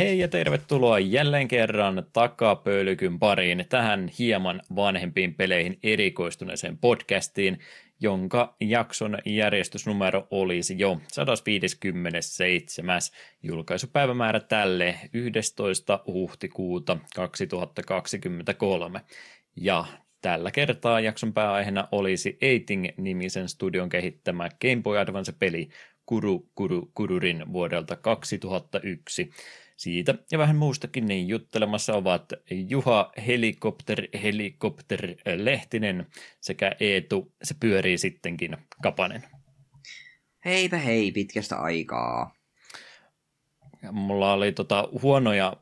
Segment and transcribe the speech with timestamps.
[0.00, 7.58] Hei ja tervetuloa jälleen kerran takapöylykyn pariin tähän hieman vanhempiin peleihin erikoistuneeseen podcastiin,
[8.00, 13.00] jonka jakson järjestysnumero olisi jo 157.
[13.42, 16.00] julkaisupäivämäärä tälle 11.
[16.06, 19.00] huhtikuuta 2023.
[19.56, 19.84] Ja
[20.22, 25.68] Tällä kertaa jakson pääaiheena olisi Eiting-nimisen studion kehittämä Game Boy Advance-peli
[26.06, 29.30] Kuru Kuru Kururin vuodelta 2001.
[29.80, 36.06] Siitä ja vähän muustakin niin juttelemassa ovat Juha Helikopter Helikopter Lehtinen
[36.40, 39.22] sekä Eetu, se pyörii sittenkin, Kapanen.
[40.44, 42.34] Heipä hei, pitkästä aikaa.
[43.92, 45.56] Mulla oli tota huonoja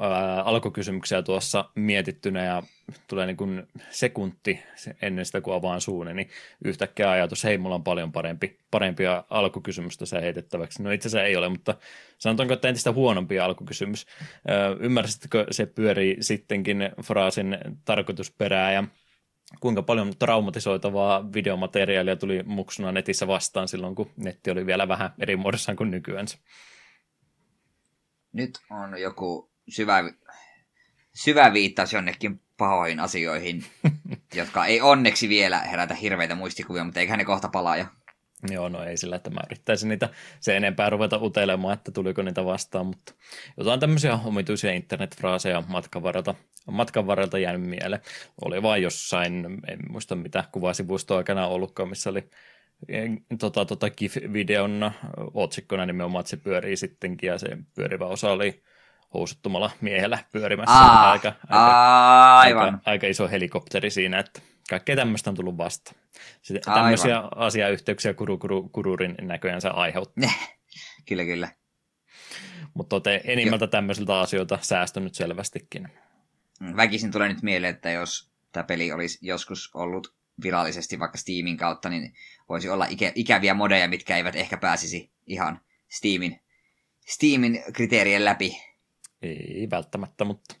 [0.00, 2.62] ää, alkukysymyksiä tuossa mietittynä ja
[3.08, 4.62] tulee niin kuin sekunti
[5.02, 6.28] ennen sitä, kun avaan suuni, niin
[6.64, 10.82] yhtäkkiä ajatus, hei, mulla on paljon parempi, parempia alkukysymystä sä heitettäväksi.
[10.82, 11.74] No itse asiassa ei ole, mutta
[12.18, 14.06] sanotaanko, että entistä huonompi alkukysymys.
[14.80, 18.84] Ymmärsitkö se pyörii sittenkin fraasin tarkoitusperää ja
[19.60, 25.36] kuinka paljon traumatisoitavaa videomateriaalia tuli muksuna netissä vastaan silloin, kun netti oli vielä vähän eri
[25.36, 26.26] muodossaan kuin nykyään.
[28.32, 30.04] Nyt on joku syvä,
[31.14, 33.64] syvä viittaus jonnekin pahoihin asioihin,
[34.40, 37.84] jotka ei onneksi vielä herätä hirveitä muistikuvia, mutta eiköhän ne kohta palaa jo.
[38.50, 40.08] Joo, no ei sillä, että mä yrittäisin niitä
[40.40, 43.14] se enempää ruveta utelemaan, että tuliko niitä vastaan, mutta
[43.56, 46.34] jotain tämmöisiä omituisia internetfraaseja matkan varrelta,
[46.70, 48.02] matkan varrelta jäänyt mieleen.
[48.44, 52.30] Oli vaan jossain, en muista mitä kuvasivustoa aikana ollutkaan, missä oli
[53.38, 54.92] tota, tota GIF-videon
[55.34, 58.62] otsikkona nimenomaan, että se pyörii sittenkin ja se pyörivä osa oli
[59.14, 60.74] housuttomalla miehellä pyörimässä.
[60.74, 62.74] Aa, aika, aika, aivan.
[62.74, 64.40] Aika, aika iso helikopteri siinä, että
[64.70, 65.94] kaikkea tämmöistä on tullut vasta.
[66.42, 67.30] Sitten tämmöisiä aivan.
[67.36, 70.30] asiayhteyksiä kuru, kuru, kururin näköjään se aiheuttaa.
[71.08, 71.48] kyllä, kyllä.
[72.74, 75.88] Mutta olette enimmältä tämmöisiltä asioilta säästynyt selvästikin.
[76.76, 81.88] Väkisin tulee nyt mieleen, että jos tämä peli olisi joskus ollut virallisesti vaikka Steamin kautta,
[81.88, 82.14] niin
[82.48, 86.40] voisi olla ikä, ikäviä modeja, mitkä eivät ehkä pääsisi ihan Steamin,
[87.06, 88.71] Steamin kriteerien läpi.
[89.22, 90.54] Ei välttämättä, mutta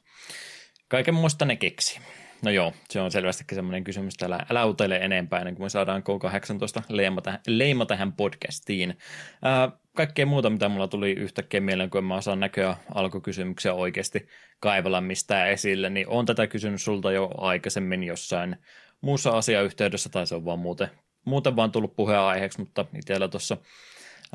[0.88, 2.00] kaiken muista ne keksi.
[2.42, 5.68] No joo, se on selvästikin semmoinen kysymys, että älä, älä utele enempää ennen kuin me
[5.68, 8.98] saadaan K18 leima tähän, leima tähän podcastiin.
[9.42, 14.26] Ää, kaikkea muuta, mitä mulla tuli yhtäkkiä mieleen, kun mä osaan näköä alkukysymyksiä oikeasti
[14.60, 18.56] kaivella mistään esille, niin on tätä kysynyt sulta jo aikaisemmin jossain
[19.00, 20.88] muussa asiayhteydessä, tai se on vaan muuten,
[21.24, 23.56] muuten vaan tullut puheenaiheeksi, mutta itsellä tuossa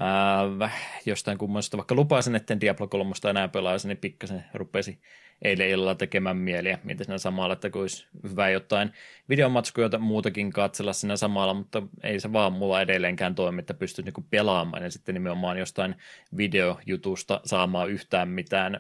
[0.02, 0.74] Äh,
[1.06, 5.00] jostain kummasta, vaikka lupasin, että Diablo 3 enää pelaisi, niin pikkasen rupesi
[5.42, 8.94] eilen illalla tekemään mieliä, mitä siinä samalla, että kun olisi hyvä jotain
[9.30, 14.26] videomatskuja muutakin katsella siinä samalla, mutta ei se vaan mulla edelleenkään toimi, että pystyisi niinku
[14.30, 15.96] pelaamaan ja sitten nimenomaan jostain
[16.38, 18.80] videojutusta saamaan yhtään mitään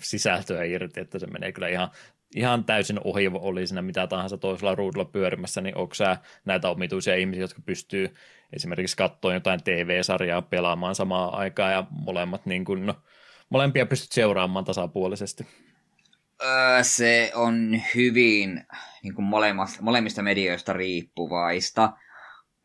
[0.00, 1.90] sisältöä irti, että se menee kyllä ihan
[2.34, 7.14] ihan täysin ohi oli siinä mitä tahansa toisella ruudulla pyörimässä, niin onko sä näitä omituisia
[7.14, 8.14] ihmisiä, jotka pystyy
[8.56, 12.94] esimerkiksi katsoa jotain TV-sarjaa pelaamaan samaan aikaan ja molemmat niin kuin, no,
[13.50, 15.46] molempia pystyt seuraamaan tasapuolisesti?
[16.82, 18.66] Se on hyvin
[19.02, 21.92] niin kuin molemmista, molemmista medioista riippuvaista,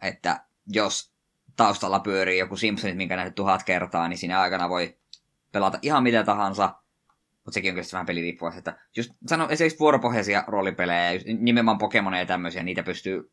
[0.01, 1.11] että jos
[1.55, 4.97] taustalla pyörii joku Simpsonit, minkä nähnyt tuhat kertaa, niin siinä aikana voi
[5.51, 6.75] pelata ihan mitä tahansa,
[7.33, 8.59] mutta sekin on kyllä vähän peliriippuvaista.
[8.59, 13.31] Että just sano esimerkiksi vuoropohjaisia roolipelejä, nimenomaan Pokemoneja ja tämmöisiä, niitä pystyy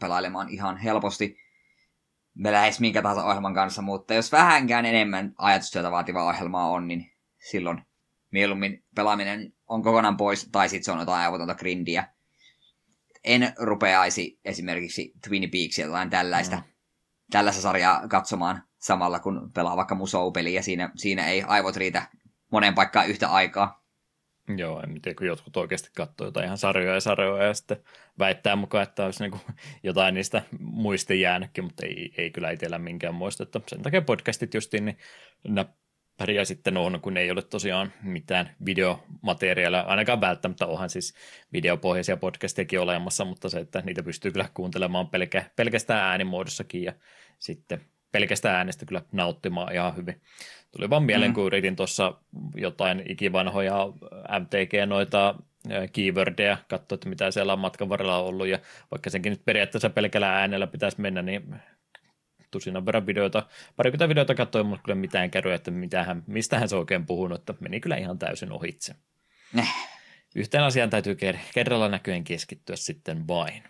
[0.00, 1.41] pelailemaan ihan helposti
[2.38, 7.12] lähes minkä tahansa ohjelman kanssa, mutta jos vähänkään enemmän ajatustyötä vaativaa ohjelmaa on, niin
[7.50, 7.82] silloin
[8.30, 12.08] mieluummin pelaaminen on kokonaan pois, tai sitten se on jotain aivotonta grindiä.
[13.24, 16.62] En rupeaisi esimerkiksi Twin Peaksia tai tällaista, mm.
[17.30, 20.62] tällaista sarjaa katsomaan samalla, kun pelaa vaikka musou-peliä.
[20.62, 22.08] Siinä, siinä ei aivot riitä
[22.52, 23.81] moneen paikkaan yhtä aikaa.
[24.56, 27.82] Joo, en tiedä, kun jotkut oikeasti katsoo jotain ihan sarjoja ja sarjoja ja sitten
[28.18, 29.40] väittää mukaan, että olisi niin
[29.82, 33.42] jotain niistä muistin jäänytkin, mutta ei, ei kyllä itsellä minkään muista.
[33.42, 34.98] Että sen takia podcastit justiin, niin
[36.16, 41.14] pärjää sitten on, kun ei ole tosiaan mitään videomateriaalia, ainakaan välttämättä onhan siis
[41.52, 46.92] videopohjaisia podcastejakin olemassa, mutta se, että niitä pystyy kyllä kuuntelemaan pelkä, pelkästään äänimuodossakin ja
[47.38, 47.80] sitten
[48.12, 50.20] pelkästään äänestä kyllä nauttimaan ihan hyvin.
[50.72, 51.34] Tuli vaan mieleen, mm.
[51.34, 52.14] kun yritin tuossa
[52.54, 53.76] jotain ikivanhoja
[54.40, 55.34] MTG noita
[55.92, 58.58] keywordeja, katsoa, että mitä siellä on matkan varrella ollut, ja
[58.90, 61.54] vaikka senkin nyt periaatteessa pelkällä äänellä pitäisi mennä, niin
[62.50, 67.06] tusinan verran videoita, parikymmentä videoita katsoin, mutta kyllä mitään käryä, että mitähän, mistähän se oikein
[67.06, 68.94] puhunut, että meni kyllä ihan täysin ohitse.
[69.52, 69.88] Näh.
[70.34, 71.16] Yhteen asiaan täytyy
[71.54, 73.62] kerralla näköjen keskittyä sitten vain.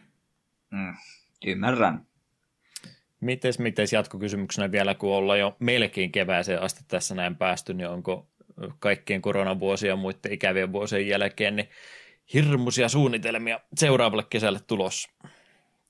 [0.71, 0.94] Mm,
[1.47, 2.06] ymmärrän.
[3.22, 8.28] Mites, mites jatkokysymyksenä vielä, kun ollaan jo melkein kevääseen asti tässä näin päästy, niin onko
[8.78, 11.69] kaikkien koronavuosien ja muiden ikävien vuosien jälkeen, niin
[12.34, 15.10] hirmuisia suunnitelmia seuraavalle kesälle tulossa.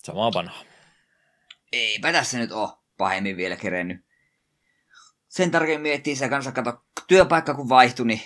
[0.03, 0.63] Samaa vanhaa.
[1.73, 4.05] Eipä tässä nyt ole pahemmin vielä kerennyt.
[5.29, 8.21] Sen tarkemmin miettii se kanssa, kato, työpaikka kun vaihtui, niin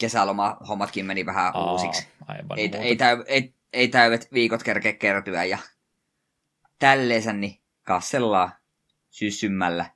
[0.00, 2.08] kesäloma hommatkin meni vähän Aa, uusiksi.
[2.26, 5.58] Aivan ei, ei, täy, ei, ei täydet viikot kerkeä kertyä ja
[6.78, 8.52] tälleensä, niin kassellaan
[9.10, 9.90] syssymmällä.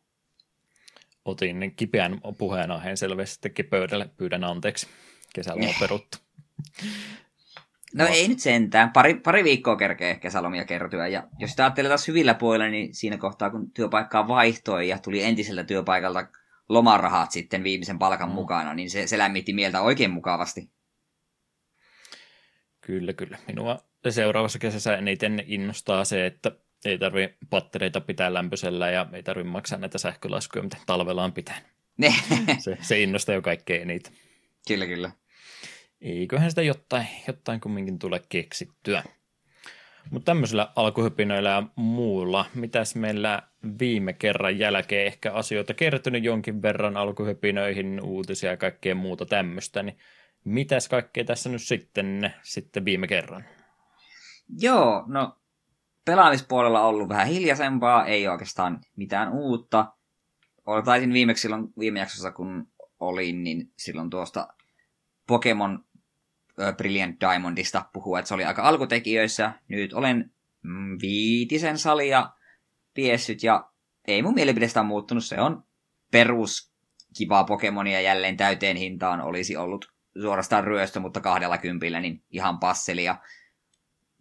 [1.25, 4.87] Otin kipeän puheenaiheen selvästi pöydälle, pyydän anteeksi.
[5.35, 6.19] Kesällä on peruttu.
[7.95, 8.91] No ei nyt sentään.
[8.91, 11.09] Pari, pari viikkoa kerkee kesälomia kertyä.
[11.09, 15.23] Ja jos sitä ajattelee taas hyvillä puolilla, niin siinä kohtaa, kun työpaikkaa vaihtoi ja tuli
[15.23, 16.27] entisellä työpaikalta
[16.69, 18.35] lomarahat sitten viimeisen palkan mm.
[18.35, 20.71] mukana, niin se, se lämmitti mieltä oikein mukavasti.
[22.81, 23.39] Kyllä, kyllä.
[23.47, 23.79] Minua
[24.09, 26.53] seuraavassa kesässä eniten innostaa se, että
[26.91, 31.61] ei tarvi pattereita pitää lämpöisellä ja ei tarvi maksaa näitä sähkölaskuja, mitä talvella on pitää.
[32.59, 34.13] se, se innostaa jo kaikkein eniten.
[34.69, 35.11] Kyllä, kyllä.
[36.01, 39.03] Eiköhän sitä jotain, jotain kumminkin tule keksittyä.
[40.11, 43.43] Mutta tämmöisillä alkuhypinoilla ja muulla, mitäs meillä
[43.79, 49.99] viime kerran jälkeen ehkä asioita kertynyt jonkin verran alkuhypinöihin, uutisia ja kaikkea muuta tämmöistä, niin
[50.45, 53.45] mitäs kaikkea tässä nyt sitten, sitten viime kerran?
[54.61, 55.37] Joo, no
[56.05, 59.93] pelaamispuolella ollut vähän hiljaisempaa, ei oikeastaan mitään uutta.
[60.85, 62.69] Taisin viimeksi silloin viime jaksossa, kun
[63.01, 64.49] olin, niin silloin tuosta
[65.27, 65.85] Pokemon
[66.77, 69.53] Brilliant Diamondista puhua, että se oli aika alkutekijöissä.
[69.69, 70.31] Nyt olen
[70.63, 72.31] mm, viitisen salia
[72.95, 73.71] piessyt ja
[74.07, 75.25] ei mun mielipidestä on muuttunut.
[75.25, 75.65] Se on
[76.11, 76.73] perus
[77.17, 79.93] kivaa Pokemonia jälleen täyteen hintaan olisi ollut
[80.23, 83.05] suorastaan ryöstö, mutta kahdella kympillä niin ihan passeli.
[83.05, 83.19] Ja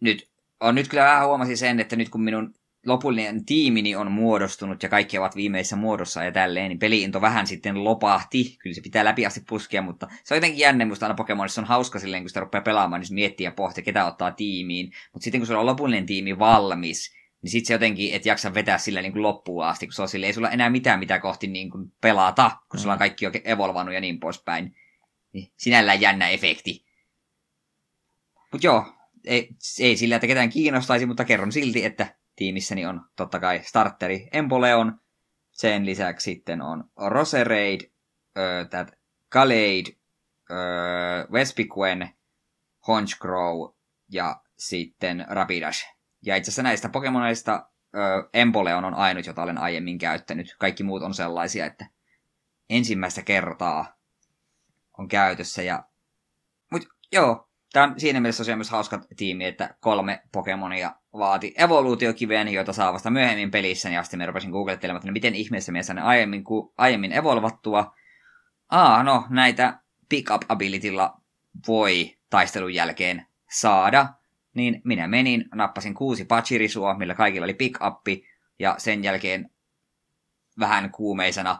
[0.00, 0.30] nyt,
[0.64, 2.54] on nyt kyllä vähän huomasin sen, että nyt kun minun
[2.86, 7.84] lopullinen tiimini on muodostunut ja kaikki ovat viimeisessä muodossa ja tälleen, niin peliinto vähän sitten
[7.84, 8.56] lopahti.
[8.62, 11.66] Kyllä se pitää läpi asti puskea, mutta se on jotenkin jänne, musta aina Pokemonissa on
[11.66, 14.92] hauska silleen, kun sitä rupeaa pelaamaan, niin miettiä ja pohtia, ketä ottaa tiimiin.
[15.12, 18.78] Mutta sitten kun sulla on lopullinen tiimi valmis, niin sitten se jotenkin, et jaksa vetää
[18.78, 21.46] sillä niin kuin loppuun asti, kun se on sille, ei sulla enää mitään mitä kohti
[21.46, 23.00] niin kuin pelata, kun sulla on mm.
[23.00, 24.76] kaikki jo evolvannut ja niin poispäin.
[25.32, 26.84] Niin sinällään jännä efekti.
[28.52, 28.86] Mutta joo,
[29.24, 29.48] ei,
[29.80, 35.00] ei sillä, että ketään kiinnostaisi, mutta kerron silti, että tiimissäni on totta kai starteri Empoleon,
[35.52, 37.90] sen lisäksi sitten on Roserade,
[38.38, 38.86] äh,
[39.28, 39.86] Kaleid,
[40.50, 42.10] äh, Vespiquen,
[42.88, 43.74] Honchcrow
[44.08, 45.94] ja sitten Rapidash.
[46.22, 50.56] Ja itse asiassa näistä Pokemoneista äh, Empoleon on ainut, jota olen aiemmin käyttänyt.
[50.58, 51.86] Kaikki muut on sellaisia, että
[52.70, 53.96] ensimmäistä kertaa
[54.98, 55.62] on käytössä.
[55.62, 55.84] Ja...
[56.70, 56.82] Mut
[57.12, 57.43] joo,
[57.74, 62.92] Tämä on siinä mielessä tosiaan myös hauska tiimi, että kolme Pokemonia vaati evoluutiokiveen, joita saa
[62.92, 66.44] vasta myöhemmin pelissä, ja sitten me rupesin googlettelemaan, että no miten ihmeessä me ne aiemmin,
[66.44, 67.94] ku, aiemmin evolvattua.
[68.70, 69.78] Aa, no näitä
[70.08, 71.20] pick-up abilitylla
[71.68, 74.08] voi taistelun jälkeen saada,
[74.54, 78.26] niin minä menin, nappasin kuusi Pachirisua, millä kaikilla oli pick-uppi,
[78.58, 79.50] ja sen jälkeen
[80.58, 81.58] vähän kuumeisena,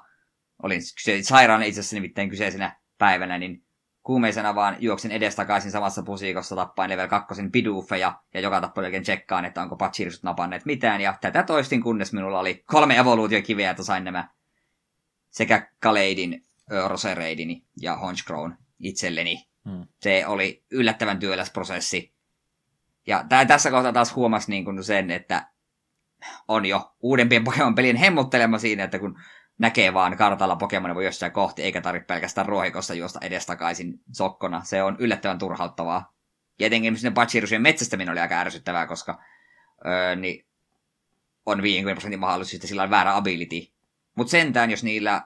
[0.63, 0.81] olin
[1.23, 3.65] sairaan itse asiassa nimittäin kyseisenä päivänä, niin
[4.05, 9.45] kuumeisena vaan juoksin edestakaisin samassa pusiikossa tappain level 2 piduufeja ja joka tappo jälkeen tsekkaan,
[9.45, 11.01] että onko patsirisut napanneet mitään.
[11.01, 14.29] Ja tätä toistin, kunnes minulla oli kolme evoluutiokiveä, että sain nämä
[15.31, 16.43] sekä Kaleidin,
[16.89, 19.49] Rosereidin ja Honchcrown itselleni.
[19.65, 19.87] Hmm.
[20.01, 22.15] Se oli yllättävän työläs prosessi.
[23.07, 25.51] Ja tää, tässä kohtaa taas huomasi niin kuin sen, että
[26.49, 29.19] on jo uudempien Pokemon-pelien hemmottelema siinä, että kun
[29.59, 34.65] näkee vaan kartalla Pokemon voi jossain kohti, eikä tarvitse pelkästään ruohikossa juosta edestakaisin sokkona.
[34.65, 36.15] Se on yllättävän turhauttavaa.
[36.59, 39.23] Ja etenkin sinne Pachirusien metsästäminen oli aika ärsyttävää, koska
[39.87, 40.47] öö, niin
[41.47, 43.73] on 50 prosentin mahdollisuus, että sillä on väärä ability.
[44.15, 45.23] Mutta sentään, jos niillä...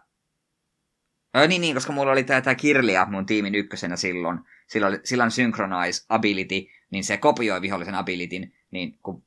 [1.37, 4.39] Öö, niin, niin, koska mulla oli tämä Kirlia mun tiimin ykkösenä silloin.
[4.67, 8.53] Sillä, oli, sillä on Synchronize ability, niin se kopioi vihollisen abilityn.
[8.71, 9.23] Niin kun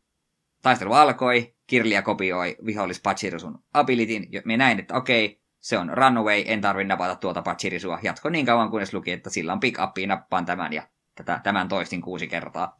[0.62, 4.28] taistelu alkoi, Kirlia kopioi vihollis Pachirusun abilityn.
[4.46, 8.00] Me näin, että okei, se on runaway, en tarvi napata tuota Pachirisua.
[8.04, 12.02] Jatko niin kauan, kunnes luki, että sillä on pick nappaan tämän ja tätä, tämän toistin
[12.02, 12.78] kuusi kertaa.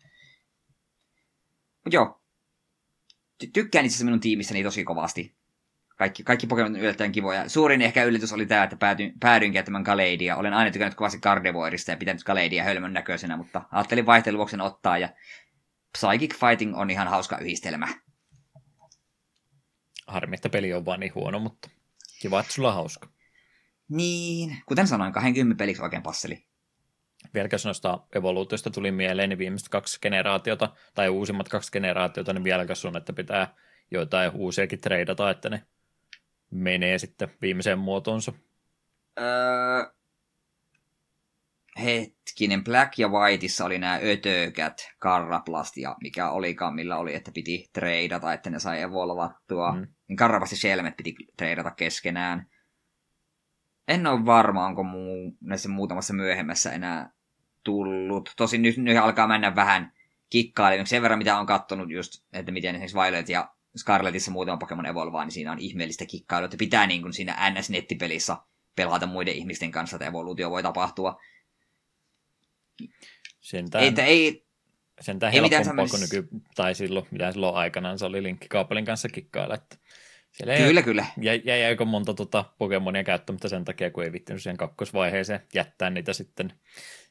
[1.86, 2.22] Mut joo,
[3.54, 5.36] tykkään itse asiassa minun tiimissäni tosi kovasti.
[5.98, 7.50] Kaikki, kaikki Pokemon yllättäen kivoja.
[7.50, 10.36] Suurin ehkä yllätys oli tämä, että päädyin, päädyin käyttämään Kaleidia.
[10.36, 15.10] Olen aina tykännyt kovasti Gardevoirista ja pitänyt Kaleidia hölmön näköisenä, mutta ajattelin vaihteluvuoksen ottaa ja
[15.98, 17.88] Psychic Fighting on ihan hauska yhdistelmä.
[20.12, 21.70] Harmi, että peli on vaan niin huono, mutta
[22.22, 23.10] kiva, että sulla on hauska.
[23.90, 26.46] Niin, kuten sanoin, 20 peliksi oikein passeli.
[27.34, 32.86] Vieläkäs noista evoluutiosta tuli mieleen niin viimeiset kaksi generaatiota, tai uusimmat kaksi generaatiota, niin vieläkäs
[32.86, 33.56] on, että pitää
[33.92, 35.66] joitain uusiakin treidata, että ne
[36.52, 38.34] menee sitten viimeiseen muotoonsa.
[39.20, 39.94] Öö,
[41.80, 47.70] hetkinen, Black ja Whiteissa oli nämä ötökät, Karraplast ja mikä olikaan, millä oli, että piti
[47.74, 49.72] treidata, että ne sai evolvattua.
[49.72, 49.88] Mm.
[50.08, 52.48] Niin Karraplast ja Shelmet piti treidata keskenään.
[53.88, 57.12] En ole varma, onko muu, näissä muutamassa myöhemmässä enää
[57.64, 58.34] tullut.
[58.38, 59.94] Tosin nyt, nyt alkaa mennä vähän
[60.30, 60.88] kikkailemaan.
[60.88, 65.26] Sen verran, mitä on kattonut just, että miten esimerkiksi Violet ja Scarletissa muutama Pokemon evolvaa,
[65.26, 68.38] niin siinä on ihmeellistä kikkailua, että pitää niin kuin siinä NS-nettipelissä
[68.76, 71.18] pelata muiden ihmisten kanssa, että evoluutio voi tapahtua.
[73.40, 74.46] Sentään, Ei, ei,
[75.02, 79.56] sentään ei helpompaa kuin nyky, tai silloin, mitä silloin aikanaan se oli linkkikaapelin kanssa kikkailla.
[79.56, 79.78] Että
[80.32, 81.06] siellä kyllä, ei, kyllä.
[81.22, 85.90] jäi, jäi aika monta tota Pokemonia käyttämättä sen takia, kun ei vittinyt siihen kakkosvaiheeseen jättää
[85.90, 86.54] niitä sitten.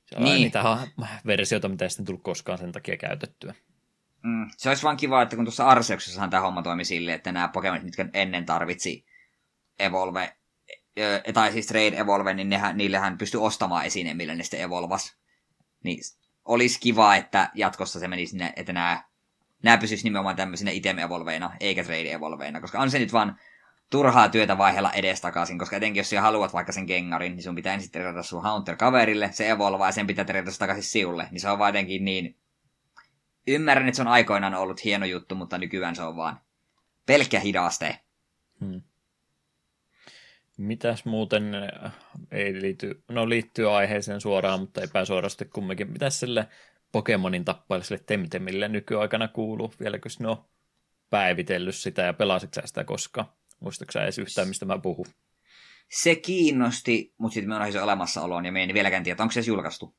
[0.05, 0.35] Siellä niin.
[0.35, 0.43] Niin.
[0.43, 0.79] niitä
[1.27, 3.55] versioita, mitä ei sitten tullut koskaan sen takia käytettyä.
[4.23, 7.49] Mm, se olisi vaan kiva, että kun tuossa Arseuksessahan tämä homma toimi silleen, että nämä
[7.49, 9.07] Pokemonit, mitkä ennen tarvitsi
[9.79, 10.37] Evolve,
[11.35, 15.20] tai siis Trade Evolve, niin nehän, niillähän pystyi ostamaan esineen, millä ne sitten evolvas.
[15.85, 16.01] Niin
[16.45, 19.05] olisi kiva, että jatkossa se menisi sinne, että nämä,
[19.63, 23.39] nämä pysyisi nimenomaan tämmöisinä item evolveina, eikä trade evolveina, koska on se nyt vaan
[23.91, 27.75] turhaa työtä vaihella edestakaisin, koska etenkin jos sä haluat vaikka sen gengarin, niin sun pitää
[27.75, 31.59] ensin trade sun Haunter-kaverille, se evolvaa ja sen pitää trade takaisin siulle, niin se on
[31.59, 32.37] vaan jotenkin niin...
[33.47, 36.41] Ymmärrän, että se on aikoinaan ollut hieno juttu, mutta nykyään se on vaan
[37.07, 38.01] pelkkä hidaste.
[38.61, 38.83] Hmm.
[40.61, 41.53] Mitäs muuten
[42.31, 45.93] ei liity, no liittyy aiheeseen suoraan, mutta epäsuorasti kumminkin.
[45.93, 46.49] Mitäs sille
[46.93, 49.73] Pokemonin tappailliselle Temtemille nykyaikana kuuluu?
[49.81, 50.45] Vieläkö ne on
[51.11, 53.27] päivitellyt sitä ja pelasitko sä sitä koskaan?
[53.61, 55.07] Muistatko sä edes yhtään, mistä mä puhun?
[55.89, 59.41] Se kiinnosti, mutta sitten me on se olemassaoloon ja me en vieläkään tiedä, onko se
[59.41, 59.95] julkaistu.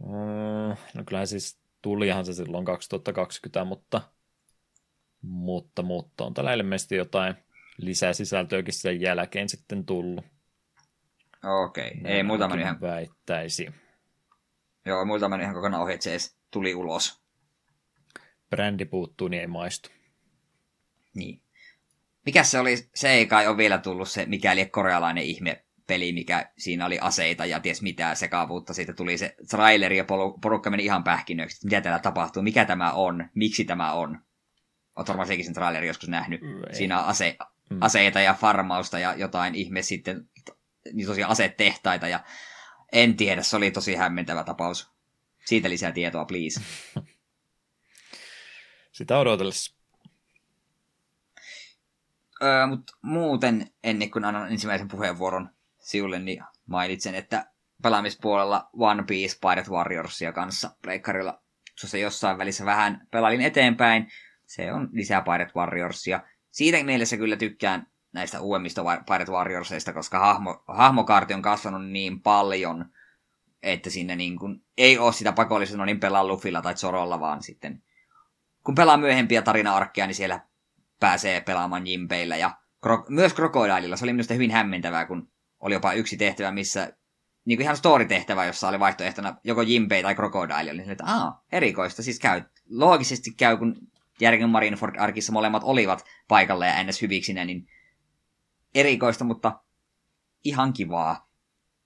[0.00, 4.00] Mm, No kyllähän siis tulihan se silloin 2020, mutta,
[5.22, 7.34] mutta, mutta on tällä ilmeisesti jotain
[7.80, 10.24] lisäsisältöäkin sen jälkeen sitten tullut.
[11.44, 12.12] Okei, okay.
[12.12, 13.68] ei muuta mennyt ihan, Väittäisi.
[14.86, 17.22] joo, muuta mennyt ihan kokonaan ohi, että se edes tuli ulos.
[18.50, 19.90] Brändi puuttuu, niin ei maistu.
[21.14, 21.42] Niin.
[22.26, 26.52] Mikä se oli, se ei kai ole vielä tullut se mikäli korealainen ihme peli, mikä
[26.58, 28.74] siinä oli aseita ja ties mitä sekavuutta.
[28.74, 30.04] Siitä tuli se traileri ja
[30.42, 34.18] porukka meni ihan pähkinöiksi, että mitä täällä tapahtuu, mikä tämä on, miksi tämä on.
[34.96, 36.40] Oot varmaan sekin sen traileri joskus nähnyt.
[36.42, 36.74] Ei.
[36.74, 37.36] Siinä on ase-
[37.70, 37.78] Mm.
[37.80, 40.28] aseita ja farmausta ja jotain ihme sitten,
[40.92, 42.24] niin tosiaan asetehtaita ja
[42.92, 44.90] en tiedä, se oli tosi hämmentävä tapaus.
[45.44, 46.60] Siitä lisää tietoa, please.
[48.92, 49.76] Sitä odotellessa.
[52.42, 57.46] Öö, mutta muuten, ennen kuin annan ensimmäisen puheenvuoron siulle, niin mainitsen, että
[57.82, 61.42] pelaamispuolella One Piece Pirate Warriorsia kanssa pleikkarilla
[61.80, 64.10] tuossa jossain välissä vähän pelailin eteenpäin.
[64.46, 66.20] Se on lisää Pirate Warriorsia.
[66.50, 72.84] Siitä mielessä kyllä tykkään näistä uudemmista Pirate Warriorsista, koska hahmo, hahmokaarti on kasvanut niin paljon,
[73.62, 77.42] että siinä niin kuin, ei ole sitä pakollista, no niin pelaa Luffilla tai Zorolla, vaan
[77.42, 77.82] sitten
[78.64, 80.40] kun pelaa myöhempiä tarina-arkkeja, niin siellä
[81.00, 82.50] pääsee pelaamaan jimpeillä ja
[82.86, 83.96] kro- myös Krokodaililla.
[83.96, 85.28] Se oli minusta hyvin hämmentävää, kun
[85.60, 86.92] oli jopa yksi tehtävä, missä
[87.44, 90.72] niin kuin ihan story-tehtävä, jossa oli vaihtoehtona joko Jimpei tai Krokodaili.
[90.72, 92.02] Niin että aa, erikoista.
[92.02, 93.76] Siis käy, loogisesti käy, kun
[94.20, 97.02] Järgen Marineford-arkissa molemmat olivat paikalla ja ns.
[97.02, 97.68] hyviksinä, niin
[98.74, 99.60] erikoista, mutta
[100.44, 101.30] ihan kivaa.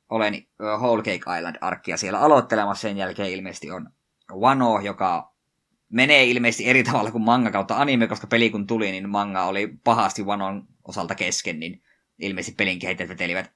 [0.09, 0.47] Olen
[0.79, 2.83] Whole Cake Island-arkkia siellä aloittelemassa.
[2.83, 3.91] Sen jälkeen ilmeisesti on
[4.33, 5.35] Wano, joka
[5.89, 9.79] menee ilmeisesti eri tavalla kuin manga kautta anime, koska peli kun tuli, niin manga oli
[9.85, 11.83] pahasti Wanon osalta kesken, niin
[12.19, 13.53] ilmeisesti pelin kehittäjät vetelivät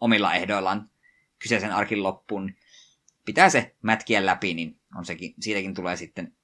[0.00, 0.90] omilla ehdoillaan
[1.38, 2.54] kyseisen arkin loppuun.
[3.24, 6.36] Pitää se mätkiä läpi, niin on sekin, siitäkin tulee sitten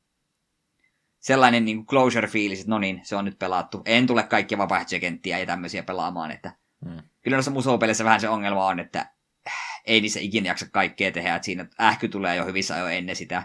[1.20, 3.82] sellainen niin closure-fiilis, että no niin, se on nyt pelattu.
[3.84, 6.52] En tule kaikkia vapaaehtoisia kenttiä ja tämmöisiä pelaamaan, että
[6.84, 7.02] Hmm.
[7.22, 8.98] kyllä noissa musopeleissä vähän se ongelma on, että
[9.46, 13.16] äh, ei niissä ikinä jaksa kaikkea tehdä, että siinä ähky tulee jo hyvissä ajoin ennen
[13.16, 13.42] sitä.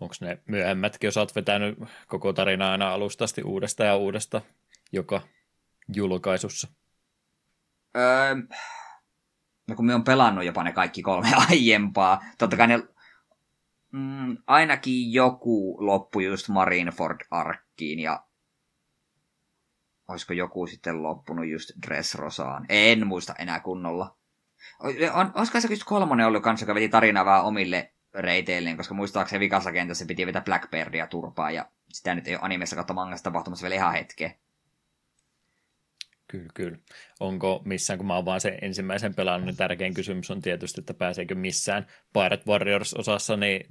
[0.00, 4.42] Onko ne myöhemmätkin, jos olet vetänyt koko tarinaa aina alusta asti uudesta ja uudesta
[4.92, 5.22] joka
[5.94, 6.68] julkaisussa?
[7.96, 8.34] Öö,
[9.68, 12.82] no kun me on pelannut jopa ne kaikki kolme aiempaa, totta kai ne,
[13.94, 18.26] mm, ainakin joku loppu just Marineford-arkkiin ja
[20.08, 22.66] olisiko joku sitten loppunut just Dressrosaan.
[22.68, 24.16] En muista enää kunnolla.
[25.14, 29.40] On, olisiko se just kolmonen ollut kanssa, joka veti tarinaa vähän omille reiteilleen, koska muistaakseni
[29.40, 33.64] vikassa kentässä piti vetää Blackbeardia turpaa ja sitä nyt ei ole animessa kautta mangassa tapahtumassa
[33.64, 34.34] vielä ihan hetkeä.
[36.34, 36.78] Kyllä, kyllä.
[37.20, 40.94] Onko missään, kun mä oon vaan sen ensimmäisen pelannut, niin tärkein kysymys on tietysti, että
[40.94, 43.66] pääseekö missään Pirate Warriors-osassa niin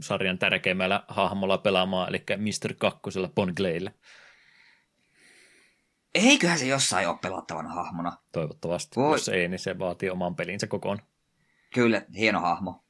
[0.00, 2.74] sarjan tärkeimmällä hahmolla pelaamaan, eli Mr.
[2.74, 3.94] Kakkosella Pongleille.
[6.14, 8.16] Eiköhän se jossain ole pelattavana hahmona.
[8.32, 8.96] Toivottavasti.
[8.96, 9.14] Voi.
[9.14, 10.98] Jos ei, niin se vaatii oman pelinsä kokoon.
[11.74, 12.84] Kyllä, hieno hahmo.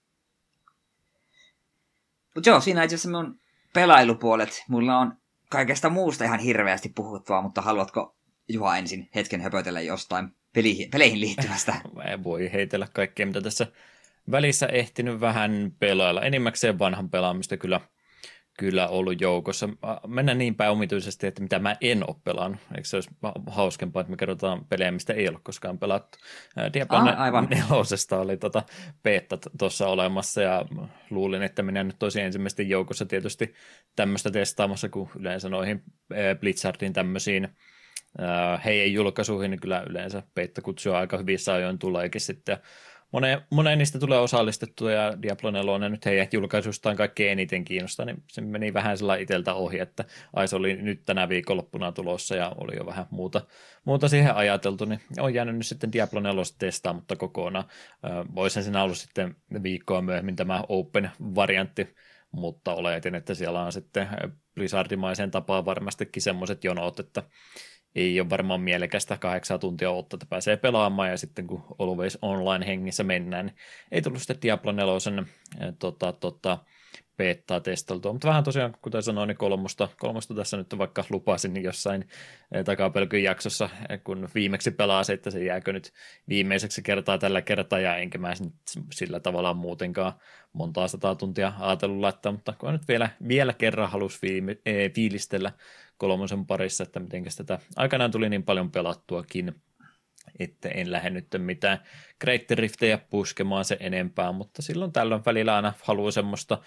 [2.35, 3.41] Mutta joo, siinä itse asiassa mun
[3.75, 4.65] pelailupuolet.
[4.69, 5.17] Mulla on
[5.50, 8.20] kaikesta muusta ihan hirveästi puhuttua, mutta haluatko
[8.52, 11.75] Juha ensin hetken höpötellä jostain peleihin, peleihin liittyvästä?
[12.25, 13.66] Voi heitellä kaikkea, mitä tässä
[14.30, 16.23] välissä ehtinyt vähän pelailla.
[16.23, 17.80] Enimmäkseen vanhan pelaamista kyllä,
[18.59, 19.69] kyllä ollut joukossa.
[20.07, 22.61] Mennään niin päin omituisesti, että mitä mä en ole pelannut.
[22.76, 23.11] Eikö se olisi
[23.47, 26.19] hauskempaa, että me kerrotaan pelejä, mistä ei ole koskaan pelattu.
[26.73, 27.49] Diablo ah, aivan.
[27.69, 28.62] nelosesta oli tota
[29.02, 30.64] beta tuossa olemassa ja
[31.11, 33.54] luulin, että minä nyt tosi ensimmäisten joukossa tietysti
[33.97, 35.83] tämmöistä testaamassa, kun yleensä noihin
[36.40, 37.49] Blizzardin tämmöisiin
[38.64, 40.23] heidän julkaisuihin, niin kyllä yleensä
[40.62, 42.57] kutsua aika hyvissä ajoin tuleekin sitten.
[43.12, 48.23] Moneen, moneen niistä tulee osallistettua ja Diablo 4 nyt heidän julkaisustaan kaikkein eniten kiinnostaa, niin
[48.26, 50.05] se meni vähän sillä iteltä ohi, että
[50.37, 53.47] ai se oli nyt tänä viikonloppuna tulossa ja oli jo vähän muuta,
[53.85, 57.64] muuta siihen ajateltu, niin on jäänyt nyt sitten Diablo 4 testaa, mutta kokonaan.
[58.35, 61.95] Voisin sen ollut sitten viikkoa myöhemmin tämä Open-variantti,
[62.33, 64.09] mutta oletin, että siellä on sitten
[64.55, 67.23] Blizzardimaisen tapaan varmastikin semmoiset jonot, että
[67.94, 72.66] ei ole varmaan mielekästä kahdeksan tuntia ottaa, että pääsee pelaamaan ja sitten kun Always Online
[72.66, 73.56] hengissä mennään, niin
[73.92, 74.92] ei tullut sitten Diablo 4
[75.78, 76.59] tota, tota,
[77.21, 81.65] beettaa testeltua, mutta vähän tosiaan, kuten sanoin, niin kolmosta, kolmosta tässä nyt vaikka lupasin niin
[81.65, 82.09] jossain
[82.65, 83.69] takapelkyn jaksossa,
[84.05, 85.93] kun viimeksi pelaa että se jääkö nyt
[86.29, 88.33] viimeiseksi kertaa tällä kertaa, ja enkä mä
[88.93, 90.12] sillä tavalla muutenkaan
[90.53, 93.91] montaa sataa tuntia ajatellut laittaa, mutta kun nyt vielä, vielä kerran
[94.23, 95.53] viime, ee, fiilistellä
[95.97, 97.59] kolmosen parissa, että miten tätä.
[97.77, 99.55] Aikanaan tuli niin paljon pelattuakin,
[100.39, 101.79] että en lähde nyt mitään
[102.21, 106.59] Great Riftejä puskemaan se enempää, mutta silloin tällöin välillä aina haluaa semmoista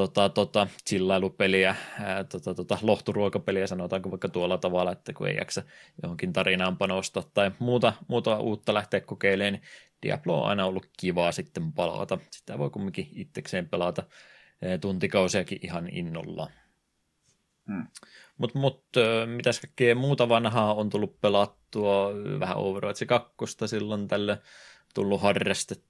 [0.00, 5.62] tota, tota, chillailupeliä, ää, tota, tota, lohturuokapeliä, sanotaanko vaikka tuolla tavalla, että kun ei jaksa
[6.02, 9.62] johonkin tarinaan panostaa tai muuta, muuta uutta lähteä kokeilemaan, niin
[10.02, 12.18] Diablo on aina ollut kivaa sitten palata.
[12.30, 14.02] Sitä voi kumminkin itsekseen pelata
[14.80, 16.50] tuntikausiakin ihan innolla.
[17.66, 17.86] Hmm.
[18.38, 18.84] Mutta mut,
[19.26, 22.10] mitäs kaikkea muuta vanhaa on tullut pelattua,
[22.40, 23.34] vähän Overwatch 2
[23.66, 24.38] silloin tälle
[24.94, 25.89] tullut harrastettua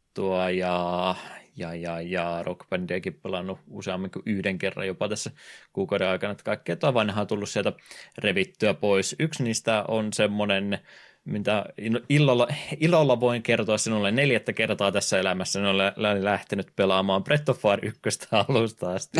[0.56, 1.14] ja,
[1.56, 5.30] ja, ja, ja rockbandiakin pelannut useammin kuin yhden kerran jopa tässä
[5.72, 7.72] kuukauden aikana, että kaikkea tuo vanhaa tullut sieltä
[8.18, 9.16] revittyä pois.
[9.18, 10.78] Yksi niistä on semmoinen
[11.24, 11.64] mitä
[12.08, 12.48] illalla,
[12.80, 15.92] ilolla voin kertoa sinulle neljättä kertaa tässä elämässä, en ole
[16.24, 19.18] lähtenyt pelaamaan Breath of Fire 1 alusta asti.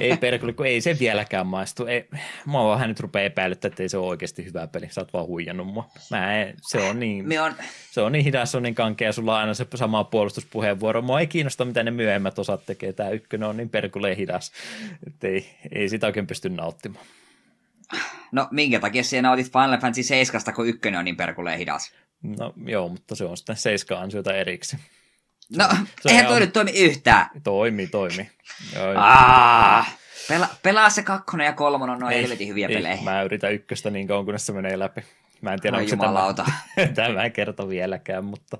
[0.00, 1.86] ei perkele, kun ei se vieläkään maistu.
[1.86, 2.08] Ei,
[2.46, 4.86] mä vähän nyt rupeaa epäilyttää, että ei se ole oikeasti hyvä peli.
[4.90, 5.90] Sä oot vaan huijannut mua.
[6.10, 7.54] Mä en, se on niin, Me on...
[7.90, 11.02] se on niin hidas, se on niin kankea, sulla on aina se sama puolustuspuheenvuoro.
[11.02, 12.92] Mua ei kiinnosta, mitä ne myöhemmät osat tekee.
[12.92, 14.52] Tämä ykkönen on niin perkuleen hidas,
[15.06, 17.06] että ei, ei sitä oikein pysty nauttimaan.
[18.32, 21.92] No minkä takia siellä nautit Final Fantasy 7, kun ykkönen on niin perkuleen hidas?
[22.22, 24.82] No joo, mutta se on sitten 7 ansiota erikseen.
[25.56, 25.68] No,
[26.00, 27.26] se eihän toi nyt toimi yhtään.
[27.42, 28.30] Toimi, toimi.
[28.74, 29.96] Joo, ah,
[30.28, 32.98] pela, pelaa se kakkonen ja kolmonen, on noin helvetin hyviä ei, pelejä.
[33.02, 35.00] Mä yritän ykköstä niin kauan, kunnes se menee läpi.
[35.40, 36.34] Mä en tiedä, onko se tämä,
[36.94, 38.58] tämä kerta vieläkään, mutta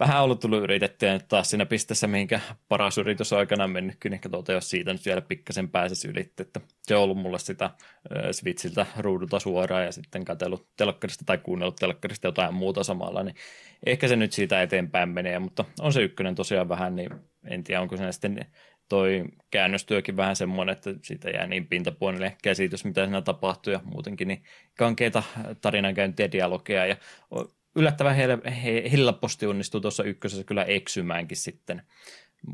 [0.00, 4.28] vähän ollut tullut yritettyä taas siinä pisteessä, mihinkä paras yritys on aikanaan mennyt, kyllä ehkä
[4.28, 7.70] tuota, jos siitä nyt vielä pikkasen pääsisi yli, että se on ollut mulle sitä
[8.32, 13.36] Switchiltä ruudulta suoraan ja sitten katsellut telkkarista tai kuunnellut telkkarista jotain muuta samalla, niin
[13.86, 17.10] ehkä se nyt siitä eteenpäin menee, mutta on se ykkönen tosiaan vähän, niin
[17.44, 18.46] en tiedä, onko se sitten
[18.88, 24.28] toi käännöstyökin vähän semmoinen, että siitä jää niin pintapuolelle käsitys, mitä siinä tapahtuu ja muutenkin
[24.28, 24.42] niin
[24.78, 25.22] kankeita
[25.60, 26.96] tarinankäyntiä, dialogeja ja
[27.76, 28.16] yllättävän
[28.92, 31.82] helposti onnistuu tuossa ykkösessä kyllä eksymäänkin sitten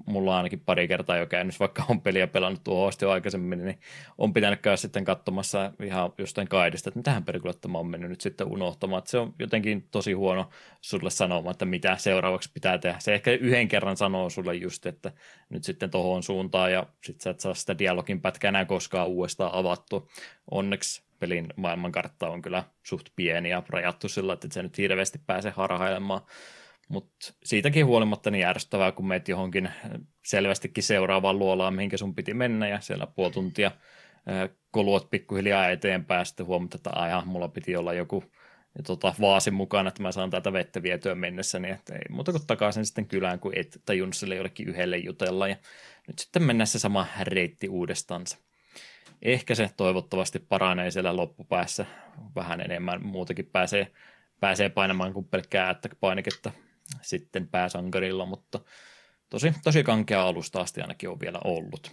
[0.07, 3.65] mulla on ainakin pari kertaa jo käynyt, vaikka on peliä pelannut tuohon asti jo aikaisemmin,
[3.65, 3.81] niin
[4.19, 8.21] on pitänyt käydä sitten katsomassa ihan jostain kaidista, että mitähän perikulotta mä oon mennyt nyt
[8.21, 8.99] sitten unohtamaan.
[8.99, 10.51] Että se on jotenkin tosi huono
[10.81, 12.99] sulle sanomaan, että mitä seuraavaksi pitää tehdä.
[12.99, 15.13] Se ehkä yhden kerran sanoo sulle just, että
[15.51, 19.55] nyt sitten tohon suuntaan ja sitten sä et saa sitä dialogin pätkää enää koskaan uudestaan
[19.55, 20.11] avattu.
[20.51, 25.51] Onneksi pelin maailmankartta on kyllä suht pieni ja rajattu sillä, että se nyt hirveästi pääse
[25.51, 26.21] harhailemaan
[26.91, 29.71] mutta siitäkin huolimatta niin järjestävää, kun meet johonkin
[30.25, 33.71] selvästikin seuraavaan luolaan, mihinkä sun piti mennä, ja siellä puoli tuntia
[34.71, 38.25] koluot pikkuhiljaa eteenpäin, sitten huomata, että aja, mulla piti olla joku
[38.77, 42.33] ja tota, vaasin mukana, että mä saan tätä vettä vietyä mennessä, niin että ei muuta
[42.33, 45.57] kuin takaisin sitten kylään, kun et tajunnut sille jollekin yhdelle jutella, ja
[46.07, 48.39] nyt sitten mennä se sama reitti uudestansa.
[49.23, 51.87] Ehkä se toivottavasti paranee siellä loppupäässä
[52.35, 53.93] vähän enemmän, muutakin pääsee,
[54.41, 56.53] pääsee painamaan kuin pelkkää painiketta
[57.03, 58.61] sitten pääsankarilla, mutta
[59.31, 61.93] tosi, tosi kankea alusta asti ainakin on vielä ollut.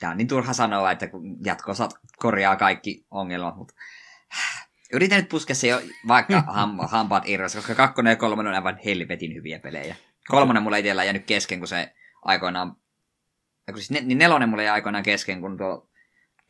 [0.00, 3.74] Tämä on niin turha sanoa, että kun jatkossa korjaa kaikki ongelmat, mutta
[4.92, 8.78] Yritän nyt puskea se jo vaikka ham, hampaat irrossa, koska kakkonen ja kolmonen on aivan
[8.84, 9.96] helvetin hyviä pelejä.
[10.28, 12.76] Kolmonen mulla itsellä jäänyt kesken, kun se aikoinaan...
[13.74, 15.90] Siis ne, niin nelonen mulla jäi aikoinaan kesken, kun tuo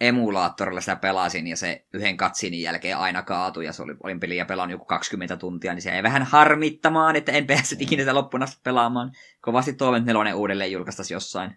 [0.00, 4.44] emulaattorilla sitä pelasin ja se yhden katsinin jälkeen aina kaatui ja se oli, olin peliä
[4.44, 8.42] pelannut joku 20 tuntia, niin se ei vähän harmittamaan, että en päässyt ikinä sitä loppuun
[8.42, 9.12] asti pelaamaan.
[9.40, 11.56] Kovasti toivon, että nelonen uudelleen julkaistaisi jossain.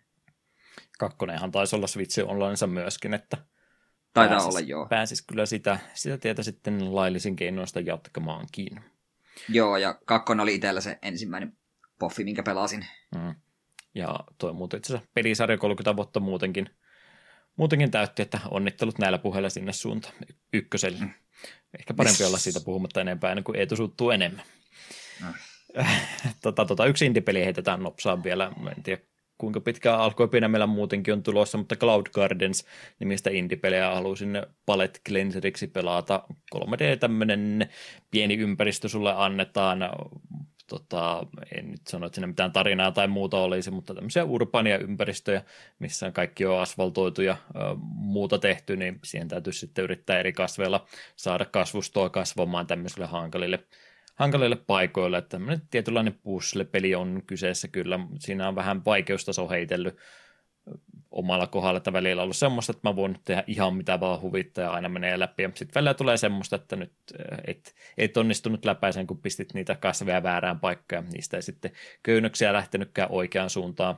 [0.99, 3.37] Kakkonenhan taisi olla Switch Onlinessa myöskin, että
[4.13, 4.85] Taitaa pääsis, olla, joo.
[4.85, 8.83] Pääsis kyllä sitä, sitä tietä sitten laillisin keinoista jatkamaankin.
[9.49, 11.57] Joo, ja kakkonen oli itsellä se ensimmäinen
[11.99, 12.85] poffi, minkä pelasin.
[13.15, 13.35] Mm.
[13.95, 16.69] Ja toi muuten itse asiassa pelisarja 30 vuotta muutenkin,
[17.59, 20.13] muutenkin täytti, että onnittelut näillä puheilla sinne suuntaan
[20.53, 20.99] ykköselle.
[20.99, 21.11] Mm.
[21.79, 24.43] Ehkä parempi olla siitä puhumatta enempää, ennen kuin Eetu suuttuu enemmän.
[25.21, 25.33] Mm.
[26.43, 29.01] tota, tota, yksi indie-peli heitetään nopsaan vielä, en tiedä
[29.37, 32.65] kuinka pitkään alkoi pidemmällä muutenkin on tulossa, mutta Cloud Gardens
[32.99, 36.23] nimistä indie-pelejä halusin Palette Cleanseriksi pelata.
[36.55, 37.69] 3D tämmöinen
[38.11, 39.79] pieni ympäristö sulle annetaan,
[40.69, 41.25] tota,
[41.57, 45.41] en nyt sano, että siinä mitään tarinaa tai muuta olisi, mutta tämmöisiä urbania ympäristöjä,
[45.79, 50.85] missä kaikki on asfaltoitu ja ö, muuta tehty, niin siihen täytyy sitten yrittää eri kasveilla
[51.15, 53.59] saada kasvustoa kasvamaan tämmöisille hankalille
[54.15, 59.97] hankalille paikoille, että tämmöinen tietynlainen puzzle-peli on kyseessä kyllä, siinä on vähän vaikeustaso heitellyt
[61.11, 64.63] omalla kohdalla, että välillä on ollut semmoista, että mä voin tehdä ihan mitä vaan huvittaa
[64.63, 65.43] ja aina menee läpi.
[65.43, 66.93] Sitten välillä tulee semmoista, että nyt
[67.47, 71.05] et, et onnistunut läpäisen, kun pistit niitä kasveja väärään paikkaan.
[71.13, 71.71] Niistä ei sitten
[72.03, 73.97] köynnöksiä lähtenytkään oikeaan suuntaan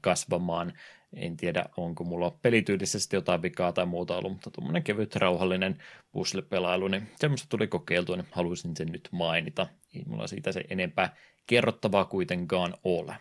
[0.00, 0.72] kasvamaan.
[1.16, 6.88] En tiedä, onko mulla pelityylisesti jotain vikaa tai muuta ollut, mutta tuommoinen kevyt, rauhallinen puzzle-pelailu,
[6.88, 9.66] niin semmoista tuli kokeiltua, niin haluaisin sen nyt mainita.
[9.94, 13.16] Ei mulla siitä se enempää kerrottavaa kuitenkaan ole.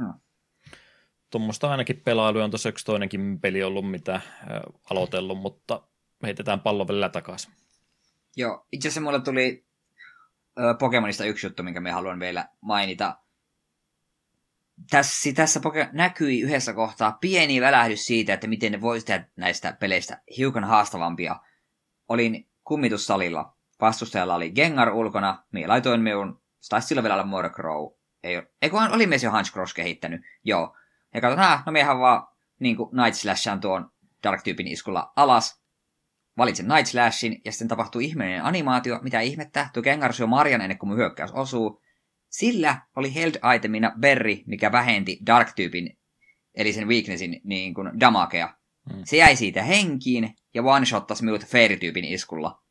[0.00, 0.20] Hmm.
[1.30, 4.20] Tuommoista ainakin pelailuja on tuossa yksi toinenkin peli ollut, mitä
[4.90, 5.82] aloitellut, mutta
[6.22, 7.52] heitetään pallo välillä takaisin.
[8.36, 9.66] Joo, itse asiassa mulle tuli
[10.78, 13.16] Pokemonista yksi juttu, minkä me haluan vielä mainita
[14.90, 15.60] tässä, tässä
[15.92, 21.36] näkyi yhdessä kohtaa pieni välähdys siitä, että miten ne voisi tehdä näistä peleistä hiukan haastavampia.
[22.08, 23.56] Olin kummitussalilla.
[23.80, 25.44] Vastustajalla oli Gengar ulkona.
[25.52, 27.92] Minä laitoin minun, taisi sillä vielä olla Murkrow.
[28.22, 30.20] Ei, ei kun oli mies jo Hans Cross kehittänyt.
[30.44, 30.76] Joo.
[31.14, 32.26] Ja katsoin, ah, no miehän vaan
[32.60, 33.90] niin kuin Night Slashan tuon
[34.22, 35.62] Dark-tyypin iskulla alas.
[36.38, 39.00] Valitsen Night Slashin, ja sitten tapahtuu ihmeellinen animaatio.
[39.02, 39.70] Mitä ihmettä?
[39.72, 41.82] Tuo Gengar syö Marjan ennen kuin mun hyökkäys osuu.
[42.28, 45.98] Sillä oli held itemina berry, mikä vähenti Dark-tyypin,
[46.54, 48.54] eli sen weaknessin niin kuin damakea.
[48.92, 49.02] Mm.
[49.04, 52.62] Se jäi siitä henkiin ja one-shottasi minut Fairy-tyypin iskulla.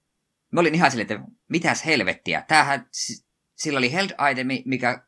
[0.51, 2.43] Mä olin ihan silleen, että mitäs helvettiä.
[2.47, 2.87] Tämähän,
[3.55, 5.06] sillä oli held itemi, mikä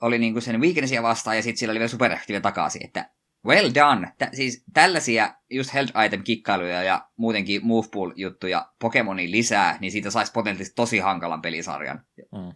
[0.00, 3.10] oli niin kuin sen weaknessia vastaan, ja sitten sillä oli vielä superaktiivia takaisin, että
[3.46, 4.12] well done.
[4.18, 9.92] Tä, siis tällaisia just held item kikkailuja ja muutenkin move pool juttuja Pokemonin lisää, niin
[9.92, 12.04] siitä saisi potentiaalisesti tosi hankalan pelisarjan.
[12.18, 12.50] Mm.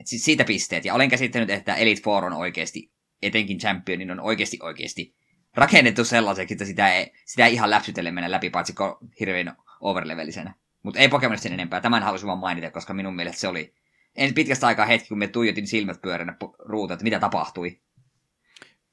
[0.00, 0.84] Et siis siitä pisteet.
[0.84, 5.16] Ja olen käsittänyt, että Elite Four on oikeasti, etenkin Championin on oikeasti oikeasti
[5.54, 8.74] rakennettu sellaiseksi, että sitä ei, sitä ei ihan läpsytelle mennä läpi, paitsi
[9.20, 10.54] hirveän overlevelisenä.
[10.82, 11.80] Mutta ei Pokemonista sen enempää.
[11.80, 13.74] Tämän halusin vaan mainita, koska minun mielestä se oli
[14.18, 17.80] en pitkästä aikaa hetki, kun me tuijotin silmät pyöränä ruuta, että mitä tapahtui.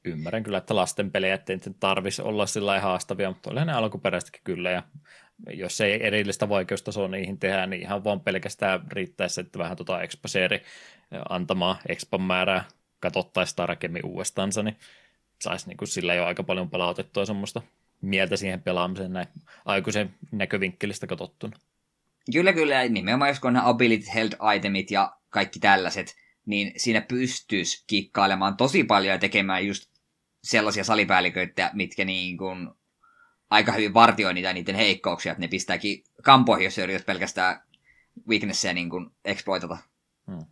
[0.06, 4.72] Ymmärrän kyllä, että lasten pelejä ei tarvitsisi olla sillä haastavia, mutta olihan ne alkuperäistäkin kyllä.
[4.72, 4.84] Ja
[5.50, 10.62] jos ei erillistä vaikeustasoa niihin tehdä, niin ihan vaan pelkästään riittäisi, että vähän tuota exposeeri
[11.30, 12.66] antamaa expan määrää
[13.00, 14.78] katsottaisiin tarkemmin uudestaansa, niin
[15.42, 17.62] saisi niin sillä jo aika paljon palautettua semmoista
[18.02, 19.28] mieltä siihen pelaamiseen näin
[19.66, 21.58] aikuisen näkövinkkelistä katsottuna.
[22.34, 22.84] Kyllä, kyllä.
[22.84, 29.14] Nimenomaan jos on ability held itemit ja kaikki tällaiset, niin siinä pystyisi kikkailemaan tosi paljon
[29.14, 29.90] ja tekemään just
[30.44, 32.70] sellaisia salipäälliköitä, mitkä niin kuin
[33.50, 37.62] aika hyvin vartioi niitä niiden heikkouksia, että ne pistääkin kampoihin, jos yrität pelkästään
[38.28, 39.78] weaknessia niin kuin exploitata.
[40.28, 40.46] Hmm.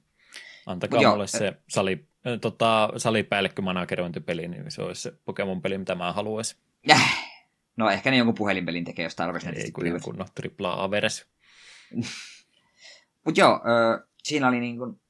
[0.65, 5.95] Antakaa Mut mulle jo, se sali, äh, tota, salipäällikkö-managerointipeli, niin se olisi se Pokemon-peli, mitä
[5.95, 6.57] mä haluaisin.
[6.91, 7.33] Äh.
[7.77, 9.61] No ehkä ne jonkun puhelinpelin tekee, jos tarvitsisi.
[9.61, 11.25] Ei kun no, tripla A-veres.
[13.25, 15.01] Mutta joo, ö, siinä oli niin kuin,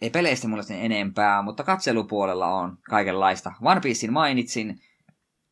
[0.00, 3.52] ei peleistä mulle sen enempää, mutta katselupuolella on kaikenlaista.
[3.62, 4.80] One Piecein mainitsin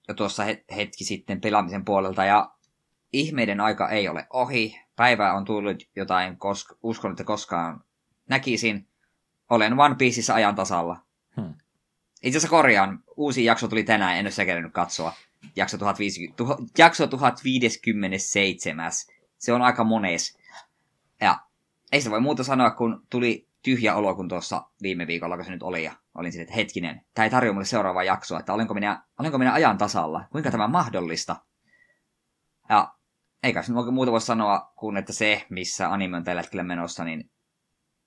[0.08, 0.44] jo tuossa
[0.76, 2.50] hetki sitten pelaamisen puolelta, ja
[3.12, 4.80] ihmeiden aika ei ole ohi.
[4.96, 7.84] Päivää on tullut jotain, koska uskon, että koskaan
[8.28, 8.88] näkisin.
[9.50, 10.96] Olen One Pieceissa ajan tasalla.
[11.36, 11.54] Hmm.
[12.22, 15.12] Itse asiassa korjaan, uusi jakso tuli tänään, en ole sitä katsoa.
[15.56, 18.90] Jakso, 1050, tuho, jakso 1057.
[19.38, 20.38] Se on aika mones.
[21.22, 21.38] Ja
[21.92, 25.50] ei se voi muuta sanoa, kun tuli tyhjä olo, kun tuossa viime viikolla, kun se
[25.50, 28.74] nyt oli, ja olin sitten, että hetkinen, tämä ei tarjoa mulle seuraavaa jaksoa, että olenko
[28.74, 31.36] minä, olenko minä ajan tasalla, kuinka tämä mahdollista?
[32.68, 32.94] Ja
[33.42, 37.30] eikä se muuta voi sanoa kuin, että se, missä anime on tällä hetkellä menossa, niin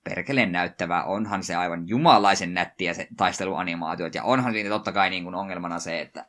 [0.04, 1.04] perkeleen näyttävää.
[1.04, 5.80] Onhan se aivan jumalaisen nättiä se taisteluanimaatiot, ja onhan siinä totta kai niin kuin ongelmana
[5.80, 6.26] se, että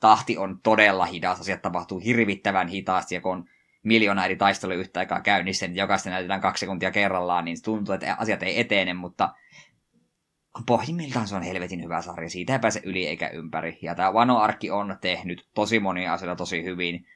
[0.00, 3.44] tahti on todella hidas, asiat tapahtuu hirvittävän hitaasti, ja kun on
[3.82, 8.16] miljoona eri taistelu yhtä aikaa käynnissä, niin jokaista näytetään kaksi sekuntia kerrallaan, niin tuntuu, että
[8.18, 9.34] asiat ei etene, mutta
[10.66, 12.30] pohjimmiltaan se on helvetin hyvä sarja.
[12.30, 13.78] Siitä ei pääse yli eikä ympäri.
[13.82, 17.06] Ja tämä Wano Arkki on tehnyt tosi monia asioita tosi hyvin.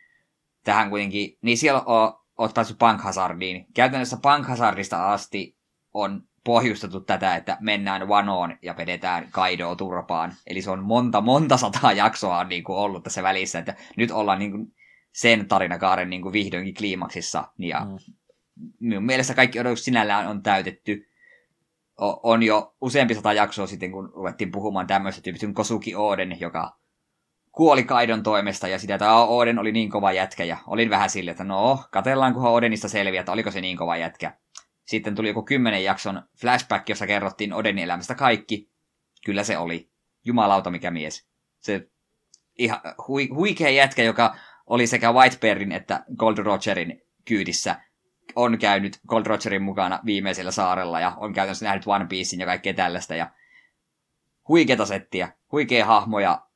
[0.64, 3.66] Tähän kuitenkin, niin siellä on, oot päässyt Punk Hazardiin.
[3.74, 5.57] Käytännössä Punk Hazardista asti
[5.94, 10.35] on pohjustettu tätä, että mennään Wanoon ja vedetään Kaidoa turpaan.
[10.46, 14.38] Eli se on monta, monta sataa jaksoa niin kuin ollut tässä välissä, että nyt ollaan
[14.38, 14.74] niin kuin
[15.14, 17.48] sen tarinakaaren niin kuin vihdoinkin kliimaksissa.
[17.59, 18.14] Ja mm.
[18.81, 21.09] minun mielestä kaikki odotukset sinällään on täytetty.
[22.00, 26.40] O- on jo useampi sata jaksoa sitten, kun ruvettiin puhumaan tämmöistä tyyppistä kuin Kosuki Oden,
[26.40, 26.77] joka
[27.53, 31.33] kuoli Kaidon toimesta, ja sitä, että Oden oli niin kova jätkä, ja olin vähän silleen,
[31.33, 34.37] että no, katellaan, kunhan Odenista selviää, että oliko se niin kova jätkä.
[34.85, 38.70] Sitten tuli joku kymmenen jakson flashback, jossa kerrottiin Odenin elämästä kaikki.
[39.24, 39.90] Kyllä se oli.
[40.24, 41.27] Jumalauta mikä mies.
[41.61, 41.88] Se
[42.59, 47.81] ihan hui, huikea jätkä, joka oli sekä Whitebearin että Gold Rogerin kyydissä,
[48.37, 52.74] on käynyt Gold Rogerin mukana viimeisellä saarella ja on käytännössä nähnyt One Piecein ja kaikkea
[52.74, 53.14] tällaista.
[53.14, 53.31] Ja
[54.48, 56.46] huikeata settiä, huikea hahmo ja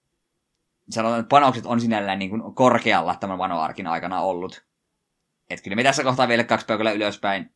[0.90, 4.66] sanotaan, että panokset on sinällään niin kuin korkealla tämän Vanoarkin aikana ollut.
[5.50, 7.54] Että kyllä me tässä kohtaa vielä kaksi pöydällä ylöspäin.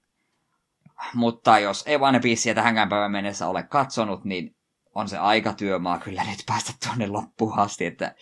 [1.15, 4.57] Mutta jos ei One Piecea tähänkään päivän mennessä ole katsonut, niin
[4.95, 8.15] on se aika työmaa kyllä nyt päästä tuonne loppuun asti, että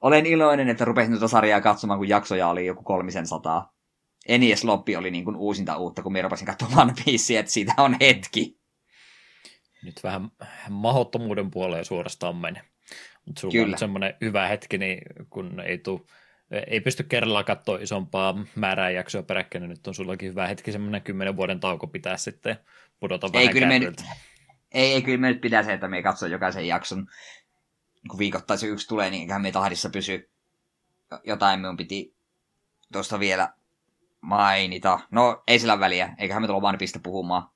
[0.00, 3.72] olen iloinen, että rupesin tuota sarjaa katsomaan, kun jaksoja oli joku kolmisen sataa.
[4.28, 7.96] Enies Loppi oli niin kuin uusinta uutta, kun minä rupesin katsomaan Piecea, että siitä on
[8.00, 8.58] hetki.
[9.82, 10.30] Nyt vähän
[10.70, 12.58] mahottomuuden puoleen suorastaan meni.
[13.26, 13.74] Mutta sulla Kyllä.
[13.74, 16.00] on semmoinen hyvä hetki, niin kun ei tule
[16.66, 21.02] ei pysty kerralla katsoa isompaa määrää jaksoa peräkkäin, niin nyt on sullakin hyvä hetki semmoinen
[21.02, 22.56] kymmenen vuoden tauko pitää sitten
[23.00, 24.00] pudota vähän ei, kyllä me nyt,
[24.72, 27.06] ei, ei, kyllä me nyt pitää se, että me katso jokaisen jakson
[28.10, 30.30] kun viikoittain se yksi tulee, niin eiköhän me tahdissa pysy.
[31.24, 32.14] Jotain minun piti
[32.92, 33.52] tuosta vielä
[34.20, 35.00] mainita.
[35.10, 37.50] No, ei sillä väliä, eiköhän me tulla vaan pistä puhumaan.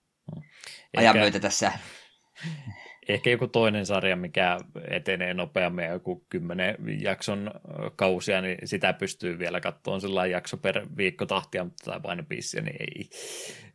[0.97, 1.73] Ajan myötä tässä.
[3.09, 4.59] Ehkä joku toinen sarja, mikä
[4.91, 7.51] etenee nopeammin, joku kymmenen jakson
[7.97, 12.77] kausia, niin sitä pystyy vielä katsomaan sillä jakso per viikko tahtia, mutta tämä vain niin
[12.81, 13.09] ei,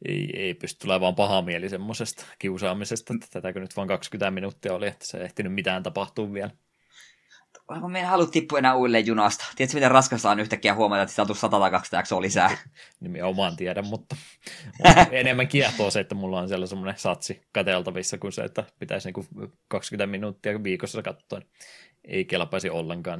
[0.05, 4.87] ei, ei pysty tulemaan paha mieli semmoisesta kiusaamisesta, että tätäkö nyt vain 20 minuuttia oli,
[4.87, 6.51] että se ei ehtinyt mitään tapahtua vielä
[7.87, 9.45] me en halua tippua enää uudelleen junasta.
[9.55, 12.57] Tiedätkö, miten raskasta on yhtäkkiä huomata, että sitä on 100 tai 200 jaksoa lisää?
[12.99, 14.15] Nimenomaan tiedän, mutta
[15.11, 19.25] enemmän kiehtoo se, että mulla on siellä semmoinen satsi kateltavissa kuin se, että pitäisi niinku
[19.67, 21.41] 20 minuuttia viikossa katsoa.
[22.05, 23.19] Ei kelpaisi ollenkaan.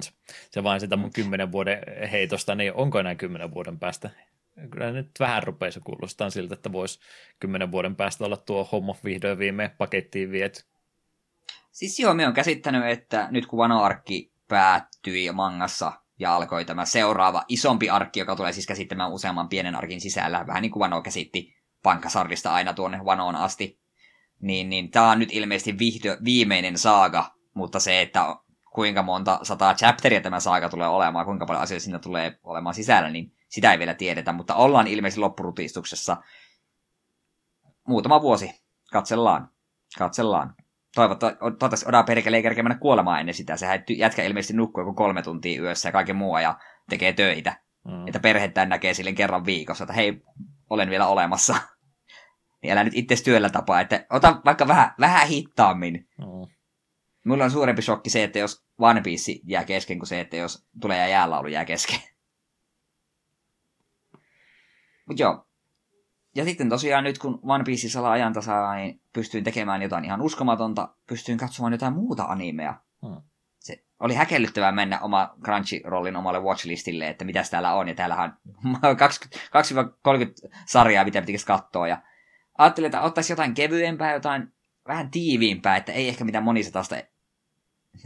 [0.52, 1.80] Se vain sitä mun 10 vuoden
[2.12, 4.10] heitosta, niin onko enää 10 vuoden päästä?
[4.72, 7.00] Kyllä nyt vähän rupeaa kuulostaa siltä, että voisi
[7.40, 10.64] 10 vuoden päästä olla tuo homma vihdoin viimein pakettiin viety.
[11.72, 16.86] Siis joo, me on käsittänyt, että nyt kun Vano Arkki päättyi mangassa ja alkoi tämä
[16.86, 21.02] seuraava isompi arkki, joka tulee siis käsittämään useamman pienen arkin sisällä, vähän niin kuin Vano
[21.02, 23.80] käsitti pankkasarvista aina tuonne Vanoon asti,
[24.42, 28.36] niin, niin tämä on nyt ilmeisesti vihdo, viimeinen saaga, mutta se, että
[28.74, 33.10] kuinka monta sataa chapteria tämä saaga tulee olemaan, kuinka paljon asioita siinä tulee olemaan sisällä,
[33.10, 36.18] niin sitä ei vielä tiedetä, mutta ollaan ilmeisesti loppurutistuksessa.
[37.88, 38.64] Muutama vuosi.
[38.92, 39.50] Katsellaan.
[39.98, 40.56] Katsellaan
[40.98, 43.58] toivottavasti Oda perkele ei kerkeä mennä kuolemaan ennen sitä.
[43.58, 47.60] Sehän jätkä ilmeisesti nukkuu joku kolme tuntia yössä ja kaiken muu ja tekee töitä.
[47.86, 48.08] Mm.
[48.08, 50.22] Että perhettään näkee sille kerran viikossa, että hei,
[50.70, 51.56] olen vielä olemassa.
[52.64, 56.08] niin älä nyt itse työllä tapaa, että ota vaikka vähän, vähän hittaammin.
[56.18, 56.56] Mm.
[57.26, 60.68] Mulla on suurempi shokki se, että jos One Piece jää kesken, kuin se, että jos
[60.82, 62.00] tulee ja jäälaulu jää kesken.
[65.08, 65.47] Mut joo,
[66.38, 70.22] ja sitten tosiaan nyt, kun One Piece saa ajan tasaa, niin pystyin tekemään jotain ihan
[70.22, 70.90] uskomatonta.
[71.08, 72.76] Pystyin katsomaan jotain muuta animea.
[73.08, 73.22] Hmm.
[73.60, 77.88] Se oli häkellyttävää mennä oma Crunchyrollin omalle watchlistille, että mitä täällä on.
[77.88, 78.38] Ja täällähän
[78.84, 78.98] on
[80.46, 81.88] 20-30 sarjaa, mitä pitäisi katsoa.
[81.88, 82.02] Ja
[82.58, 84.54] ajattelin, että ottaisi jotain kevyempää, jotain
[84.88, 86.96] vähän tiiviimpää, että ei ehkä mitään monisatasta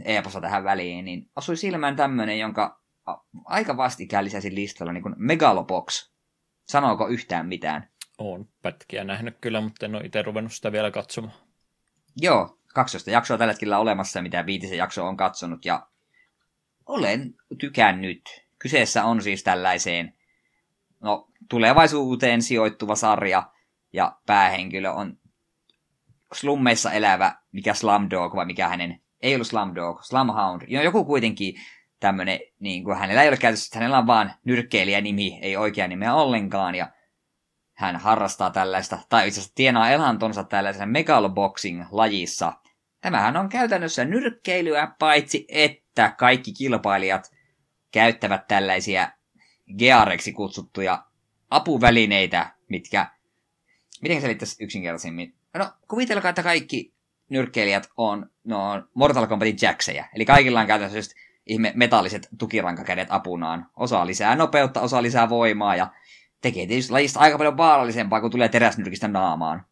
[0.04, 1.04] eeposa tähän väliin.
[1.04, 2.80] Niin osui silmään tämmönen, jonka
[3.44, 6.12] aika vastikään lisäsin listalla, niin kuin Megalobox.
[6.64, 7.91] Sanooko yhtään mitään?
[8.22, 11.34] Oon pätkiä nähnyt kyllä, mutta en ole itse ruvennut sitä vielä katsomaan.
[12.20, 15.86] Joo, 12 jaksoa tällä hetkellä olemassa, mitä viitisen jaksoa on katsonut, ja
[16.86, 18.46] olen tykännyt.
[18.58, 20.14] Kyseessä on siis tällaiseen
[21.00, 23.50] no, tulevaisuuteen sijoittuva sarja,
[23.92, 25.18] ja päähenkilö on
[26.32, 31.54] slummeissa elävä, mikä Slumdog, vai mikä hänen, ei ollut Slumdog, Slumhound, joku kuitenkin
[32.00, 36.74] tämmönen, niin kuin, hänellä ei ole käytössä, hänellä on vaan nyrkkeilijänimi, ei oikea nimeä ollenkaan,
[36.74, 36.90] ja
[37.82, 42.52] hän harrastaa tällaista, tai itse asiassa tienaa elantonsa tällaisessa megaloboxing-lajissa.
[43.00, 47.32] Tämähän on käytännössä nyrkkeilyä, paitsi että kaikki kilpailijat
[47.92, 49.08] käyttävät tällaisia
[49.78, 51.04] geareksi kutsuttuja
[51.50, 53.06] apuvälineitä, mitkä,
[54.02, 55.34] miten selittäisi yksinkertaisemmin?
[55.54, 56.94] No, kuvitelkaa, että kaikki
[57.28, 60.04] nyrkkeilijät on, no, on Mortal Kombatin jackseja.
[60.14, 61.12] Eli kaikilla on käytännössä just
[61.46, 63.66] ihme metalliset tukirankakädet apunaan.
[63.76, 65.92] Osa lisää nopeutta, osa lisää voimaa ja
[66.42, 69.66] tekee tietysti lajista aika paljon vaarallisempaa, kun tulee teräsnyrkistä naamaan.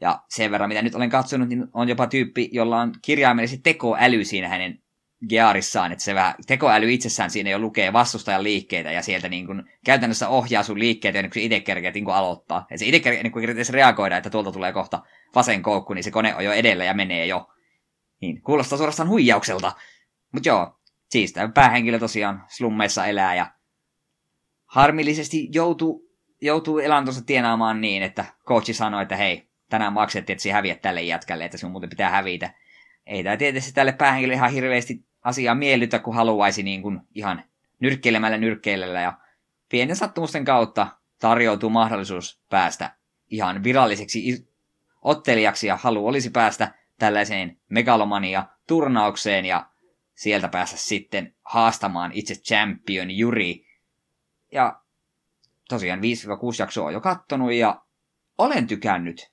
[0.00, 4.24] Ja sen verran, mitä nyt olen katsonut, niin on jopa tyyppi, jolla on kirjaimellisesti tekoäly
[4.24, 4.82] siinä hänen
[5.28, 9.62] gearissaan, että se vähän, tekoäly itsessään siinä jo lukee vastustajan liikkeitä ja sieltä niin kuin,
[9.84, 12.58] käytännössä ohjaa sun liikkeitä ennen kuin se itse kerkeä niin aloittaa.
[12.58, 15.02] Että se itse kerkeä, niin kuin reagoida, että tuolta tulee kohta
[15.34, 17.48] vasen koukku, niin se kone on jo edellä ja menee jo.
[18.20, 19.72] Niin, kuulostaa suorastaan huijaukselta.
[20.32, 20.78] Mutta joo,
[21.10, 23.46] siis tämä päähenkilö tosiaan slummeissa elää ja
[24.72, 30.54] harmillisesti joutuu, joutuu elantonsa tienaamaan niin, että coachi sanoi, että hei, tänään maksettiin, että sinä
[30.54, 32.54] häviät tälle jätkälle, että sinun muuten pitää hävitä.
[33.06, 37.44] Ei tämä tietysti tälle päähenkilölle ihan hirveästi asiaa miellytä, kun haluaisi niin kuin ihan
[37.80, 39.18] nyrkkeilemällä nyrkkeilellä ja
[39.68, 40.86] pienen sattumusten kautta
[41.20, 42.96] tarjoutuu mahdollisuus päästä
[43.30, 44.46] ihan viralliseksi
[45.02, 49.66] ottelijaksi ja halu olisi päästä tällaiseen megalomania-turnaukseen ja
[50.14, 53.71] sieltä päästä sitten haastamaan itse champion Juri.
[54.52, 54.80] Ja
[55.68, 56.02] tosiaan 5-6
[56.58, 57.82] jaksoa on jo kattonut ja
[58.38, 59.32] olen tykännyt.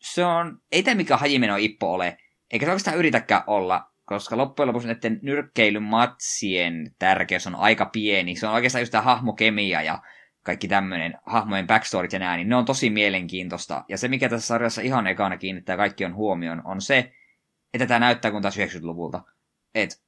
[0.00, 2.18] Se on, ei tämä mikä hajimeno Ippo ole,
[2.50, 8.36] eikä se oikeastaan yritäkään olla, koska loppujen lopuksi näiden nyrkkeilymatsien tärkeys on aika pieni.
[8.36, 10.02] Se on oikeastaan just tämä hahmokemia ja
[10.42, 13.84] kaikki tämmöinen hahmojen backstorit ja nää, niin ne on tosi mielenkiintoista.
[13.88, 17.12] Ja se, mikä tässä sarjassa ihan ekana kiinnittää kaikki on huomioon, on se,
[17.74, 19.22] että tämä näyttää kuin taas 90-luvulta.
[19.74, 20.02] Et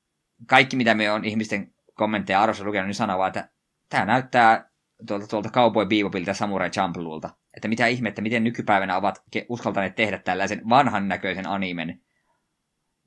[0.47, 3.49] kaikki, mitä me on ihmisten kommentteja arvossa lukenut, niin sanoo vaan, että
[3.91, 4.71] tämä näyttää
[5.07, 7.31] tuolta, tuolta Cowboy Bebopilta ja Samurai Champlulta.
[7.55, 12.01] Että mitä ihmettä, miten nykypäivänä ovat uskaltaneet tehdä tällaisen vanhan näköisen animen.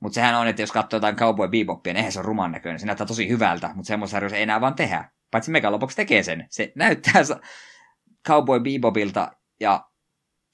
[0.00, 2.80] Mutta sehän on, että jos katsoo jotain Cowboy Bebopia, niin eihän se on ruman näköinen.
[2.80, 5.10] Se näyttää tosi hyvältä, mutta sarjoissa ei enää vaan tehdä.
[5.30, 6.46] Paitsi Megalobox tekee sen.
[6.50, 7.22] Se näyttää
[8.28, 9.88] Cowboy Bebopilta ja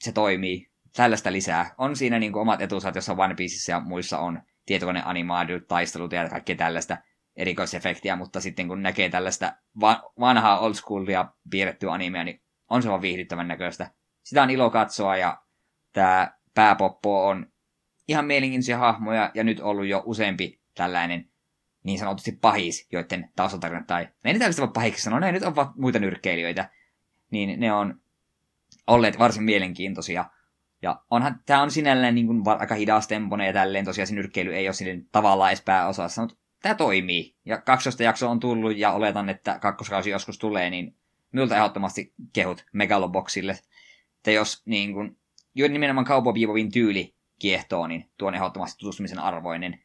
[0.01, 0.71] se toimii.
[0.97, 1.75] Tällaista lisää.
[1.79, 6.57] On siinä niin omat etusat, jossa One Pieceissa ja muissa on tietokoneanimaadut, taistelut ja kaikkea
[6.57, 6.97] tällaista
[7.41, 12.89] erikoisefektiä, mutta sitten kun näkee tällaista va- vanhaa old schoolia piirrettyä animea, niin on se
[12.89, 13.91] vaan viihdyttävän näköistä.
[14.23, 15.43] Sitä on ilo katsoa ja
[15.93, 17.53] tämä pääpoppo on
[18.09, 21.31] ihan mielenkiintoisia hahmoja ja nyt ollut jo useampi tällainen
[21.83, 25.57] niin sanotusti pahis, joiden taustatarinat tai ne ei tällaista voi pahiksi sanoa, ne nyt on
[25.57, 26.71] vaan muita nyrkkeilijöitä,
[27.31, 28.01] niin ne on
[28.87, 30.25] olleet varsin mielenkiintoisia.
[30.83, 34.55] Ja onhan, tämä on sinällään niin kuin aika hidas tempone ja tälleen tosiaan se nyrkkeily
[34.55, 37.35] ei ole silleen tavallaan edes pääosassa, mutta tämä toimii.
[37.45, 40.97] Ja 12 jakso on tullut ja oletan, että kakkoskausi joskus tulee, niin
[41.33, 43.59] minulta ehdottomasti kehut Megaloboxille.
[44.17, 45.19] Että jos niin kuin,
[45.55, 49.81] jo nimenomaan Cowboy Bebopin tyyli kiehtoo, niin tuon ehdottomasti tutustumisen arvoinen.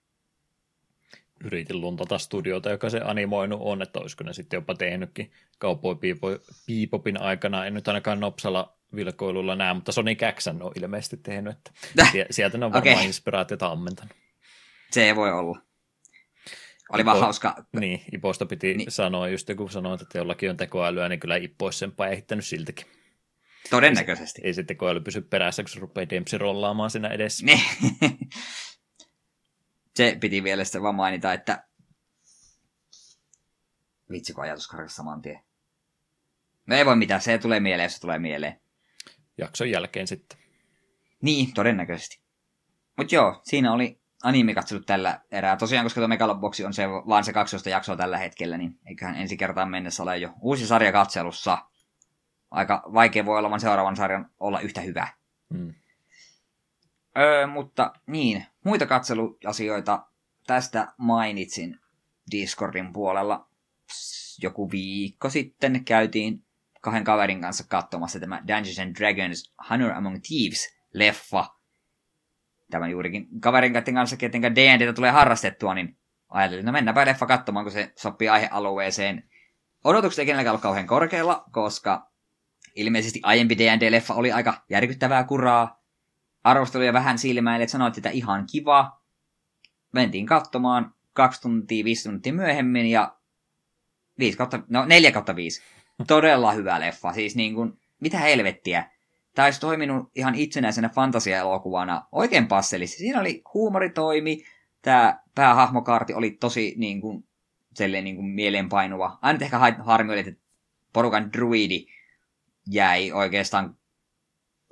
[1.43, 5.95] Yritin luntata studiota, joka se animoinut on, että olisiko ne sitten jopa tehnytkin Cowboy
[6.67, 7.65] Bebopin aikana.
[7.65, 11.71] En nyt ainakaan Nopsala vilkoilulla näe, mutta Sony Käksän on ilmeisesti tehnyt, että
[12.29, 13.07] sieltä ne on varmaan okay.
[13.07, 14.13] inspiraatiota ammentanut.
[14.91, 15.59] Se voi olla.
[16.89, 17.65] Oli Ipo, vaan hauska.
[17.79, 18.91] Niin, Iposta piti niin.
[18.91, 22.85] sanoa, just kun sanoit, että jollakin on tekoälyä, niin kyllä Ippo olisi sen päihittänyt siltäkin.
[23.69, 24.41] Todennäköisesti.
[24.41, 27.45] Ei, ei sitten tekoäly pysy perässä, kun se rupeaa Dempsey rollaamaan siinä edessä.
[27.45, 27.61] Niin.
[29.97, 31.67] se piti vielä sitten vaan mainita, että
[34.11, 35.39] vitsi kun ajatus karkas saman tien.
[36.65, 38.61] No ei voi mitään, se tulee mieleen, jos se tulee mieleen.
[39.37, 40.37] Jakson jälkeen sitten.
[41.21, 42.21] Niin, todennäköisesti.
[42.97, 45.57] Mutta joo, siinä oli anime katselut tällä erää.
[45.57, 49.37] Tosiaan, koska tuo Megaloboxi on se, vaan se 12 jaksoa tällä hetkellä, niin eiköhän ensi
[49.37, 51.57] kertaan mennessä ole jo uusi sarja katselussa.
[52.51, 55.07] Aika vaikea voi olla vaan seuraavan sarjan olla yhtä hyvä.
[55.53, 55.73] Hmm.
[57.17, 60.07] Öö, mutta niin, muita katseluasioita
[60.47, 61.79] tästä mainitsin
[62.31, 63.47] Discordin puolella.
[64.41, 66.45] Joku viikko sitten käytiin
[66.81, 71.54] kahden kaverin kanssa katsomassa tämä Dungeons and Dragons Honor Among Thieves-leffa,
[72.71, 75.97] tämän juurikin kaverin kanssa, keten D&Dtä tulee harrastettua, niin
[76.29, 79.29] ajattelin, että no mennäänpä leffa katsomaan, kun se sopii aihealueeseen.
[79.83, 82.11] Odotukset ei kenelläkään ollut kauhean korkealla, koska
[82.75, 85.83] ilmeisesti aiempi D&D-leffa oli aika järkyttävää kuraa.
[86.43, 89.01] Arvosteluja vähän silmäille, että sanoit, että ihan kiva.
[89.93, 93.17] Mentiin katsomaan kaksi tuntia, viisi tuntia myöhemmin ja
[94.19, 95.61] 5 kautta, no 4 kautta 5.
[96.07, 97.13] Todella hyvä leffa.
[97.13, 98.91] Siis niin kuin, mitä helvettiä
[99.35, 102.97] tämä olisi toiminut ihan itsenäisenä fantasia-elokuvana oikein passelisti.
[102.97, 104.43] Siinä oli huumoritoimi,
[104.81, 107.27] tämä päähahmokaarti oli tosi niin kuin,
[107.73, 109.17] selleen niin kuin mieleenpainuva.
[109.21, 110.41] Aina ehkä harmi oli, että
[110.93, 111.85] porukan druidi
[112.71, 113.77] jäi oikeastaan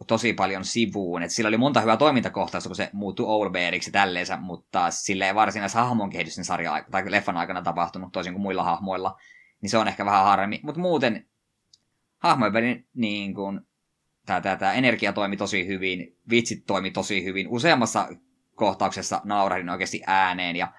[0.07, 1.23] tosi paljon sivuun.
[1.23, 5.79] Et sillä oli monta hyvää toimintakohtausta, kun se muuttui Owlbeariksi tälleensä, mutta sillä ei varsinaisesti
[5.79, 9.19] hahmon kehitys sen sarjan tai leffan aikana tapahtunut, toisin kuin muilla hahmoilla.
[9.61, 10.59] Niin se on ehkä vähän harmi.
[10.63, 11.27] Mutta muuten
[12.17, 13.33] hahmojen välin niin
[14.25, 17.47] tämä, tämä, tämä energia toimi tosi hyvin, vitsit toimi tosi hyvin.
[17.47, 18.07] Useammassa
[18.55, 20.73] kohtauksessa naurahdin oikeasti ääneen ja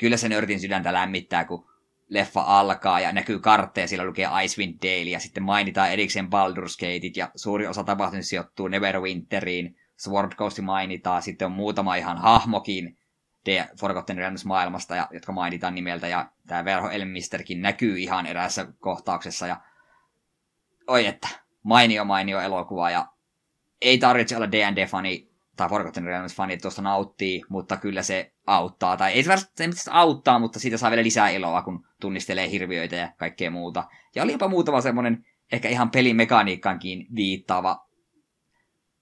[0.00, 1.70] kyllä se nörtin sydäntä lämmittää, kun
[2.08, 7.16] leffa alkaa ja näkyy kartteja, siellä lukee Icewind Dale ja sitten mainitaan erikseen Baldur's Gateit
[7.16, 12.98] ja suuri osa tapahtumista sijoittuu Neverwinteriin, Sword Coast mainitaan, sitten on muutama ihan hahmokin
[13.44, 18.66] The Forgotten Realms maailmasta, ja, jotka mainitaan nimeltä, ja tämä Verho Elmisterkin näkyy ihan eräässä
[18.78, 19.60] kohtauksessa, ja
[20.86, 21.28] oi että,
[21.62, 23.06] mainio mainio elokuva, ja
[23.80, 28.96] ei tarvitse olla D&D-fani tai Forgotten Realms fani, että tuosta nauttii, mutta kyllä se auttaa.
[28.96, 33.12] Tai ei se välttämättä auttaa, mutta siitä saa vielä lisää iloa, kun tunnistelee hirviöitä ja
[33.16, 33.88] kaikkea muuta.
[34.14, 37.86] Ja oli jopa muutama semmoinen ehkä ihan pelimekaniikkaankin viittaava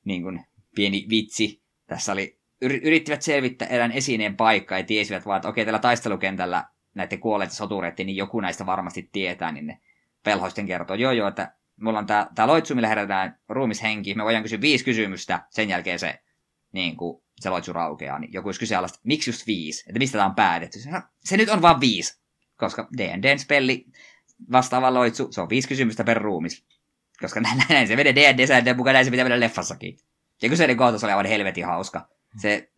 [0.04, 1.62] niin kuin, pieni vitsi.
[1.86, 7.20] Tässä oli, yrittivät selvittää erään esineen paikkaa ja tiesivät vaan, että okei, tällä taistelukentällä näiden
[7.20, 9.80] kuolleiden sotureiden, niin joku näistä varmasti tietää, niin ne
[10.24, 14.42] pelhoisten kertoo, joo joo, että mulla on tää, tää loitsu, millä herätetään ruumishenki, me voidaan
[14.42, 16.22] kysyä viisi kysymystä, sen jälkeen se
[16.72, 19.84] niin kuin se loitsu raukeaa, niin joku olisi kyseenalaista, miksi just viisi?
[19.88, 20.80] Että mistä tämä on päätetty?
[20.80, 20.90] Se,
[21.24, 22.20] se nyt on vaan viisi,
[22.56, 23.86] koska D&Dn spelli
[24.52, 26.64] vastaava loitsu, se on viisi kysymystä per ruumis.
[27.20, 29.98] Koska näin, näin se menee D&D-sääntöjen mukaan, näin se pitää mennä leffassakin.
[30.42, 32.08] Ja kyseinen kohtaus oli aivan helvetin hauska.
[32.36, 32.70] Se,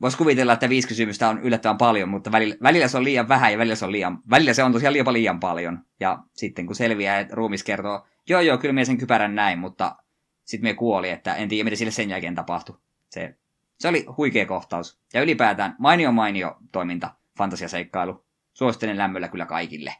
[0.00, 3.52] voisi kuvitella, että viisi kysymystä on yllättävän paljon, mutta välillä, välillä se on liian vähän
[3.52, 5.78] ja välillä se on liian, välillä se on tosiaan liian, liian paljon.
[6.00, 9.96] Ja sitten kun selviää, että ruumis kertoo, joo joo, kyllä minä sen kypärän näin, mutta
[10.44, 12.78] sitten me kuoli, että en tiedä, mitä sille sen jälkeen tapahtui.
[13.10, 13.34] Se,
[13.78, 14.98] se oli huikea kohtaus.
[15.14, 18.24] Ja ylipäätään mainio mainio toiminta, fantasiaseikkailu.
[18.52, 19.94] Suosittelen lämmöllä kyllä kaikille.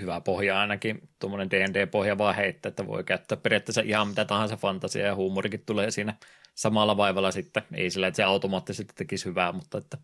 [0.00, 5.06] Hyvä pohja ainakin, tuommoinen D&D-pohja vaan heittää, että voi käyttää periaatteessa ihan mitä tahansa fantasia
[5.06, 6.14] ja huumorikin tulee siinä
[6.54, 7.62] samalla vaivalla sitten.
[7.74, 9.98] Ei sillä, että se automaattisesti tekisi hyvää, mutta että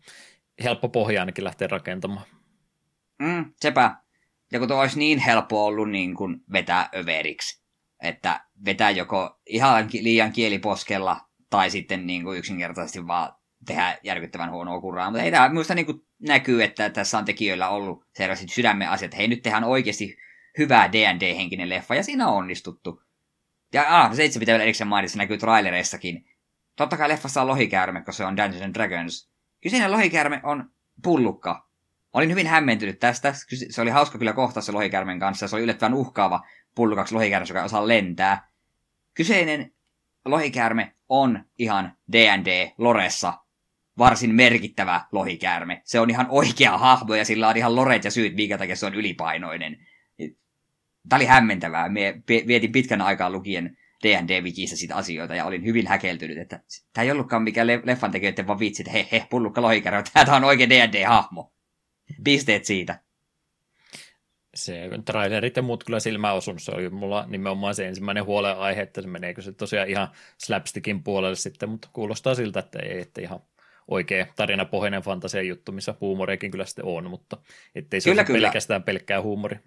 [0.63, 2.25] helppo pohja ainakin lähteä rakentamaan.
[3.19, 3.95] Mm, sepä.
[4.51, 7.63] Ja kun olisi niin helppo ollut niin kuin vetää överiksi,
[8.03, 13.33] että vetää joko ihan liian kieliposkella tai sitten niin kuin yksinkertaisesti vaan
[13.65, 15.09] tehdä järkyttävän huonoa kuraa.
[15.09, 19.17] Mutta ei tämä minusta niin näkyy, että tässä on tekijöillä ollut selvästi sydämen asiat.
[19.17, 20.17] Hei, nyt tehdään oikeasti
[20.57, 23.01] hyvää D&D-henkinen leffa, ja siinä on onnistuttu.
[23.73, 26.25] Ja ah, se itse pitää vielä erikseen mainita, se näkyy trailereissakin.
[26.75, 29.29] Totta kai leffassa on lohikäärme, koska se on Dungeons and Dragons.
[29.61, 30.71] Kyseinen lohikäärme on
[31.03, 31.69] pullukka.
[32.13, 33.33] Olin hyvin hämmentynyt tästä.
[33.69, 35.47] Se oli hauska kyllä kohtaa se lohikäärmen kanssa.
[35.47, 36.41] Se oli yllättävän uhkaava
[36.75, 38.49] pullukaksi lohikäärme, joka osaa lentää.
[39.13, 39.73] Kyseinen
[40.25, 43.33] lohikäärme on ihan D&D Loressa
[43.97, 45.81] varsin merkittävä lohikäärme.
[45.85, 48.85] Se on ihan oikea hahmo ja sillä on ihan loret ja syyt, minkä takia se
[48.85, 49.77] on ylipainoinen.
[51.09, 51.89] Tämä oli hämmentävää.
[51.89, 56.59] Me vietin pitkän aikaa lukien D&D-wikissä siitä asioita ja olin hyvin häkeltynyt, että
[56.93, 60.37] tämä ei ollutkaan mikään le- leffan tekijöiden vaan vitsi, että he, he, pullukka lohikäärme, tämä
[60.37, 61.53] on oikein D&D-hahmo.
[62.23, 62.99] Pisteet siitä
[64.55, 69.01] se trailerit ja muut kyllä silmään osunut, se oli mulla nimenomaan se ensimmäinen huolenaihe, että
[69.01, 73.39] se meneekö se tosiaan ihan slapstickin puolelle sitten, mutta kuulostaa siltä, että ei, että ihan
[73.87, 77.37] oikea tarinapohjainen fantasia juttu, missä huumoriakin kyllä sitten on, mutta
[77.75, 78.45] ettei se kyllä, ole kyllä.
[78.47, 79.59] pelkästään pelkkää huumori.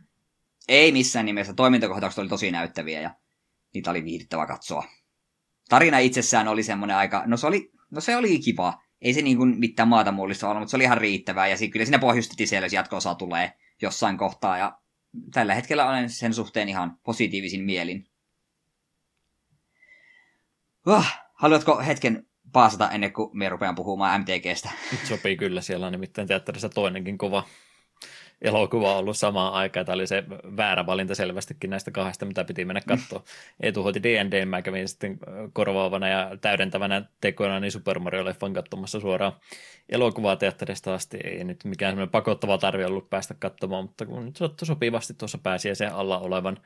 [0.68, 3.10] Ei missään nimessä, toimintakohtaukset oli tosi näyttäviä ja
[3.74, 4.84] niitä oli viihdyttävä katsoa.
[5.68, 9.36] Tarina itsessään oli semmoinen aika, no se oli, no se oli kiva, ei se niin
[9.36, 12.66] kuin mitään maata mullista ollut, mutta se oli ihan riittävää ja kyllä siinä pohjustettiin siellä,
[12.66, 13.52] jos jatko tulee
[13.82, 14.78] jossain kohtaa ja
[15.32, 18.06] tällä hetkellä olen sen suhteen ihan positiivisin mielin.
[20.86, 24.70] Oh, haluatko hetken paasata ennen kuin me rupean puhumaan MTGstä?
[25.04, 27.44] Sopii kyllä, siellä on nimittäin teatterissa toinenkin kova
[28.42, 29.86] elokuva ollut samaan aikaan.
[29.86, 30.24] Tämä oli se
[30.56, 33.22] väärä valinta selvästikin näistä kahdesta, mitä piti mennä katsoa.
[33.60, 35.18] Etu hoiti D&D, mä kävin sitten
[35.52, 39.32] korvaavana ja täydentävänä tekoina niin Super Mario-leffan katsomassa suoraan
[39.88, 41.18] elokuvaa teatterista asti.
[41.24, 45.38] Ei nyt mikään semmoinen pakottava tarve ollut päästä katsomaan, mutta kun nyt sattui sopivasti tuossa
[45.38, 46.58] pääsiäisen alla olevan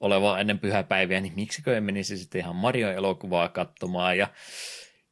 [0.00, 4.28] olevaa ennen pyhäpäiviä, niin miksikö en menisi sitten ihan Mario-elokuvaa katsomaan ja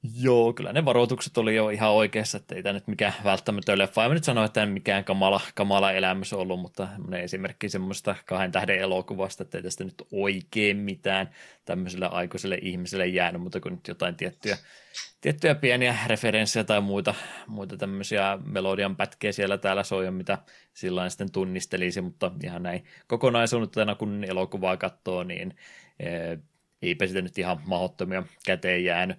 [0.03, 4.05] Joo, kyllä ne varoitukset oli jo ihan oikeassa, että ei tämä nyt mikään välttämätön leffa.
[4.05, 6.89] En nyt sano, että en mikään kamala, kamala elämys ollut, mutta
[7.23, 11.31] esimerkki semmoista kahden tähden elokuvasta, että ei tästä nyt oikein mitään
[11.65, 14.57] tämmöiselle aikuiselle ihmiselle jäänyt, mutta kun nyt jotain tiettyjä,
[15.21, 17.15] tiettyjä pieniä referenssejä tai muita,
[17.47, 20.39] muita tämmöisiä melodian pätkiä siellä täällä soi, mitä
[20.73, 25.57] sillä sitten tunnistelisi, mutta ihan näin kokonaisuutena kun elokuvaa katsoo, niin
[26.01, 26.39] eh,
[26.83, 29.19] eipä sitä nyt ihan mahdottomia käteen jäänyt.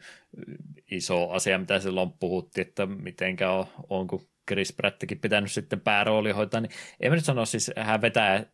[0.91, 6.31] Iso asia, mitä silloin puhuttiin, että mitenkä on, on kun Chris Prattikin pitänyt sitten päärooli
[6.31, 8.45] hoitaa, niin en mä nyt sano, siis hän vetää,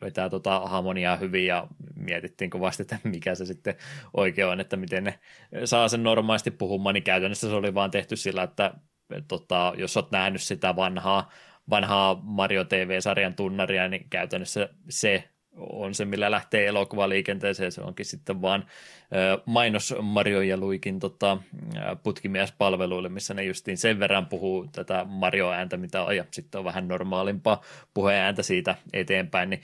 [0.00, 3.74] vetää tota harmoniaa hyvin ja mietittiin kovasti, että mikä se sitten
[4.14, 5.18] oikein on, että miten ne
[5.64, 8.74] saa sen normaalisti puhumaan, niin käytännössä se oli vaan tehty sillä, että
[9.28, 11.30] tota, jos olet nähnyt sitä vanhaa,
[11.70, 17.72] vanhaa Mario TV-sarjan tunnaria, niin käytännössä se on se, millä lähtee elokuva liikenteeseen.
[17.72, 18.66] Se onkin sitten vaan
[19.46, 21.38] mainos Mario ja Luikin tota,
[22.02, 26.88] putkimiespalveluille, missä ne justiin sen verran puhuu tätä Mario-ääntä, mitä on, ja sitten on vähän
[26.88, 27.62] normaalimpaa
[27.94, 29.62] puheääntä siitä eteenpäin, niin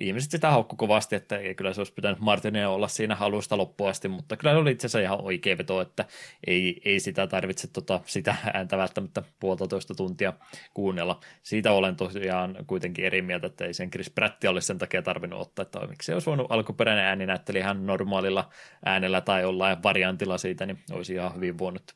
[0.00, 3.90] ihmiset sitä haukku kovasti, että ei kyllä se olisi pitänyt Martinia olla siinä alusta loppuun
[3.90, 6.04] asti, mutta kyllä se oli itse asiassa ihan oikea veto, että
[6.46, 10.32] ei, ei sitä tarvitse tota, sitä ääntä välttämättä puolitoista tuntia
[10.74, 11.20] kuunnella.
[11.42, 15.40] Siitä olen tosiaan kuitenkin eri mieltä, että ei sen Chris Pratti olisi sen takia tarvinnut
[15.40, 18.50] ottaa, että miksi olisi voinut alkuperäinen ääni näytteli ihan normaalilla
[18.84, 21.94] äänellä tai jollain variantilla siitä, niin olisi ihan hyvin voinut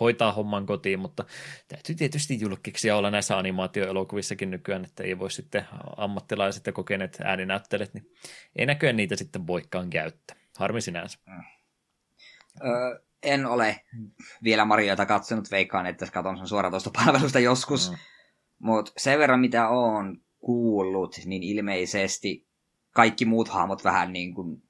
[0.00, 1.24] hoitaa homman kotiin, mutta
[1.68, 5.64] täytyy tietysti julkiksi olla näissä animaatioelokuvissakin nykyään, että ei voi sitten
[5.96, 8.10] ammattilaiset ja kokeneet ääninäyttelijät, niin
[8.56, 10.36] ei näköjään niitä sitten voikaan käyttää.
[10.58, 11.18] Harmi sinänsä.
[11.26, 11.42] Mm.
[12.68, 13.80] Öö, en ole
[14.44, 17.90] vielä Marioita katsonut, veikkaan, että katson sen suoratoistopalvelusta joskus.
[17.90, 17.96] Mm.
[18.58, 22.46] Mutta sen verran, mitä on kuullut, niin ilmeisesti
[22.90, 24.62] kaikki muut hahmot vähän niin kuin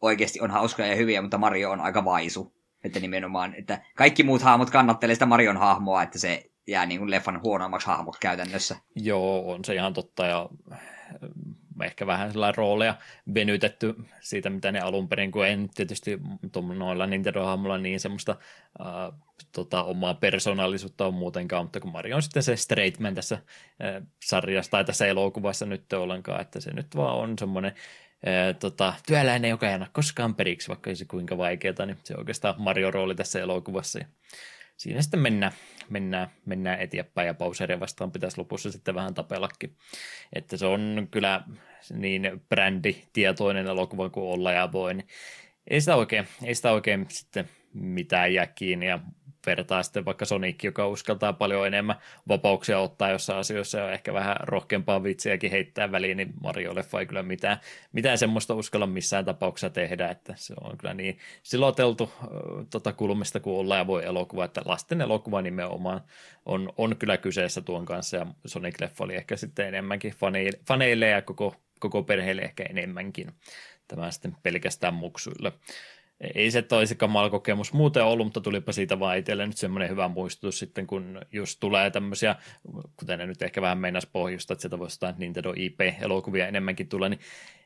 [0.00, 2.54] oikeasti on hauskoja ja hyviä, mutta Mario on aika vaisu.
[2.84, 7.10] Että nimenomaan, että kaikki muut hahmot kannattelee sitä Marion hahmoa, että se jää niin kuin
[7.10, 8.76] leffan huonoimmaksi hahmoksi käytännössä.
[8.96, 10.48] Joo, on se ihan totta ja
[11.84, 12.94] ehkä vähän sellainen rooleja
[13.34, 16.20] venytetty siitä, mitä ne alun perin, kun en tietysti
[16.74, 18.36] noilla Nintendo-hahmolla niin semmoista
[18.80, 19.20] äh,
[19.52, 24.02] tota, omaa persoonallisuutta on muutenkaan, mutta kun Mario on sitten se straight man tässä äh,
[24.24, 27.72] sarjassa tai tässä elokuvassa nyt ollenkaan, että se nyt vaan on semmoinen
[28.28, 32.14] äh, tota, työläinen, joka ei anna koskaan periksi, vaikka ei se kuinka vaikeaa, niin se
[32.14, 33.98] on oikeastaan Mario-rooli tässä elokuvassa.
[33.98, 34.06] Ja
[34.76, 35.52] siinä sitten mennään,
[35.88, 39.76] mennään, mennään eteenpäin ja Bowseria vastaan pitäisi lopussa sitten vähän tapellakin.
[40.32, 41.42] Että se on kyllä
[41.90, 45.08] niin bränditietoinen elokuva kuin olla ja voi, niin
[45.70, 48.98] ei sitä oikein, ei sitä oikein sitten mitään jää kiinni ja
[49.46, 51.96] vertaa sitten vaikka Sonic, joka uskaltaa paljon enemmän
[52.28, 57.22] vapauksia ottaa jossain asioissa ja ehkä vähän rohkeampaa vitsiäkin heittää väliin, niin Mario-leffa ei kyllä
[57.22, 57.58] mitään,
[57.92, 62.28] mitään semmoista uskalla missään tapauksessa tehdä, että se on kyllä niin siloteltu äh,
[62.70, 66.00] tota kulmista kuin ollaan ja voi elokuva, että lasten elokuva nimenomaan
[66.46, 71.22] on, on kyllä kyseessä tuon kanssa ja Sonic-leffa oli ehkä sitten enemmänkin faneille, faneille ja
[71.22, 73.32] koko, koko perheelle ehkä enemmänkin.
[73.88, 75.52] Tämä sitten pelkästään muksuille
[76.34, 80.08] ei se toisi kamala kokemus muuten ollut, mutta tulipa siitä vaan itselle nyt semmoinen hyvä
[80.08, 82.36] muistutus sitten, kun just tulee tämmöisiä,
[82.96, 87.08] kuten ne nyt ehkä vähän meinas pohjusta, että sieltä voisi jotain Nintendo IP-elokuvia enemmänkin tulla,
[87.08, 87.20] niin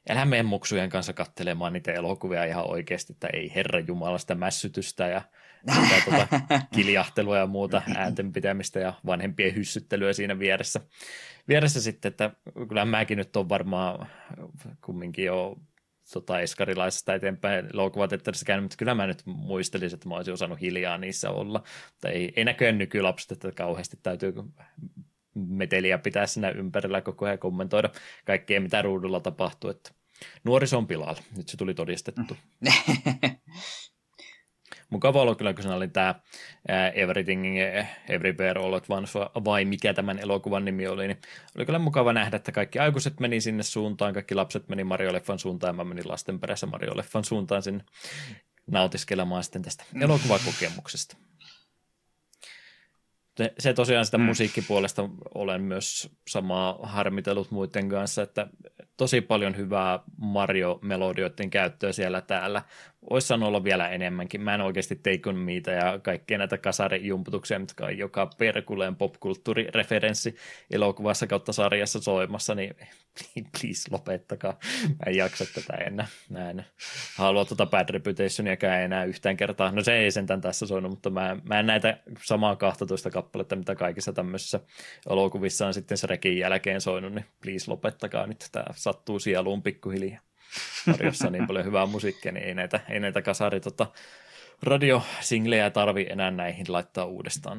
[0.09, 5.07] älä mene muksujen kanssa kattelemaan niitä elokuvia ihan oikeasti, että ei herra jumala sitä mässytystä
[5.07, 5.23] ja
[5.75, 6.41] sitä tuota
[6.75, 10.81] kiljahtelua ja muuta äänten pitämistä ja vanhempien hyssyttelyä siinä vieressä.
[11.49, 12.31] Vieressä sitten, että
[12.69, 14.09] kyllä mäkin nyt on varmaan
[14.81, 15.57] kumminkin jo
[16.13, 21.31] tota, eskarilaisesta eteenpäin elokuvateatterissa mutta kyllä mä nyt muistelisin, että mä olisin osannut hiljaa niissä
[21.31, 21.63] olla.
[21.93, 24.35] Mutta ei, ei näköjään nykylapset, että kauheasti täytyy
[25.35, 27.91] meteliä pitää siinä ympärillä koko ajan kommentoida
[28.25, 29.71] kaikkea, mitä ruudulla tapahtuu.
[29.71, 29.91] Että
[30.45, 31.23] nuoriso on pilalla.
[31.37, 32.37] Nyt se tuli todistettu.
[34.91, 36.15] mukava olla kyllä, kun se oli tämä
[36.95, 37.45] Everything
[38.09, 41.19] Everywhere All at Once, vai mikä tämän elokuvan nimi oli, niin
[41.57, 45.69] oli kyllä mukava nähdä, että kaikki aikuiset meni sinne suuntaan, kaikki lapset meni Mario-leffan suuntaan,
[45.69, 47.85] ja mä menin lasten perässä Mario-leffan suuntaan sinne
[48.67, 51.17] nautiskelemaan sitten tästä elokuvakokemuksesta
[53.59, 54.25] se tosiaan sitä mm.
[54.25, 58.47] musiikkipuolesta olen myös samaa harmitellut muiden kanssa, että
[58.97, 62.63] tosi paljon hyvää Mario-melodioiden käyttöä siellä täällä.
[63.11, 64.41] Olisi saanut olla vielä enemmänkin.
[64.41, 70.37] Mä en oikeasti On Meitä ja kaikkia näitä kasarijumputuksia, mitkä on joka perkuleen popkulttuurireferenssi
[70.71, 72.77] elokuvassa kautta sarjassa soimassa, niin
[73.61, 74.59] please lopettakaa.
[74.89, 76.07] Mä en jaksa tätä enää.
[76.31, 76.65] Mä en
[77.17, 79.73] halua tuota Bad Reputationia enää yhtään kertaa.
[79.73, 83.75] No se ei sentään tässä soinut, mutta mä, mä en näitä samaa 12 kappaletta, mitä
[83.75, 84.61] kaikissa tämmöisissä
[85.11, 88.49] elokuvissa on sitten Srekin jälkeen soinut, niin please lopettakaa nyt.
[88.53, 90.28] Tämä sattuu sieluun pikkuhiljaa.
[90.87, 93.87] Marjossa niin paljon hyvää musiikkia, niin ei näitä, ei näitä kasari tota,
[94.63, 97.59] radiosinglejä tarvi enää näihin laittaa uudestaan.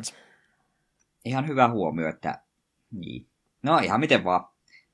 [1.26, 2.40] Ihan hyvä huomio, että
[2.92, 3.28] niin.
[3.64, 4.48] No ihan miten vaan.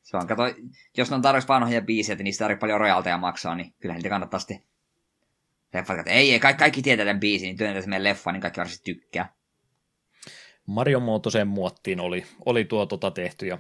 [0.04, 0.44] Se on, kato,
[0.98, 4.10] jos ne on tarjoksi vanhoja biisejä, että niistä tarvitsee paljon rojalteja maksaa, niin kyllä niitä
[4.10, 4.64] kannattaa sitten
[5.74, 8.58] leffat, että ei, ei, kaikki, kaikki tietää tämän biisin, niin työnnetään meidän leffa, niin kaikki
[8.58, 9.34] varmasti tykkää.
[10.66, 13.58] Marion muotoiseen muottiin oli, oli tuo tota tehty ja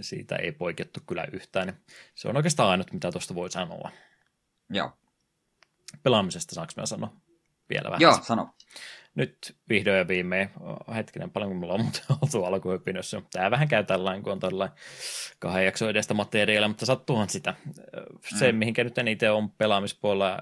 [0.00, 1.76] siitä ei poikettu kyllä yhtään.
[2.14, 3.90] Se on oikeastaan ainut, mitä tuosta voi sanoa.
[4.70, 4.92] Joo.
[6.02, 7.12] Pelaamisesta saanko mä sanoa
[7.70, 8.00] vielä vähän?
[8.00, 8.50] Joo, sano.
[9.14, 10.50] nyt vihdoin ja viimein,
[10.94, 13.22] hetkinen, paljon mulla on muuten oltu alkuhypinössä.
[13.32, 14.78] Tämä vähän käy tällainen, kun on tällainen
[15.38, 17.54] kahden jakson edestä materiaalia, mutta sattuuhan sitä.
[18.38, 18.58] Se, mm.
[18.58, 20.38] mihinkä nyt itse on pelaamispuolella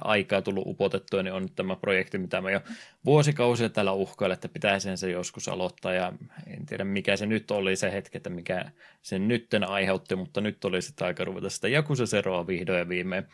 [0.00, 2.60] aikaa tullut upotettua, niin on nyt tämä projekti, mitä mä jo
[3.04, 6.12] vuosikausia täällä uhkailen, että pitäisi se joskus aloittaa, ja
[6.46, 8.64] en tiedä mikä se nyt oli se hetki, että mikä
[9.02, 13.24] sen nytten aiheutti, mutta nyt oli sitä aika ruveta sitä Jakusa Seroa vihdoin ja viimein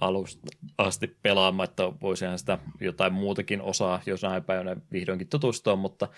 [0.00, 0.40] alusta
[0.78, 6.08] asti pelaamaan, että voisihan sitä jotain muutakin osaa jossain päivänä vihdoinkin tutustua, mutta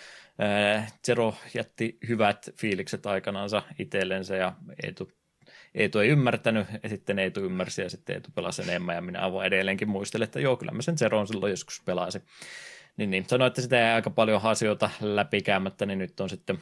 [1.06, 4.52] Zero jätti hyvät fiilikset aikanaansa itsellensä ja
[4.82, 5.12] Eetu,
[5.74, 9.46] Eetu ei ymmärtänyt, ja sitten Eetu ymmärsi, ja sitten Eetu pelasi enemmän, ja minä avoin
[9.46, 12.22] edelleenkin muistelen, että joo, kyllä mä sen Zeron silloin joskus pelasin.
[12.96, 13.24] Niin, niin.
[13.28, 16.60] Sanoin, että sitä ei aika paljon asioita läpikäymättä, niin nyt on sitten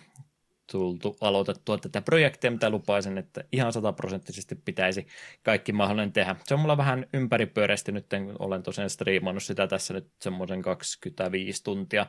[0.72, 5.06] tultu aloitettua tätä projektia, mitä lupaisin, että ihan sataprosenttisesti pitäisi
[5.42, 6.36] kaikki mahdollinen tehdä.
[6.44, 8.06] Se on mulla vähän ympäripyöreästi nyt,
[8.38, 12.06] olen tosiaan striimannut sitä tässä nyt semmoisen 25 tuntia,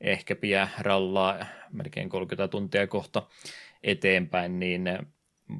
[0.00, 3.26] ehkä piä rallaa melkein 30 tuntia kohta
[3.82, 4.84] eteenpäin, niin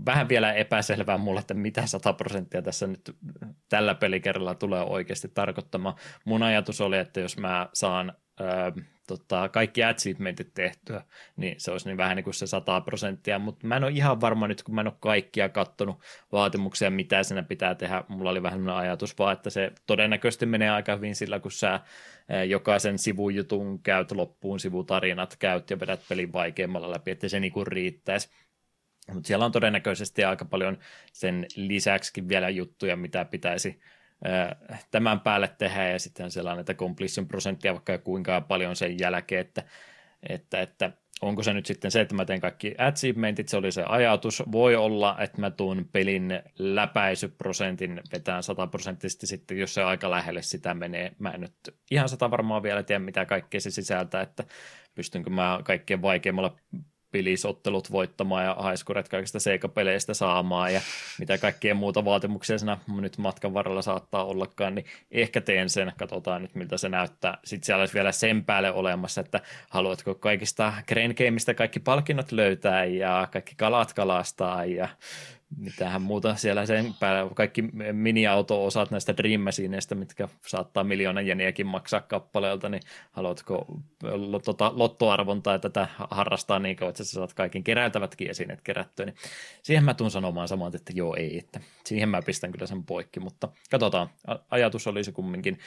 [0.06, 3.16] vähän vielä epäselvää mulle, että mitä 100 prosenttia tässä nyt
[3.68, 5.94] tällä pelikerralla tulee oikeasti tarkoittamaan.
[6.24, 8.72] Mun ajatus oli, että jos mä saan öö,
[9.06, 11.04] tota, kaikki achievementit tehtyä,
[11.36, 14.20] niin se olisi niin vähän niin kuin se 100 prosenttia, mutta mä en ole ihan
[14.20, 16.00] varma nyt, kun mä en ole kaikkia kattonut
[16.32, 18.04] vaatimuksia, mitä siinä pitää tehdä.
[18.08, 21.80] Mulla oli vähän ajatus vaan, että se todennäköisesti menee aika hyvin sillä, kun sä
[22.48, 27.66] jokaisen sivujutun käyt loppuun, sivutarinat käyt ja vedät pelin vaikeimmalla läpi, että se niin kuin
[27.66, 28.30] riittäisi.
[29.14, 30.78] Mutta siellä on todennäköisesti aika paljon
[31.12, 33.80] sen lisäksi vielä juttuja, mitä pitäisi
[34.90, 39.40] tämän päälle tehdä ja sitten siellä on näitä completion prosenttia vaikka kuinka paljon sen jälkeen,
[39.40, 39.62] että,
[40.28, 40.92] että, että
[41.22, 44.42] onko se nyt sitten se, että mä teen kaikki achievementit, se oli se ajatus.
[44.52, 50.74] Voi olla, että mä tuun pelin läpäisyprosentin vetään sataprosenttisesti sitten, jos se aika lähelle sitä
[50.74, 51.12] menee.
[51.18, 51.54] Mä en nyt
[51.90, 54.44] ihan sata varmaan vielä tiedä, mitä kaikkea se sisältää, että
[54.94, 56.56] pystynkö mä kaikkein vaikeimmalla
[57.10, 60.80] pilisottelut voittamaan ja haiskuret kaikista seikapeleistä saamaan ja
[61.18, 66.42] mitä kaikkea muuta vaatimuksia siinä nyt matkan varrella saattaa ollakaan, niin ehkä teen sen, katsotaan
[66.42, 67.38] nyt miltä se näyttää.
[67.44, 69.40] Sitten siellä olisi vielä sen päälle olemassa, että
[69.70, 71.14] haluatko kaikista Crane
[71.56, 74.88] kaikki palkinnot löytää ja kaikki kalat kalastaa ja
[75.56, 82.00] mitähän muuta siellä sen päällä, kaikki mini-auto-osat näistä Dream Machineista, mitkä saattaa miljoonan jeniäkin maksaa
[82.00, 83.66] kappaleelta, niin haluatko
[84.44, 89.16] tota, lottoarvontaa tätä harrastaa niin kauan, että sä saat kaikki keräiltävätkin esineet kerättyä, niin
[89.62, 93.20] siihen mä tuun sanomaan samaan, että joo ei, että siihen mä pistän kyllä sen poikki,
[93.20, 94.10] mutta katsotaan,
[94.50, 95.58] ajatus oli se kumminkin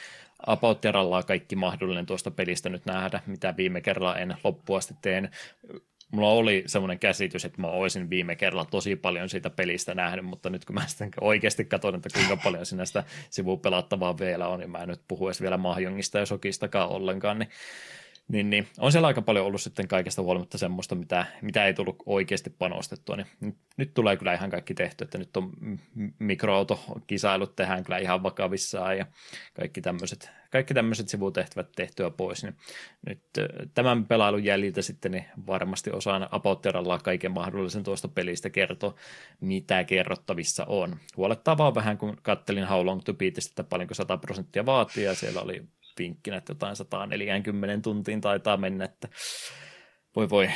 [0.46, 0.82] about
[1.26, 5.30] kaikki mahdollinen tuosta pelistä nyt nähdä, mitä viime kerralla en loppuasti teen
[6.12, 10.50] mulla oli semmoinen käsitys, että mä olisin viime kerralla tosi paljon siitä pelistä nähnyt, mutta
[10.50, 14.70] nyt kun mä sitten oikeasti katson, että kuinka paljon sinä sitä sivupelattavaa vielä on, niin
[14.70, 17.48] mä en nyt puhu edes vielä Mahjongista ja Sokistakaan ollenkaan, niin
[18.28, 22.02] niin, niin on siellä aika paljon ollut sitten kaikesta huolimatta semmoista, mitä, mitä ei tullut
[22.06, 25.52] oikeasti panostettua, niin nyt, nyt tulee kyllä ihan kaikki tehty, että nyt on
[26.18, 29.06] mikroautokisailut tehdään kyllä ihan vakavissaan ja
[29.54, 32.54] kaikki tämmöiset, kaikki tämmöiset sivutehtävät tehtyä pois, niin
[33.06, 33.22] nyt
[33.74, 38.94] tämän pelailun jäljiltä sitten niin varmasti osaan apautteralla kaiken mahdollisen tuosta pelistä kertoa,
[39.40, 40.96] mitä kerrottavissa on.
[41.16, 45.14] Huolettaa vaan vähän, kun kattelin How Long to Beat, että paljonko 100 prosenttia vaatii, ja
[45.14, 45.62] siellä oli
[45.98, 49.08] vinkkinä, että jotain 140 tuntiin taitaa mennä, että
[50.16, 50.50] voi voi,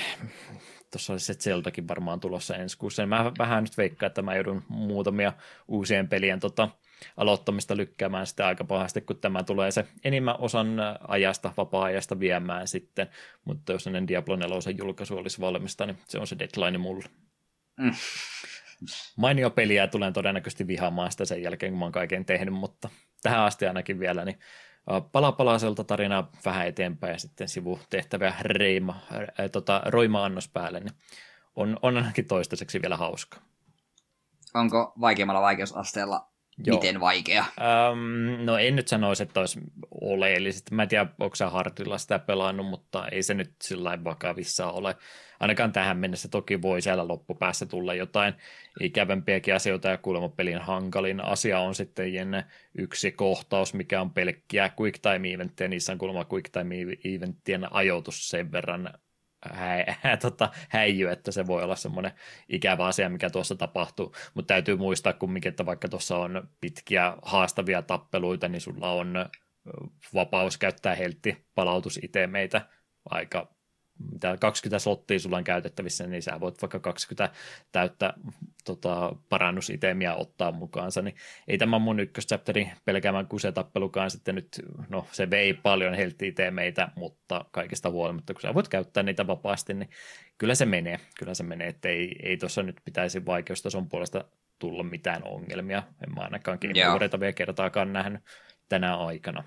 [0.91, 3.07] tuossa olisi se Zeldakin varmaan tulossa ensi kuussa.
[3.07, 5.33] Mä vähän nyt veikkaan, että mä joudun muutamia
[5.69, 6.69] uusien pelien tota,
[7.17, 10.77] aloittamista lykkäämään sitä aika pahasti, kun tämä tulee se enimmän osan
[11.09, 13.09] ajasta, vapaa-ajasta viemään sitten,
[13.45, 17.05] mutta jos ennen Diablo 4 julkaisu olisi valmista, niin se on se deadline mulle.
[17.77, 17.93] Mm.
[19.17, 22.89] Mainio peliä tulen todennäköisesti vihaamaan sitä sen jälkeen, kun mä oon kaiken tehnyt, mutta
[23.23, 24.39] tähän asti ainakin vielä, niin
[25.13, 29.01] palapalaiselta tarinaa vähän eteenpäin ja sitten sivutehtäviä reima,
[29.39, 30.95] ää, tota, roima-annos päälle, niin
[31.57, 33.39] on, on ainakin toistaiseksi vielä hauska.
[34.55, 36.29] Onko vaikeimmalla vaikeusasteella
[36.67, 36.77] Joo.
[36.77, 37.45] miten vaikea?
[37.61, 39.61] Ähm, no en nyt sanoisi, että olisi
[40.01, 40.75] oleellisesti.
[40.75, 44.97] Mä en tiedä, onko sä Hartilla sitä pelannut, mutta ei se nyt sillä vakavissa ole
[45.41, 48.35] ainakaan tähän mennessä toki voi siellä loppupäässä tulla jotain
[48.81, 52.45] ikävämpiäkin asioita ja kuulemma pelin hankalin asia on sitten
[52.79, 58.29] yksi kohtaus, mikä on pelkkiä quick time eventtiä, niissä on kuulemma quick time eventtien ajoitus
[58.29, 58.91] sen verran
[59.53, 62.13] hä, tota, häijy, että se voi olla semmoinen
[62.49, 67.83] ikävä asia, mikä tuossa tapahtuu, mutta täytyy muistaa kumminkin, että vaikka tuossa on pitkiä haastavia
[67.83, 69.15] tappeluita, niin sulla on
[70.15, 72.69] vapaus käyttää heltti palautusitemeitä
[73.11, 73.58] aika
[74.13, 77.37] mitä 20 slottia sulla on käytettävissä, niin sä voit vaikka 20
[77.73, 78.15] täyttä
[78.65, 81.17] tota, parannusitemiä ottaa mukaansa, niin
[81.49, 84.49] ei tämä mun ykköschapteri pelkäämään tappelukaan sitten nyt,
[84.89, 89.91] no se vei paljon heltti-itemeitä, mutta kaikista huolimatta, kun sä voit käyttää niitä vapaasti, niin
[90.39, 94.25] kyllä se menee, kyllä se menee, että ei, ei tuossa nyt pitäisi vaikeustason puolesta
[94.59, 98.23] tulla mitään ongelmia, en mä ainakaan Game vielä kertaakaan nähnyt
[98.69, 99.45] tänä aikana.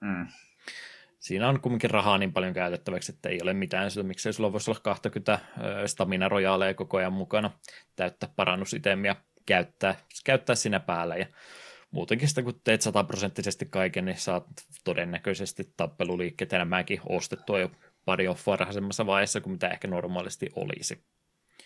[0.00, 0.26] Mm
[1.20, 4.70] siinä on kumminkin rahaa niin paljon käytettäväksi, että ei ole mitään syytä, miksei sulla voisi
[4.70, 5.38] olla 20
[5.86, 7.50] stamina rojaaleja koko ajan mukana,
[7.96, 9.16] täyttä parannusitemia
[9.46, 9.94] käyttää,
[10.24, 11.26] käyttää siinä päällä ja
[11.90, 14.46] muutenkin sitä kun teet sataprosenttisesti kaiken, niin saat
[14.84, 17.70] todennäköisesti tappeluliikkeet enemmänkin ostettua jo
[18.04, 21.04] paljon varhaisemmassa vaiheessa kuin mitä ehkä normaalisti olisi.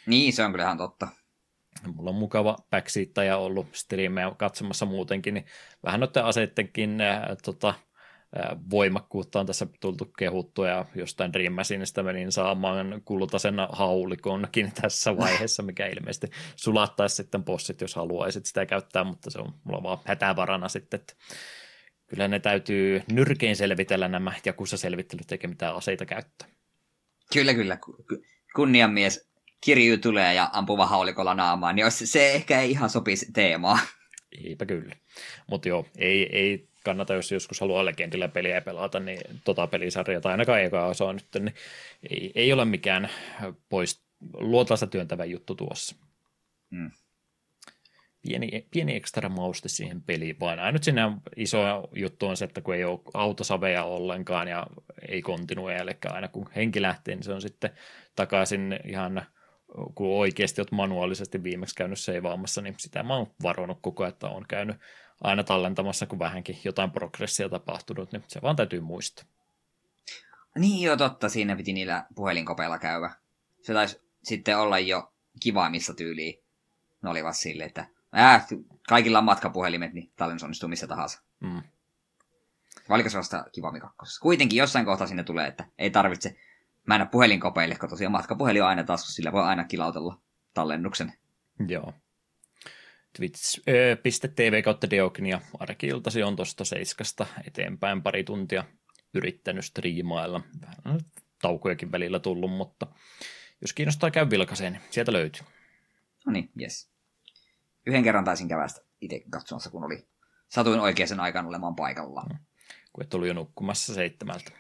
[0.06, 1.08] Niin, se on kyllä ihan totta.
[1.94, 5.46] Mulla on mukava backseattaja ollut striimejä katsomassa muutenkin, niin
[5.84, 7.74] vähän noiden aseittenkin äh, tota,
[8.70, 15.62] voimakkuutta on tässä tultu kehuttua ja jostain Dream Machineista menin saamaan kultaisen haulikonkin tässä vaiheessa,
[15.62, 20.68] mikä ilmeisesti sulattaisi sitten possit, jos haluaisit sitä käyttää, mutta se on mulla vaan hätävarana
[20.68, 21.14] sitten, että
[22.06, 26.48] kyllä ne täytyy nyrkein selvitellä nämä Jakussa-selvittelyt eikä mitään aseita käyttää.
[27.32, 27.78] Kyllä, kyllä.
[28.56, 29.28] Kunniamies
[29.60, 33.78] kirju tulee ja ampuva haulikolla naamaan, niin se ehkä ei ihan sopisi teemaa.
[34.44, 34.96] Eipä kyllä.
[35.50, 40.32] Mutta joo, ei, ei kannata, jos joskus haluaa legendillä peliä pelata, niin tota pelisarjaa, tai
[40.32, 41.54] ainakaan eka osa nyt, niin
[42.10, 43.10] ei, ei ole mikään
[43.68, 44.04] pois
[44.34, 45.96] luotaista työntävä juttu tuossa.
[46.70, 46.90] Mm.
[48.22, 51.02] Pieni, pieni ekstra mauste siihen peliin, vaan ainut sinne
[51.36, 54.66] iso juttu on se, että kun ei ole autosaveja ollenkaan ja
[55.08, 57.70] ei kontinue, eli aina kun henki lähtee, niin se on sitten
[58.16, 59.26] takaisin ihan
[59.94, 64.28] kun oikeasti olet manuaalisesti viimeksi käynyt seivaamassa, niin sitä mä oon varonut koko ajan, että
[64.28, 64.76] on käynyt
[65.20, 69.24] aina tallentamassa, kun vähänkin jotain progressia tapahtunut, niin se vaan täytyy muistaa.
[70.58, 73.10] Niin joo, totta, siinä piti niillä puhelinkopeilla käydä.
[73.62, 75.12] Se taisi sitten olla jo
[75.70, 76.44] missä tyyliin.
[77.02, 77.86] Ne olivat silleen, että
[78.18, 78.46] äh,
[78.88, 81.22] kaikilla on matkapuhelimet, niin tallennus onnistuu missä tahansa.
[81.40, 81.62] Mm.
[82.88, 84.20] Vai oliko se vasta Kivami kakkosessa?
[84.20, 86.36] Kuitenkin jossain kohtaa sinne tulee, että ei tarvitse
[86.86, 90.20] mennä puhelinkopeille, kun tosiaan matkapuhelin on aina taskussa, sillä voi aina kilautella
[90.54, 91.12] tallennuksen.
[91.68, 91.92] Joo
[93.16, 98.64] twitch.tv kautta Deognia arki-iltasi on tuosta seiskasta eteenpäin pari tuntia
[99.14, 100.40] yrittänyt striimailla.
[100.84, 101.00] Vähän
[101.42, 102.86] taukojakin välillä tullut, mutta
[103.60, 105.42] jos kiinnostaa käy vilkaseen, niin sieltä löytyy.
[106.26, 106.90] No niin, yes.
[107.86, 110.06] Yhden kerran taisin kävästä itse katsomassa, kun oli
[110.48, 112.22] satuin oikeaan aikaan olemaan paikalla.
[112.22, 112.38] Mm.
[112.92, 114.50] Kun et ollut jo nukkumassa seitsemältä.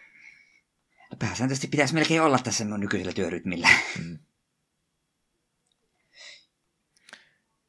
[1.10, 3.68] No pääsääntöisesti pitäisi melkein olla tässä minun nykyisellä työrytmillä.
[3.98, 4.18] Mm.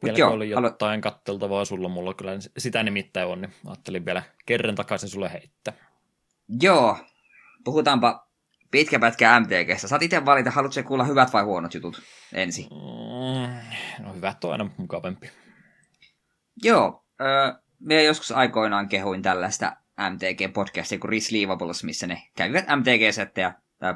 [0.06, 1.02] Vielä joo, oli jotain alo...
[1.02, 5.74] katteltavaa sulla, mulla kyllä sitä nimittäin on, niin ajattelin vielä kerran takaisin sulle heittää.
[6.62, 6.98] Joo,
[7.64, 8.28] puhutaanpa
[8.72, 9.88] pitkä pätkä MTGstä.
[9.88, 12.02] Saat itse valita, haluatko kuulla hyvät vai huonot jutut
[12.34, 12.66] ensin?
[12.66, 15.32] Mm, no hyvät on aina mukavempi.
[16.64, 23.96] Joo, äh, minä joskus aikoinaan kehuin tällaista MTG-podcastia kuin Resleevables, missä ne kävivät MTG-settejä, tai,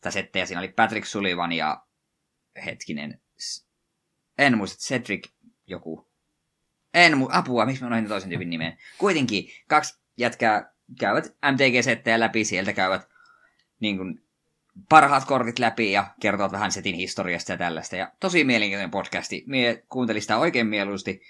[0.00, 1.84] tai settejä, siinä oli Patrick Sullivan ja
[2.64, 3.20] hetkinen,
[4.38, 5.28] en muista, Cedric
[5.70, 6.08] joku.
[6.94, 8.78] En mu- apua, miksi mä unohdin toisen tyypin nimeen.
[8.98, 13.08] Kuitenkin kaksi jätkää käyvät MTG-settejä läpi, sieltä käyvät
[13.80, 14.22] niin kuin,
[14.88, 17.96] parhaat kortit läpi ja kertovat vähän setin historiasta ja tällaista.
[17.96, 19.44] Ja tosi mielenkiintoinen podcasti.
[19.46, 21.22] Mie kuuntelin sitä oikein mieluusti.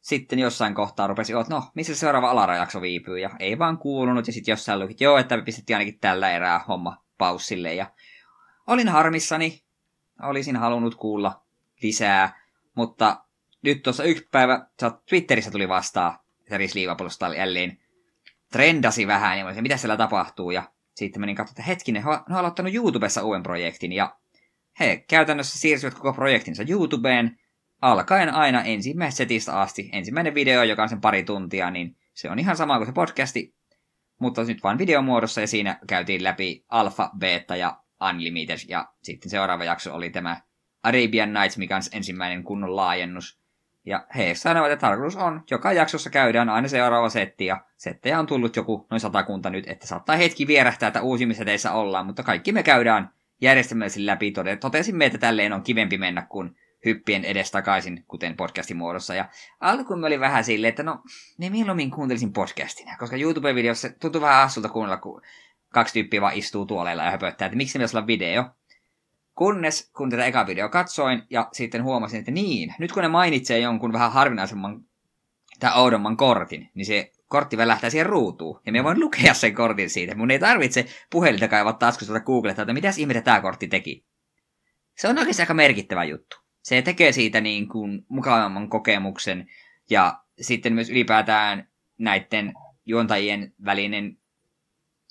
[0.00, 4.26] Sitten jossain kohtaa rupesi, että no, missä se seuraava alarajakso viipyy, ja ei vaan kuulunut,
[4.26, 7.90] ja sitten jossain luki, joo, että pistettiin ainakin tällä erää homma paussille, ja
[8.66, 9.62] olin harmissani,
[10.22, 11.42] olisin halunnut kuulla
[11.82, 13.24] lisää, mutta
[13.62, 14.66] nyt tuossa yksi päivä
[15.08, 17.78] Twitterissä tuli vastaan, että Risliivapolusta jälleen
[18.52, 22.36] trendasi vähän, ja niin mitä siellä tapahtuu, ja sitten menin katsomaan, että hetkinen, he on
[22.36, 24.16] aloittanut YouTubessa uuden projektin, ja
[24.80, 27.38] he käytännössä siirsivät koko projektinsa YouTubeen,
[27.80, 29.90] alkaen aina ensimmäisestä setistä asti.
[29.92, 33.54] Ensimmäinen video, joka on sen pari tuntia, niin se on ihan sama kuin se podcasti,
[34.18, 39.64] mutta nyt vain videomuodossa, ja siinä käytiin läpi alfa, beta ja unlimited, ja sitten seuraava
[39.64, 40.40] jakso oli tämä
[40.82, 43.39] Arabian Nights, mikä on ensimmäinen kunnon laajennus.
[43.86, 48.26] Ja he sanovat, että tarkoitus on, joka jaksossa käydään aina seuraava setti, ja settejä on
[48.26, 52.52] tullut joku noin satakunta nyt, että saattaa hetki vierähtää, että uusimmissa teissä ollaan, mutta kaikki
[52.52, 53.10] me käydään
[53.40, 54.32] järjestelmällisesti läpi.
[54.60, 59.14] Totesimme, että tälleen on kivempi mennä kuin hyppien edes takaisin, kuten podcastin muodossa.
[59.14, 59.28] Ja
[59.60, 61.02] alkuun me oli vähän silleen, että no,
[61.38, 65.22] ne mieluummin kuuntelisin podcastina, koska YouTube-videossa tuntuu vähän assulta kuunnella, kun
[65.68, 68.44] kaksi tyyppiä vaan istuu tuoleilla ja höpöttää, että miksi me olla video.
[69.40, 73.58] Kunnes, kun tätä eka video katsoin, ja sitten huomasin, että niin, nyt kun ne mainitsee
[73.58, 74.84] jonkun vähän harvinaisemman
[75.60, 78.60] tai oudomman kortin, niin se kortti välähtää siihen ruutuun.
[78.66, 80.14] Ja me voin lukea sen kortin siitä.
[80.14, 84.06] Mun ei tarvitse puhelinta kaivaa taskusta googletta, että mitäs ihmettä tämä kortti teki.
[84.96, 86.36] Se on oikeasti aika merkittävä juttu.
[86.62, 89.50] Se tekee siitä niin kuin mukavamman kokemuksen
[89.90, 91.68] ja sitten myös ylipäätään
[91.98, 92.52] näiden
[92.86, 94.19] juontajien välinen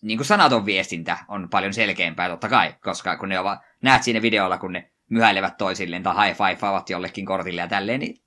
[0.02, 4.22] niin kuin sanaton viestintä on paljon selkeämpää totta kai, koska kun ne ovat, näet siinä
[4.22, 8.22] videolla, kun ne myhäilevät toisilleen tai high fivaavat jollekin kortille ja tälleen, niin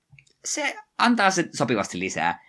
[0.45, 2.43] se antaa se sopivasti lisää.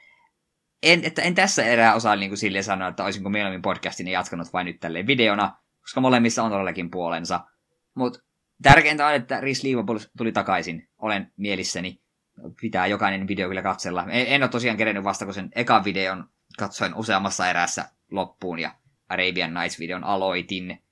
[0.83, 4.53] En, että en tässä erää osaa niin kuin silleen sanoa, että olisinko mieluummin podcastin jatkanut
[4.53, 7.41] vain nyt tälleen videona, koska molemmissa on todellakin puolensa.
[7.95, 8.19] Mutta
[8.63, 10.89] tärkeintä on, että Rhys Leavable tuli takaisin.
[10.99, 12.01] Olen mielissäni.
[12.61, 14.07] Pitää jokainen video kyllä katsella.
[14.11, 18.75] En, en ole tosiaan kerennyt vasta, kun sen ekan videon katsoin useammassa erässä loppuun ja
[19.09, 20.83] Arabian Nights-videon aloitin.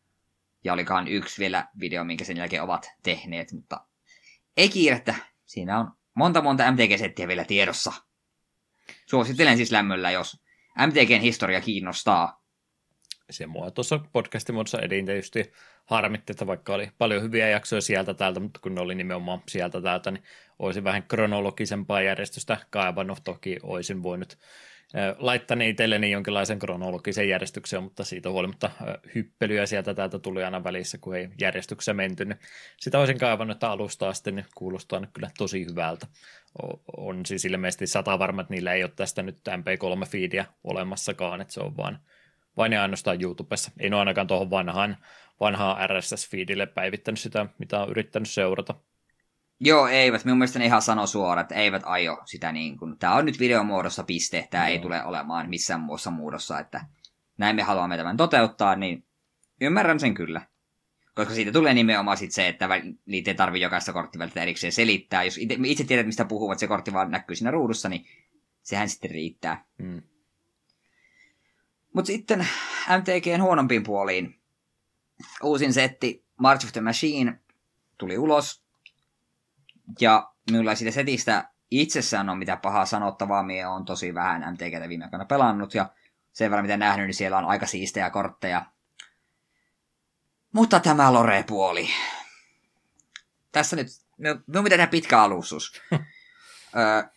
[0.64, 3.86] Ja olikaan yksi vielä video, minkä sen jälkeen ovat tehneet, mutta
[4.56, 5.14] ei kiirettä.
[5.46, 7.92] Siinä on monta monta MTG-settiä vielä tiedossa.
[9.06, 10.42] Suosittelen siis lämmöllä, jos
[10.86, 12.42] MTGn historia kiinnostaa.
[13.30, 15.52] Se mua tuossa podcastin muodossa edin tietysti
[15.84, 19.80] harmitti, että vaikka oli paljon hyviä jaksoja sieltä täältä, mutta kun ne oli nimenomaan sieltä
[19.82, 20.24] täältä, niin
[20.58, 23.20] olisin vähän kronologisempaa järjestystä kaivannut.
[23.24, 24.38] Toki olisin voinut
[25.18, 28.70] laittani itselleni jonkinlaisen kronologisen järjestyksen, mutta siitä huolimatta
[29.14, 32.24] hyppelyä sieltä täältä tuli aina välissä, kun ei järjestyksessä menty.
[32.24, 32.38] Niin
[32.80, 36.06] sitä olisin kaivannut, että alusta asti niin kuulostaa nyt kyllä tosi hyvältä.
[36.96, 41.60] On siis ilmeisesti sata varma, että niillä ei ole tästä nyt MP3-feedia olemassakaan, että se
[41.60, 41.98] on vain,
[42.56, 43.70] vain ja ainoastaan YouTubessa.
[43.78, 44.96] Ei ole ainakaan tuohon vanhaan,
[45.40, 48.74] vanhaan RSS-feedille päivittänyt sitä, mitä on yrittänyt seurata.
[49.64, 50.24] Joo, eivät.
[50.24, 52.98] Minun mielestä ne ihan sano suoraan, että eivät aio sitä niin kuin.
[52.98, 54.72] Tämä on nyt videomuodossa piste, tämä Joo.
[54.72, 56.84] ei tule olemaan missään muussa muodossa, että
[57.38, 59.04] näin me haluamme tämän toteuttaa, niin
[59.60, 60.46] ymmärrän sen kyllä.
[61.14, 62.68] Koska siitä tulee nimenomaan sit se, että
[63.06, 65.24] niitä ei tarvitse jokaista korttivälistä erikseen selittää.
[65.24, 68.06] Jos itse, itse tiedät, mistä puhuvat, se kortti vaan näkyy siinä ruudussa, niin
[68.62, 69.64] sehän sitten riittää.
[69.78, 70.02] Mm.
[71.92, 72.46] Mutta sitten
[72.98, 74.40] MTGn huonompiin puoliin.
[75.42, 77.38] Uusin setti March of the Machine
[77.98, 78.61] tuli ulos
[80.00, 85.04] ja minulla siitä setistä itsessään on mitä pahaa sanottavaa, minä on tosi vähän MTGtä viime
[85.04, 85.90] aikoina pelannut, ja
[86.32, 88.66] sen verran mitä nähnyt, niin siellä on aika siistejä kortteja.
[90.52, 91.88] Mutta tämä Lore-puoli.
[93.52, 93.86] Tässä nyt,
[94.18, 95.82] minun pitää tehdä pitkä alustus.
[96.76, 97.08] Ö,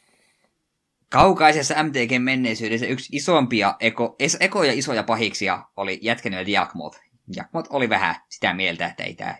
[1.09, 7.01] kaukaisessa MTG-menneisyydessä yksi isompia eko, es, ekoja isoja pahiksia oli jätkenyt Jakmot.
[7.35, 9.35] Jakmot oli vähän sitä mieltä, että ei tämä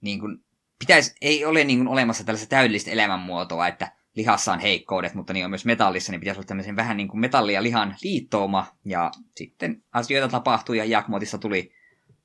[0.00, 0.44] niin kuin,
[0.82, 5.44] pitäisi, ei ole niin kuin olemassa tällaista täydellistä elämänmuotoa, että lihassa on heikkoudet, mutta niin
[5.44, 8.66] on myös metallissa, niin pitäisi olla tämmöisen vähän niin kuin metalli ja lihan liittouma.
[8.84, 11.74] Ja sitten asioita tapahtui ja Jakmotissa tuli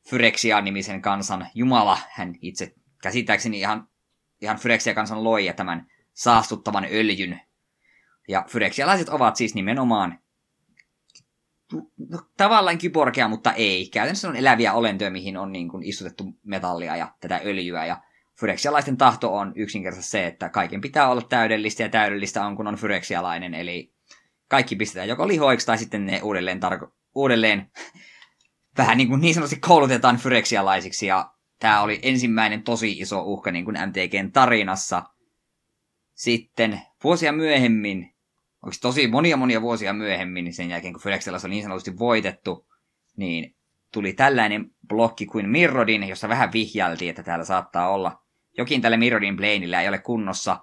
[0.09, 1.97] Phyrexia-nimisen kansan jumala.
[2.09, 3.87] Hän itse käsittääkseni ihan,
[4.41, 7.41] ihan Phyrexia-kansan loi ja tämän saastuttavan öljyn.
[8.27, 10.19] Ja Phyrexialaiset ovat siis nimenomaan
[12.09, 13.89] no, tavallaan kyborgia, mutta ei.
[13.89, 17.85] Käytännössä on eläviä olentoja, mihin on niin kuin istutettu metallia ja tätä öljyä.
[17.85, 18.01] Ja
[18.39, 22.75] Fyreksialaisten tahto on yksinkertaisesti se, että kaiken pitää olla täydellistä ja täydellistä on, kun on
[22.75, 23.53] fyreksialainen.
[23.53, 23.93] Eli
[24.47, 27.71] kaikki pistetään joko lihoiksi tai sitten ne uudelleen, tarko- uudelleen
[28.77, 31.07] vähän niin, kuin niin sanotusti koulutetaan fyreksialaisiksi.
[31.07, 35.03] Ja tämä oli ensimmäinen tosi iso uhka niin kuin MTGn tarinassa.
[36.13, 38.15] Sitten vuosia myöhemmin,
[38.63, 42.67] onko tosi monia monia vuosia myöhemmin, sen jälkeen kun Fyrexialais on niin sanotusti voitettu,
[43.15, 43.55] niin
[43.93, 48.26] tuli tällainen blokki kuin Mirrodin, jossa vähän vihjaltiin, että täällä saattaa olla
[48.57, 50.59] jokin tälle Mirrodin Blaneillä ei ole kunnossa.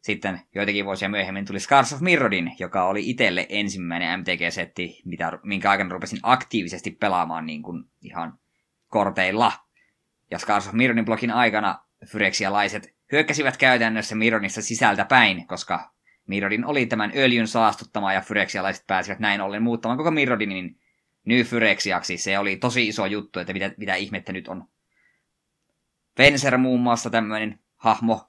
[0.00, 5.70] Sitten joitakin vuosia myöhemmin tuli Scars of Mirrodin, joka oli itselle ensimmäinen MTG-setti, mitä, minkä
[5.70, 8.38] aikana rupesin aktiivisesti pelaamaan niin kuin ihan
[8.88, 9.52] korteilla.
[10.30, 11.78] Ja Scars of Mirrodin blogin aikana
[12.10, 15.92] Phyrexialaiset hyökkäsivät käytännössä Mirrodissa sisältä päin, koska
[16.26, 20.80] Mirrodin oli tämän öljyn saastuttama ja Phyrexialaiset pääsivät näin ollen muuttamaan koko Mirrodinin
[21.24, 22.16] New Phyrexiaksi.
[22.16, 24.64] Se oli tosi iso juttu, että mitä, mitä ihmettä nyt on
[26.18, 28.28] Venser muun muassa tämmöinen hahmo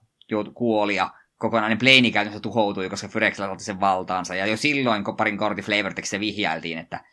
[0.54, 4.36] kuoli ja kokonainen Plane käytännössä tuhoutui, koska Phyrexialaiset otti sen valtaansa.
[4.36, 7.04] Ja jo silloin parin kortin flavortekstissä vihjailtiin, että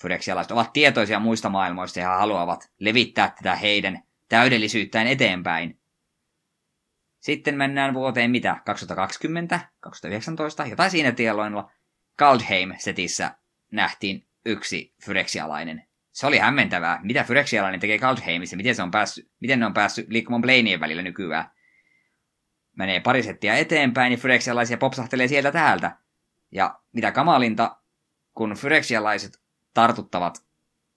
[0.00, 5.80] Phyrexialaiset ovat tietoisia muista maailmoista ja haluavat levittää tätä heidän täydellisyyttään eteenpäin.
[7.20, 8.56] Sitten mennään vuoteen mitä?
[8.64, 11.70] 2020, 2019, jotain siinä tielloilla.
[12.16, 13.34] Kaldheim-setissä
[13.72, 15.89] nähtiin yksi Phyrexialainen
[16.20, 20.08] se oli hämmentävää, mitä Phyrexialainen tekee Kaldheimissa, miten, se on päässyt, miten ne on päässyt
[20.08, 21.50] liikkumaan Blaneen välillä nykyään.
[22.76, 25.96] Menee pari settiä eteenpäin, niin Phyrexialaisia popsahtelee sieltä täältä.
[26.52, 27.76] Ja mitä kamalinta,
[28.34, 29.40] kun Phyrexialaiset
[29.74, 30.44] tartuttavat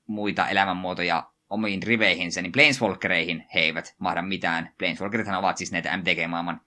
[0.08, 4.74] muita elämänmuotoja omiin riveihinsä, niin Planeswalkereihin he eivät mahda mitään.
[4.78, 6.62] Planeswalkerithan ovat siis näitä MTG-maailman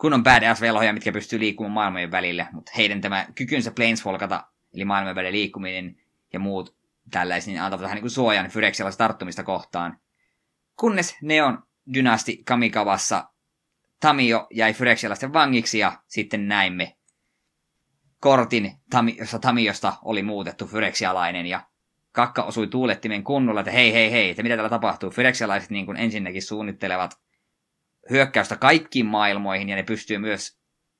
[0.00, 4.44] kunnon badass-velhoja, mitkä pystyy liikkumaan maailmojen välillä, mutta heidän tämä kykynsä Planeswalkata
[4.74, 5.96] eli maailman välinen liikkuminen
[6.32, 9.98] ja muut tällaiset, niin antavat vähän niin kuin suojan Phyrexialaisen tarttumista kohtaan.
[10.76, 11.62] Kunnes Neon
[11.94, 13.28] dynasti Kamikavassa
[14.00, 16.96] Tamio jäi Phyrexialaisten vangiksi ja sitten näimme
[18.20, 18.72] kortin,
[19.18, 21.60] jossa Tamiosta oli muutettu Phyrexialainen ja
[22.12, 25.10] kakka osui tuulettimen kunnolla, että hei hei hei, että mitä täällä tapahtuu.
[25.10, 27.20] Phyrexialaiset niin kuin ensinnäkin suunnittelevat
[28.10, 30.58] hyökkäystä kaikkiin maailmoihin ja ne pystyy myös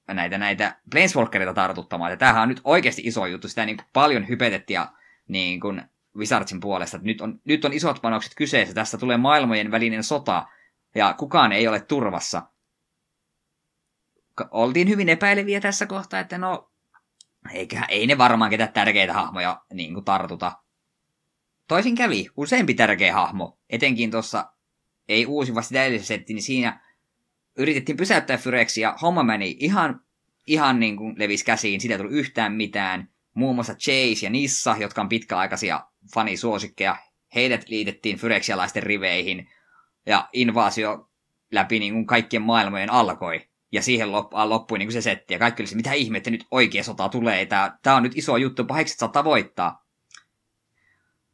[0.09, 2.11] näitä, näitä Planeswalkereita tartuttamaan.
[2.11, 3.49] Ja tämähän on nyt oikeasti iso juttu.
[3.49, 4.93] Sitä niin kuin paljon hypetettiin ja
[5.29, 5.83] niin kuin
[6.17, 8.75] Wizardsin puolesta, että nyt on, nyt on isot panokset kyseessä.
[8.75, 10.47] Tästä tulee maailmojen välinen sota
[10.95, 12.43] ja kukaan ei ole turvassa.
[14.51, 16.71] Oltiin hyvin epäileviä tässä kohtaa, että no,
[17.53, 20.53] eikä, ei ne varmaan ketä tärkeitä hahmoja niin kuin tartuta.
[21.69, 24.53] Toisin kävi, useampi tärkeä hahmo, etenkin tuossa
[25.09, 26.81] ei uusi vasta edellisessä niin siinä
[27.57, 30.01] yritettiin pysäyttää Fyreksi ja homma meni ihan,
[30.47, 33.09] ihan niin kuin levis käsiin, siitä ei tullut yhtään mitään.
[33.35, 35.81] Muun muassa Chase ja Nissa, jotka on pitkäaikaisia
[36.15, 36.97] fanisuosikkeja,
[37.35, 39.49] heidät liitettiin Fyreksialaisten riveihin
[40.07, 41.11] ja invaasio
[41.53, 43.49] läpi niin kuin kaikkien maailmojen alkoi.
[43.73, 45.35] Ja siihen lop- loppui niin kuin se setti.
[45.35, 47.47] Ja kaikki oli se, mitä ihmettä nyt oikea sota tulee.
[47.47, 49.85] Tämä, tämä on nyt iso juttu, pahikset saa tavoittaa.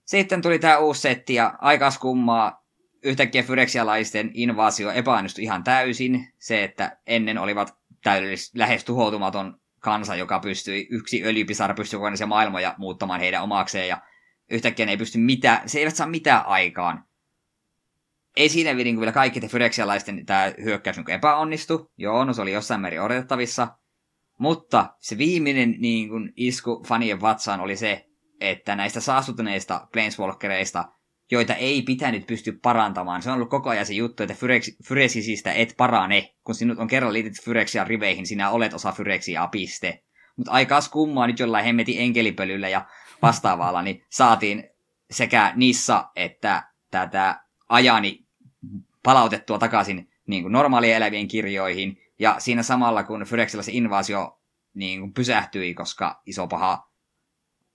[0.05, 2.65] Sitten tuli tämä uusi setti ja aikas kummaa
[3.03, 6.33] yhtäkkiä Fyrexialaisten invaasio epäonnistui ihan täysin.
[6.39, 12.75] Se, että ennen olivat täydellis, lähes tuhoutumaton kansa, joka pystyi, yksi öljypisara pystyi kokonaisia maailmoja
[12.79, 14.03] muuttamaan heidän omakseen, ja
[14.51, 17.05] yhtäkkiä ne ei pysty mitään, se eivät saa mitään aikaan.
[18.37, 21.91] Ei siinä niin vielä kaikki te Fyrexialaisten tämä hyökkäys niin epäonnistu.
[21.97, 23.69] Joo, no se oli jossain määrin odotettavissa.
[24.39, 28.07] Mutta se viimeinen niin kuin, isku fanien vatsaan oli se,
[28.41, 30.85] että näistä saastutuneista Planeswalkereista–
[31.31, 33.23] joita ei pitänyt pysty parantamaan.
[33.23, 34.35] Se on ollut koko ajan se juttu, että
[34.85, 36.35] Fyreksisistä et parane.
[36.45, 40.03] Kun sinut on kerran liitetty Fyreksia riveihin, sinä olet osa Fyreksia, piste.
[40.37, 42.87] Mutta aikas kummaa nyt jollain hemmetin enkelipölyllä ja
[43.23, 44.65] vastaavalla, niin saatiin
[45.11, 48.27] sekä Nissa että tätä ajani
[49.03, 52.03] palautettua takaisin niin kuin normaalien elävien kirjoihin.
[52.19, 54.41] Ja siinä samalla, kun Phyrexilla se invaasio
[54.75, 56.91] niin kuin pysähtyi, koska iso paha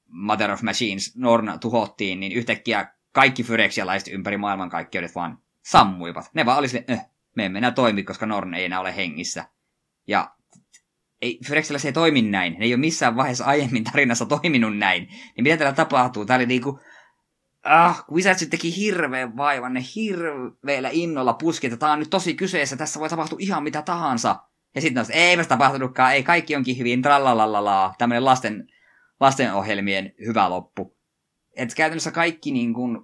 [0.08, 6.30] Mother of Machines Norn tuhottiin, niin yhtäkkiä kaikki fyreksialaiset ympäri maailmankaikkeudet vaan sammuivat.
[6.34, 9.46] Ne vaan oli sille, eh, me emme enää toimi, koska Norn ei enää ole hengissä.
[10.08, 10.35] Ja
[11.22, 12.54] ei, Fyreksillä se ei toimi näin.
[12.54, 15.04] Ne ei ole missään vaiheessa aiemmin tarinassa toiminut näin.
[15.08, 16.26] Niin mitä täällä tapahtuu?
[16.26, 16.80] Tää oli niinku...
[17.64, 22.78] Ah, Wizards teki hirveän vaivan, ne hirveellä innolla puski, että tää on nyt tosi kyseessä,
[22.78, 24.36] tässä voi tapahtua ihan mitä tahansa.
[24.76, 28.68] Ja sitten ei eipä tapahtunutkaan, ei kaikki onkin hyvin, tralalalala, tämmönen lasten,
[29.20, 30.96] lastenohjelmien hyvä loppu
[31.56, 33.00] että käytännössä kaikki niin kuin,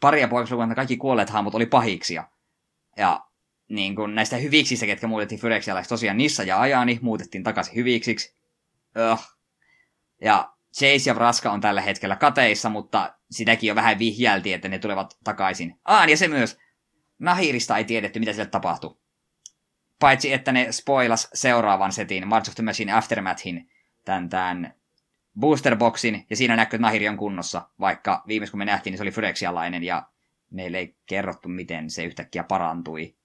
[0.00, 2.28] paria poikaslukuun, kaikki kuolleet hahmot oli pahiksia.
[2.96, 3.26] Ja
[3.72, 8.36] niin kuin, näistä hyviksistä, ketkä muutettiin Fyrexialaiksi, tosiaan Nissa ja Ajani muutettiin takaisin hyviksiksi.
[8.96, 9.20] Öh.
[10.20, 14.78] Ja Chase ja Vraska on tällä hetkellä kateissa, mutta sitäkin jo vähän vihjälti, että ne
[14.78, 15.78] tulevat takaisin.
[15.84, 16.58] Ah, ja se myös.
[17.18, 18.96] Nahirista ei tiedetty, mitä sieltä tapahtui.
[19.98, 23.70] Paitsi, että ne spoilas seuraavan setin, March of the Machine Aftermathin,
[24.04, 24.74] tämän, tämän
[25.40, 29.02] boosterboxin, ja siinä näkyy, että Nahiri on kunnossa, vaikka viimeis kun me nähtiin, niin se
[29.02, 30.06] oli Phyrexialainen, ja
[30.50, 33.16] meille ei kerrottu, miten se yhtäkkiä parantui.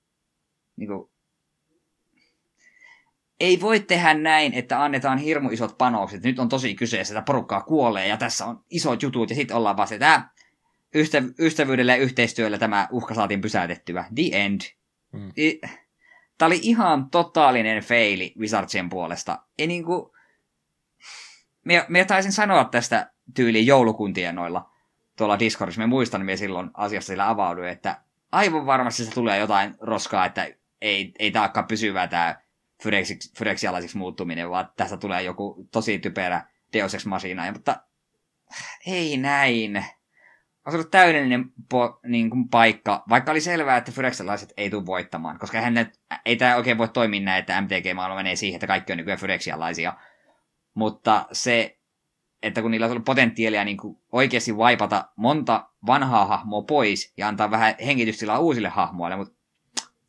[0.78, 1.10] Niin kuin...
[3.40, 6.24] Ei voi tehdä näin, että annetaan hirmu isot panokset.
[6.24, 9.78] Nyt on tosi kyseessä, että porukkaa kuolee, ja tässä on isot jutut, ja sitten ollaan
[9.78, 10.30] vasta, että
[10.96, 14.06] ystäv- ystävyydellä ja yhteistyöllä tämä uhka saatiin pysäytettyä.
[14.16, 14.62] The end.
[15.12, 15.32] Mm.
[16.38, 19.40] Tämä oli ihan totaalinen feili Wizardsien puolesta.
[19.58, 20.18] Ei niinku
[21.68, 24.70] me, me taisin sanoa tästä tyyliin joulukuntien noilla
[25.18, 25.82] tuolla Discordissa.
[25.82, 28.02] Me muistan, me silloin asiassa sillä avauduin, että
[28.32, 30.48] aivan varmasti se tulee jotain roskaa, että
[30.82, 32.36] ei, ei taakka pysyvää tämä
[33.38, 36.42] Fyrexialaisiksi muuttuminen, vaan tästä tulee joku tosi typerä
[36.74, 37.52] Deus Ex Machina.
[37.52, 37.76] Mutta
[38.86, 39.86] ei näin.
[40.66, 45.40] On ollut täydellinen po, niin kuin paikka, vaikka oli selvää, että Phyrexialaiset ei tule voittamaan,
[45.40, 45.92] koska hän
[46.26, 49.94] ei tämä oikein voi toimia näin, että MTG-maailma menee siihen, että kaikki on nykyään Phyrexialaisia.
[50.74, 51.80] Mutta se,
[52.44, 57.28] että kun niillä on ollut potentiaalia niin kuin oikeasti waipata monta vanhaa hahmoa pois ja
[57.28, 59.36] antaa vähän hengitystilaa uusille hahmoille, mutta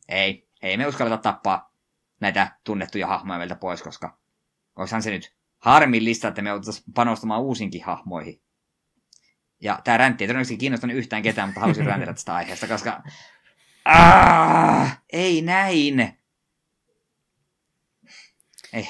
[0.09, 1.75] ei, ei me uskalleta tappaa
[2.19, 4.17] näitä tunnettuja hahmoja meiltä pois, koska
[4.75, 8.41] olisihan se nyt harmillista, että me jouduttaisiin panostamaan uusinkin hahmoihin.
[9.61, 13.03] Ja tämä räntti ei todennäköisesti kiinnostanut yhtään ketään, mutta halusin räntillä tästä aiheesta, koska...
[13.85, 16.19] Ah, ei näin!
[18.73, 18.89] Ei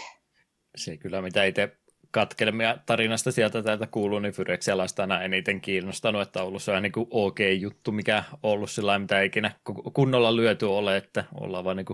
[0.76, 1.79] se kyllä, mitä itse
[2.12, 6.92] katkelmia tarinasta sieltä täältä kuuluu, niin Fyrexialaista aina eniten kiinnostanut, että on ollut se niin
[7.10, 9.52] OK-juttu, mikä on ollut sillä mitä ikinä
[9.94, 11.86] kunnolla lyöty ole, että ollaan vaan niin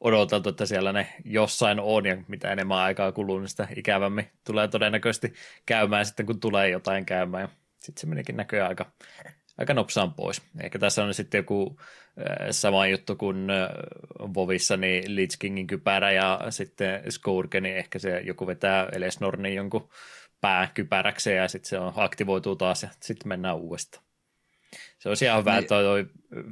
[0.00, 4.68] odoteltu, että siellä ne jossain on, ja mitä enemmän aikaa kuluu, niin sitä ikävämmin tulee
[4.68, 5.32] todennäköisesti
[5.66, 7.48] käymään sitten, kun tulee jotain käymään.
[7.78, 8.86] Sitten se menikin näköjään aika,
[9.60, 10.42] aika nopsaan pois.
[10.60, 11.80] Ehkä tässä on sitten joku
[12.50, 13.46] sama juttu kuin
[14.34, 19.88] Vovissa, niin Lich Kingin kypärä ja sitten Skurke, niin ehkä se joku vetää Elesnornin jonkun
[20.40, 24.04] pääkypäräkseen ja sitten se on, aktivoituu taas ja sitten mennään uudestaan.
[24.98, 25.58] Se olisi ihan hyvä, niin.
[25.58, 26.06] että toi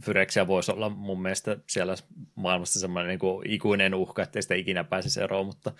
[0.04, 1.94] Phyrexia voisi olla mun mielestä siellä
[2.34, 5.72] maailmassa semmoinen niin kuin ikuinen uhka, ettei sitä ikinä pääsisi eroon, mutta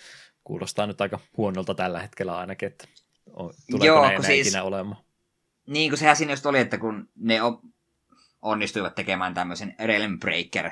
[0.45, 2.89] kuulostaa nyt aika huonolta tällä hetkellä ainakin, että
[3.71, 5.08] tuleeko Joo, ne enää siis, ikinä olemaan.
[5.69, 7.39] Niin kuin sehän siinä just oli, että kun ne
[8.43, 10.71] onnistuivat tekemään tämmöisen Realm Breaker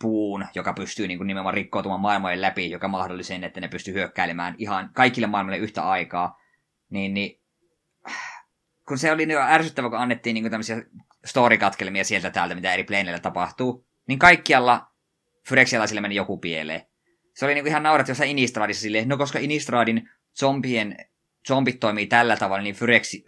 [0.00, 3.94] puun, joka pystyy niin kuin nimenomaan rikkoutumaan maailmojen läpi, joka mahdollistaa sen, että ne pystyy
[3.94, 6.40] hyökkäilemään ihan kaikille maailmalle yhtä aikaa,
[6.90, 7.40] niin, niin
[8.88, 10.82] kun se oli jo ärsyttävä, kun annettiin niin kuin tämmöisiä
[11.24, 14.86] story-katkelmia sieltä täältä, mitä eri planeilla tapahtuu, niin kaikkialla
[15.48, 16.82] Phyrexialaisille meni joku pieleen.
[17.34, 20.96] Se oli niin kuin ihan naurettavassa Inistradissa silleen, no koska Inistradin zombien
[21.48, 22.76] zombit toimii tällä tavalla, niin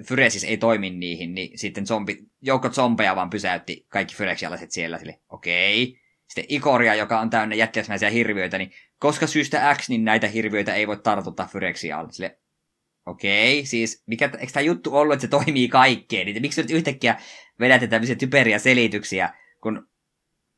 [0.07, 5.21] Fyresis ei toimi niihin, niin sitten zombi, joukko zombeja vaan pysäytti kaikki Fyrexialaiset siellä sille,
[5.29, 5.83] okei.
[5.83, 6.03] Okay.
[6.27, 10.87] Sitten Ikoria, joka on täynnä jättiläismäisiä hirviöitä, niin koska syystä X, niin näitä hirviöitä ei
[10.87, 12.13] voi tartuttaa Phyrexialle.
[12.13, 12.39] Sille,
[13.07, 13.67] okei, okay.
[13.67, 17.17] siis mikä, eikö tämä juttu ollut, että se toimii kaikkeen, niin miksi nyt yhtäkkiä
[17.61, 19.89] vedätte tämmöisiä typeriä selityksiä, kun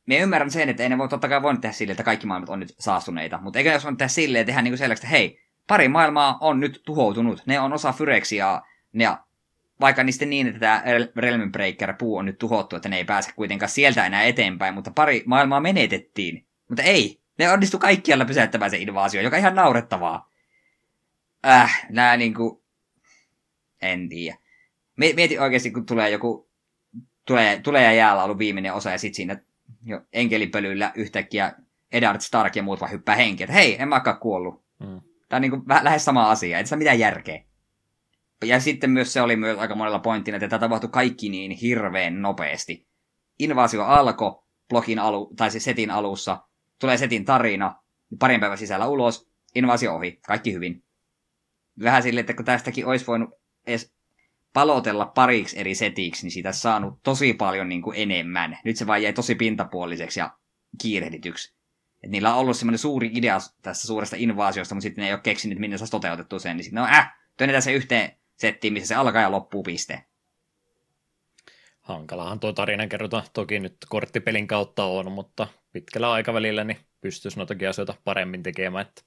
[0.07, 2.49] me ymmärrän sen, että ei ne voi totta kai voinut tehdä silleen, että kaikki maailmat
[2.49, 5.44] on nyt saastuneita, mutta eikö jos voinut tehdä silleen, tehdä niin kuin selväksi, että hei,
[5.67, 7.43] pari maailmaa on nyt tuhoutunut.
[7.45, 9.25] Ne on osa Fyrexiaa, ja
[9.81, 10.83] vaikka niistä niin, että tämä
[11.15, 15.23] Realm Breaker-puu on nyt tuhottu, että ne ei pääse kuitenkaan sieltä enää eteenpäin, mutta pari
[15.25, 16.47] maailmaa menetettiin.
[16.69, 20.31] Mutta ei, ne onnistu kaikkialla pysäyttämään se invaasio, joka on ihan naurettavaa.
[21.47, 22.63] Äh, nää niinku...
[23.81, 24.37] En tiedä.
[24.95, 26.49] Mieti oikeasti, kun tulee joku...
[27.25, 29.39] Tulee, tulee ja jäällä ollut viimeinen osa, ja sitten siinä
[29.83, 31.53] jo enkelipölyllä yhtäkkiä
[31.91, 34.65] Eddard Stark ja muut vaan hyppää henkiä, että hei, en mä kuollut.
[34.79, 35.01] Mm.
[35.35, 37.43] Tämä on niin kuin lähes sama asia, ei se mitään järkeä.
[38.43, 42.21] Ja sitten myös se oli myös aika monella pointtina, että tämä tapahtui kaikki niin hirveän
[42.21, 42.87] nopeasti.
[43.39, 46.43] Invaasio alkoi blogin alu, tai siis setin alussa,
[46.79, 47.75] tulee setin tarina,
[48.19, 50.83] parin päivän sisällä ulos, invaasio ohi, kaikki hyvin.
[51.83, 53.29] Vähän silleen, että kun tästäkin olisi voinut
[53.67, 53.93] edes
[54.53, 58.57] palotella pariksi eri setiksi, niin siitä saanut tosi paljon niin kuin enemmän.
[58.65, 60.37] Nyt se vaan jäi tosi pintapuoliseksi ja
[60.81, 61.55] kiirehdityksi.
[62.05, 65.21] Et niillä on ollut semmoinen suuri idea tässä suuresta invaasiosta, mutta sitten ne ei ole
[65.23, 66.57] keksinyt, minne se toteutettu sen.
[66.57, 70.03] Niin sitten no äh, työnnetään se yhteen settiin, missä se alkaa ja loppuu piste.
[71.79, 77.69] Hankalahan tuo tarinan kerrota toki nyt korttipelin kautta on, mutta pitkällä aikavälillä niin pystyisi noitakin
[77.69, 78.85] asioita paremmin tekemään.
[78.87, 79.01] Että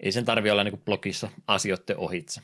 [0.00, 2.40] ei sen tarvi olla niin blogissa asioiden ohitse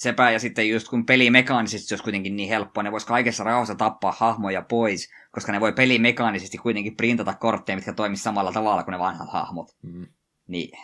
[0.00, 3.44] sepä, ja sitten just kun peli mekaanisesti se olisi kuitenkin niin helppoa, ne voisi kaikessa
[3.44, 8.52] rauhassa tappaa hahmoja pois, koska ne voi peli mekaanisesti kuitenkin printata kortteja, mitkä toimisivat samalla
[8.52, 9.76] tavalla kuin ne vanhat hahmot.
[9.82, 10.06] Mm.
[10.46, 10.78] Niin,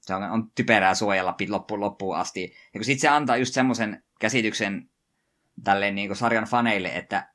[0.00, 2.42] se on, on typerää suojella loppuun loppuun asti.
[2.42, 4.90] Ja kun sitten se antaa just semmoisen käsityksen
[5.64, 7.28] tälleen niin sarjan faneille, että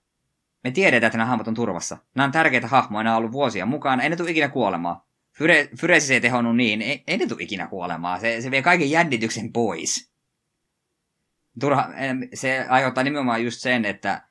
[0.64, 1.98] me tiedetään, että nämä hahmot on turvassa.
[2.16, 5.02] Nämä on tärkeitä hahmoja, nämä on ollut vuosia mukaan, ei ne tule ikinä kuolemaan.
[5.38, 8.20] Fyre, Fyresis ei tehonnut niin, ei, ei ne tule ikinä kuolemaan.
[8.20, 10.17] Se, se vie kaiken jännityksen pois
[11.60, 11.90] turha,
[12.34, 14.28] se aiheuttaa nimenomaan just sen, että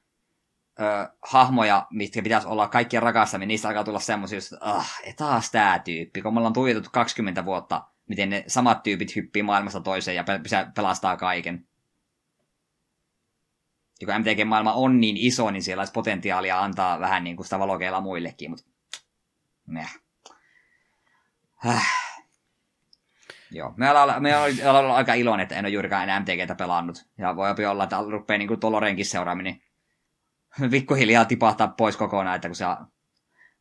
[0.80, 0.84] ö,
[1.22, 6.22] hahmoja, mitkä pitäisi olla kaikkien rakastamia, niistä alkaa tulla semmoisia, että ah, taas tämä tyyppi,
[6.22, 10.24] kun me ollaan tuijotettu 20 vuotta, miten ne samat tyypit hyppii maailmasta toiseen ja
[10.74, 11.66] pelastaa kaiken.
[14.00, 17.58] Ja kun MTG-maailma on niin iso, niin siellä olisi potentiaalia antaa vähän niin kuin sitä
[17.58, 18.66] valokeilla muillekin, mutta...
[21.66, 22.05] Äh.
[23.56, 24.36] Joo, me ollaan, me
[24.68, 27.06] ollaan aika iloinen, että en ole juurikaan enää MTGtä pelannut.
[27.18, 29.60] Ja voi olla, että rupeaa niin Tolorenkin seuraaminen
[30.70, 32.86] pikkuhiljaa tipahtaa pois kokonaan, että kun on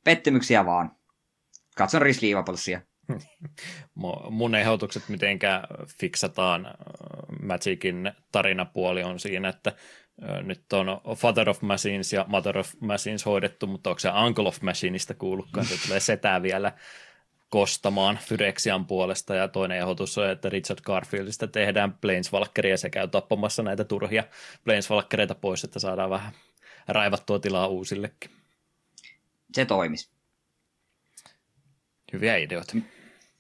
[0.04, 0.92] pettymyksiä vaan.
[1.78, 2.22] Katson Risk.
[4.30, 5.64] Mun ehdotukset, mitenkä
[6.00, 6.68] fiksataan
[7.42, 9.72] Magicin tarinapuoli on siinä, että
[10.44, 14.62] nyt on Father of Machines ja Mother of Machines hoidettu, mutta onko se Uncle of
[14.62, 16.72] Machineista kuullutkaan, se tulee setää vielä
[17.50, 23.64] kostamaan Fyrexian puolesta, ja toinen ehdotus on, että Richard Garfieldista tehdään Planeswalkeria sekä käy tappamassa
[23.64, 24.24] näitä turhia
[24.64, 26.34] Planeswalkereita pois, että saadaan vähän
[26.88, 28.32] raivattua tilaa uusillekin.
[29.54, 30.12] Se toimis.
[32.14, 32.78] Hyviä ideoita.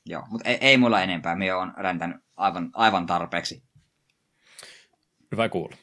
[0.05, 1.35] Joo, mutta ei, ei mulla enempää.
[1.35, 3.63] Me on räntänyt aivan, aivan tarpeeksi.
[5.31, 5.75] Hyvä kuulla.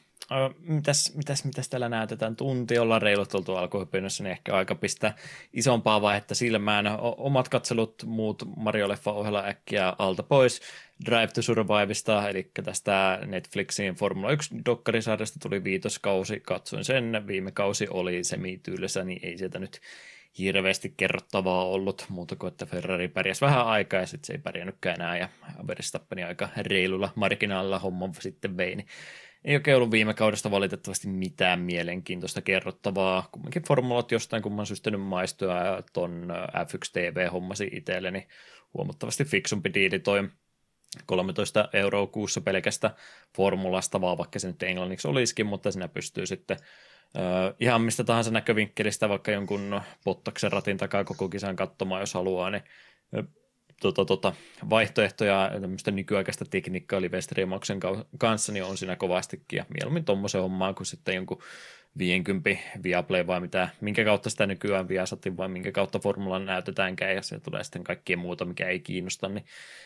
[0.59, 2.35] Mitäs, mitäs, mitäs täällä näytetään?
[2.35, 5.15] Tunti ollaan reilut oltu alkuhypynnössä, niin ehkä aika pistää
[5.53, 6.85] isompaa vaihetta silmään.
[7.01, 10.61] Omat katselut muut Mario-leffa ohella äkkiä alta pois.
[11.05, 18.23] Drive to Survivesta, eli tästä Netflixin Formula 1-dokkarisarjasta tuli viitoskausi, katsoin sen, viime kausi oli
[18.23, 19.81] semityylessä, niin ei sieltä nyt
[20.37, 24.95] hirveästi kerrottavaa ollut, muuta kuin että Ferrari pärjäsi vähän aikaa ja sitten se ei pärjännytkään
[24.95, 25.29] enää ja
[25.67, 28.87] Verstappeni aika reilulla marginaalilla homma sitten vei, niin
[29.45, 33.29] ei oikein ollut viime kaudesta valitettavasti mitään mielenkiintoista kerrottavaa.
[33.31, 38.27] Kumminkin formulat jostain kumman systenyt maistua ja ton F1 TV hommasi itselleni
[38.73, 40.29] huomattavasti fiksumpi diili toi
[41.05, 42.91] 13 euroa kuussa pelkästä
[43.35, 46.57] formulasta, vaan vaikka se nyt englanniksi olisikin, mutta sinä pystyy sitten
[47.17, 52.49] Uh, ihan mistä tahansa näkövinkkelistä, vaikka jonkun pottaksen ratin takaa koko kisan katsomaan, jos haluaa,
[52.49, 52.63] niin
[53.83, 54.33] tota, tota,
[54.69, 57.79] vaihtoehtoja tämmöistä nykyaikaista tekniikkaa live-streamauksen
[58.17, 61.41] kanssa, niin on siinä kovastikin, ja mieluummin tuommoisen hommaa kuin sitten jonkun
[61.97, 62.49] 50
[62.83, 67.15] Viaplay vai mitä, minkä kautta sitä nykyään Viasatin vai minkä kautta formulan näytetäänkään.
[67.15, 69.45] Ja se tulee sitten kaikkea muuta, mikä ei kiinnosta, niin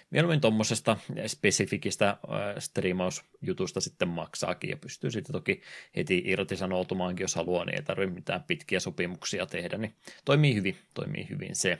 [0.09, 0.97] mieluummin tuommoisesta
[1.27, 2.17] spesifikistä äh,
[2.59, 4.69] striimausjutusta sitten maksaakin.
[4.69, 5.61] Ja pystyy sitten toki
[5.95, 9.95] heti irtisanoutumaankin, jos haluaa, niin ei tarvitse mitään pitkiä sopimuksia tehdä, niin
[10.25, 11.79] toimii hyvin, toimii hyvin se.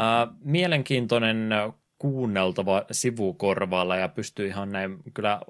[0.00, 1.50] Äh, mielenkiintoinen
[1.98, 5.40] kuunneltava sivukorvalla ja pystyy ihan näin kyllä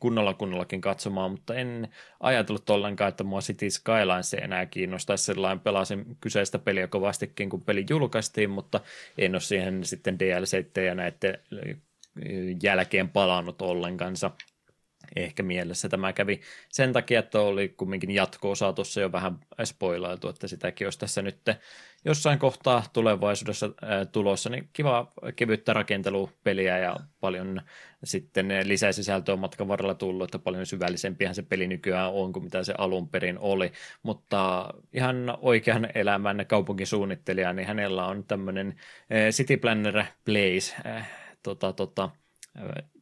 [0.00, 1.88] kunnolla kunnollakin katsomaan, mutta en
[2.20, 5.60] ajatellut ollenkaan, että mua City Skylines ei enää kiinnostaisi sellainen.
[5.60, 8.80] Pelasin kyseistä peliä kovastikin, kun peli julkaistiin, mutta
[9.18, 11.38] en ole siihen sitten DLC ja näiden
[12.62, 14.16] jälkeen palannut ollenkaan
[15.16, 16.40] ehkä mielessä tämä kävi.
[16.68, 21.40] Sen takia, että oli kumminkin jatko-osa tuossa jo vähän spoilailtu, että sitäkin olisi tässä nyt
[22.04, 23.70] jossain kohtaa tulevaisuudessa
[24.12, 27.60] tulossa, niin kiva kevyttä rakentelupeliä ja paljon
[28.04, 32.64] sitten lisäsisältöä on matkan varrella tullut, että paljon syvällisempihän se peli nykyään on kuin mitä
[32.64, 33.72] se alun perin oli,
[34.02, 38.74] mutta ihan oikean elämän kaupunkisuunnittelija, niin hänellä on tämmöinen
[39.30, 40.74] City Planner Place,
[41.42, 42.10] tota, tota,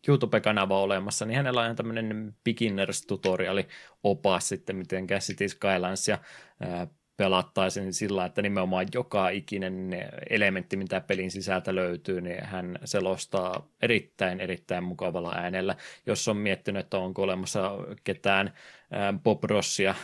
[0.09, 3.69] YouTube-kanava olemassa, niin hänellä on tämmöinen beginners tutoriali
[4.03, 6.19] opas sitten, miten City Skylines ja
[7.17, 9.91] pelattaisiin sillä, että nimenomaan joka ikinen
[10.31, 15.77] elementti, mitä pelin sisältä löytyy, niin hän selostaa erittäin, erittäin mukavalla äänellä.
[16.07, 17.71] Jos on miettinyt, että onko olemassa
[18.05, 18.53] ketään
[19.23, 19.95] Bob Rossia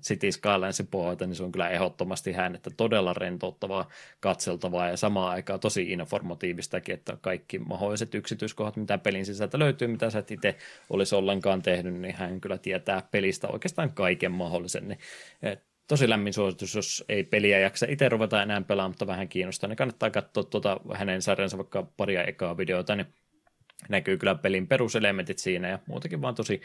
[0.00, 3.88] City Skylinesin puolelta, niin se on kyllä ehdottomasti hän, että todella rentouttavaa,
[4.20, 10.10] katseltavaa ja samaan aikaan tosi informatiivistakin, että kaikki mahdolliset yksityiskohdat, mitä pelin sisältä löytyy, mitä
[10.10, 10.56] sä et itse
[10.90, 14.88] olisi ollenkaan tehnyt, niin hän kyllä tietää pelistä oikeastaan kaiken mahdollisen.
[14.88, 14.98] Niin
[15.90, 19.76] tosi lämmin suositus, jos ei peliä jaksa itse ruveta enää pelaamaan, mutta vähän kiinnostaa, niin
[19.76, 23.06] kannattaa katsoa tuota hänen sarjansa vaikka paria ekaa videota, niin
[23.88, 26.60] näkyy kyllä pelin peruselementit siinä ja muutenkin vaan tosi,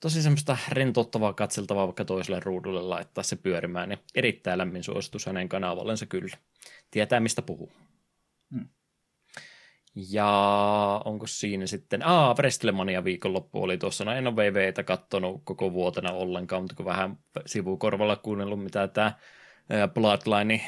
[0.00, 5.48] tosi semmoista rentouttavaa, katseltavaa vaikka toiselle ruudulle laittaa se pyörimään, niin erittäin lämmin suositus hänen
[5.48, 6.36] kanavallensa kyllä.
[6.90, 7.72] Tietää mistä puhuu.
[8.54, 8.68] Hmm.
[9.94, 15.72] Ja onko siinä sitten, aa, Wrestlemania viikonloppu oli tuossa, no en ole VVtä kattonut koko
[15.72, 19.12] vuotena ollenkaan, mutta kun vähän sivukorvalla kuunnellut, mitä tämä
[19.94, 20.60] Bloodline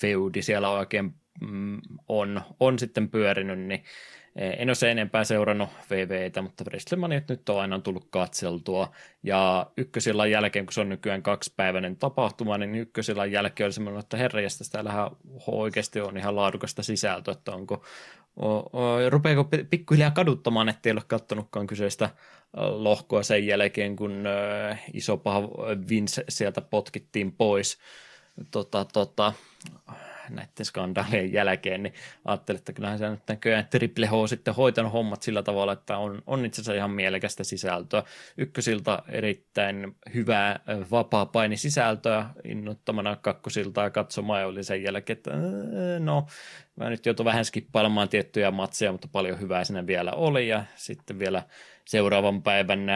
[0.00, 3.84] feudi siellä oikein mm, on, on sitten pyörinyt, niin
[4.36, 8.92] en ole se enempää seurannut VVtä, mutta WrestleMania nyt on aina tullut katseltua.
[9.22, 14.16] Ja ykkösillan jälkeen, kun se on nykyään kaksipäiväinen tapahtuma, niin ykkösillan jälkeen oli semmoinen, että
[14.16, 15.10] herrejästä täällähän
[15.46, 17.84] oikeasti on ihan laadukasta sisältöä, että onko,
[18.36, 22.10] o, o, rupeako pikkuhiljaa kaduttamaan, ettei ole kattonutkaan kyseistä
[22.56, 24.24] lohkoa sen jälkeen, kun
[24.92, 25.42] iso paha
[25.88, 27.78] Vince sieltä potkittiin pois.
[28.50, 29.32] Tota, tota,
[30.30, 31.94] näiden skandaalien jälkeen, niin
[32.24, 36.22] ajattelin, että kyllähän se nyt näköjään Triple H sitten hoitanut hommat sillä tavalla, että on,
[36.26, 38.02] on itse asiassa ihan mielekästä sisältöä.
[38.36, 45.30] Ykkösilta erittäin hyvää vapaa sisältöä innottamana kakkosilta katsomaan ja oli sen jälkeen, että
[45.98, 46.26] no
[46.76, 51.18] mä nyt joutun vähän skippailemaan tiettyjä matseja, mutta paljon hyvää siinä vielä oli ja sitten
[51.18, 51.42] vielä
[51.86, 52.86] seuraavan päivän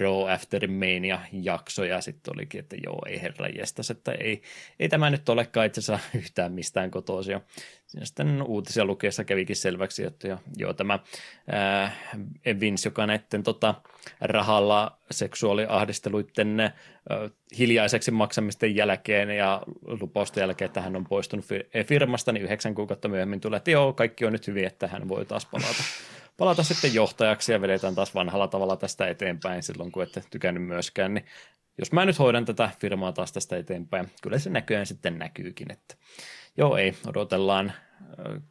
[0.00, 4.42] Raw After Mania jakso ja sitten olikin, että joo, ei herra jestas, että ei,
[4.80, 7.40] ei tämä nyt olekaan itse asiassa yhtään mistään kotoisia.
[7.86, 10.98] Siinä sitten uutisia lukeessa kävikin selväksi, että jo, joo, tämä
[11.50, 11.92] ää,
[12.60, 13.74] Vince, joka näiden tota,
[14.20, 16.72] rahalla seksuaaliahdisteluiden ää,
[17.58, 19.62] hiljaiseksi maksamisten jälkeen ja
[20.00, 21.46] lupausten jälkeen, että hän on poistunut
[21.86, 25.24] firmasta, niin yhdeksän kuukautta myöhemmin tulee, että joo, kaikki on nyt hyvin, että hän voi
[25.24, 25.82] taas palata
[26.36, 31.14] palata sitten johtajaksi ja vedetään taas vanhalla tavalla tästä eteenpäin silloin, kun ette tykännyt myöskään,
[31.14, 31.26] niin
[31.78, 35.96] jos mä nyt hoidan tätä firmaa taas tästä eteenpäin, kyllä se näköjään sitten näkyykin, että
[36.56, 37.72] joo ei, odotellaan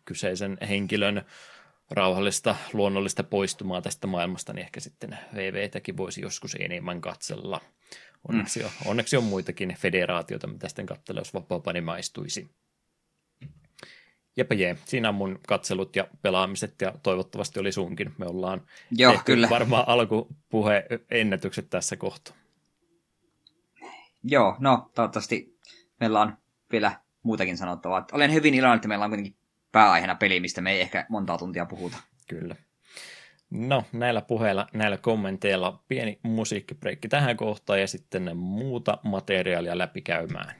[0.05, 1.25] kyseisen henkilön
[1.91, 7.61] rauhallista, luonnollista poistumaa tästä maailmasta, niin ehkä sitten VVtäkin voisi joskus enemmän katsella.
[8.29, 8.65] Onneksi, mm.
[8.65, 12.49] on, onneksi on muitakin federaatioita, mitä sitten katsella, jos vapaapani maistuisi.
[14.37, 18.13] Jepä jee, siinä on mun katselut ja pelaamiset ja toivottavasti oli sunkin.
[18.17, 19.49] Me ollaan Joo, kyllä.
[19.49, 22.35] varmaan alkupuhe ennätykset tässä kohtaa.
[24.23, 25.57] Joo, no toivottavasti
[25.99, 26.37] meillä on
[26.71, 26.91] vielä
[27.23, 28.05] muutakin sanottavaa.
[28.11, 29.35] Olen hyvin iloinen, että meillä on kuitenkin
[29.71, 31.97] pääaiheena peli, mistä me ei ehkä monta tuntia puhuta.
[32.27, 32.55] Kyllä.
[33.49, 40.55] No, näillä puheilla, näillä kommenteilla pieni musiikkibreikki tähän kohtaan ja sitten muuta materiaalia läpikäymään.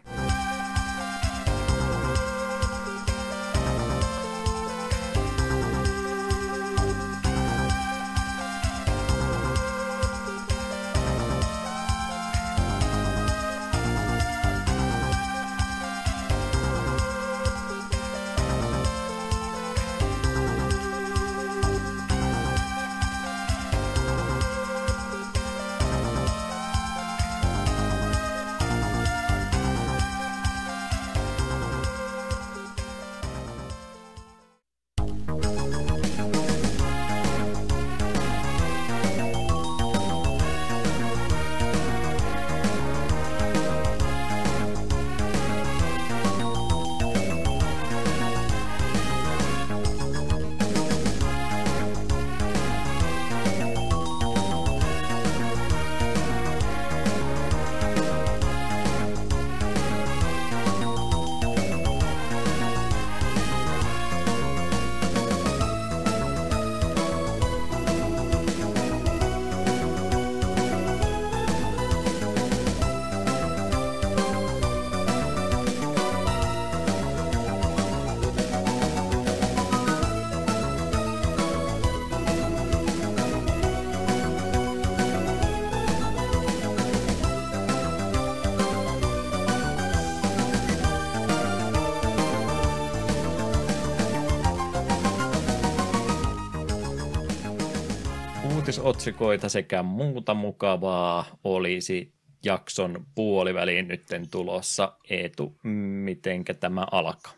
[98.65, 102.13] Uutisotsikoita sekä muuta mukavaa olisi
[102.43, 104.97] jakson puoliväliin nytten tulossa.
[105.09, 105.55] Eetu,
[106.03, 107.33] mitenkä tämä alkaa?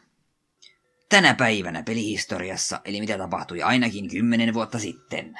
[1.09, 5.35] Tänä päivänä pelihistoriassa, eli mitä tapahtui ainakin kymmenen vuotta sitten.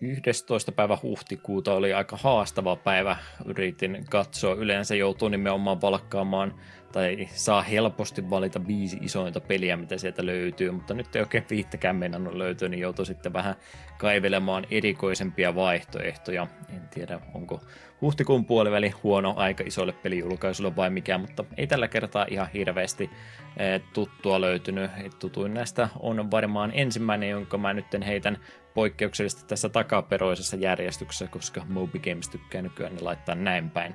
[0.00, 0.72] 11.
[0.72, 3.16] päivä huhtikuuta oli aika haastava päivä.
[3.44, 4.54] Yritin katsoa.
[4.54, 6.60] Yleensä joutuu nimenomaan valkkaamaan
[6.92, 11.96] tai saa helposti valita viisi isointa peliä, mitä sieltä löytyy, mutta nyt ei oikein viittäkään
[11.96, 13.54] mennä löytyä, niin joutuu sitten vähän
[13.98, 16.46] kaivelemaan erikoisempia vaihtoehtoja.
[16.76, 17.60] En tiedä, onko
[18.00, 23.10] huhtikuun puoliväli huono aika isolle pelijulkaisulle vai mikä, mutta ei tällä kertaa ihan hirveästi
[23.56, 24.90] eh, tuttua löytynyt.
[25.18, 28.38] Tutuin näistä on varmaan ensimmäinen, jonka mä nyt heitän
[28.74, 33.94] poikkeuksellisesti tässä takaperoisessa järjestyksessä, koska Moby Games tykkää nykyään laittaa näin päin.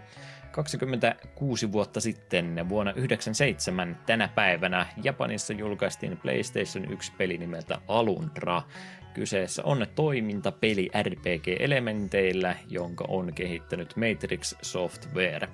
[0.54, 8.62] 26 vuotta sitten, vuonna 1997 tänä päivänä, Japanissa julkaistiin PlayStation 1 peli nimeltä Alundra.
[9.14, 15.48] Kyseessä on toimintapeli RPG-elementeillä, jonka on kehittänyt Matrix Software.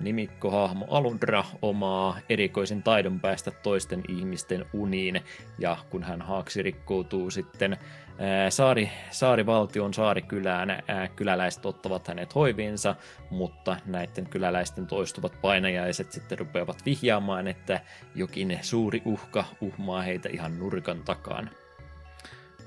[0.00, 5.20] Nimikkohahmo Alundra omaa erikoisen taidon päästä toisten ihmisten uniin,
[5.58, 7.76] ja kun hän haaksi rikkoutuu sitten
[8.48, 10.82] saari, saarivaltion saarikylään
[11.16, 12.96] kyläläiset ottavat hänet hoiviinsa,
[13.30, 17.80] mutta näiden kyläläisten toistuvat painajaiset sitten rupeavat vihjaamaan, että
[18.14, 21.50] jokin suuri uhka uhmaa heitä ihan nurkan takaan.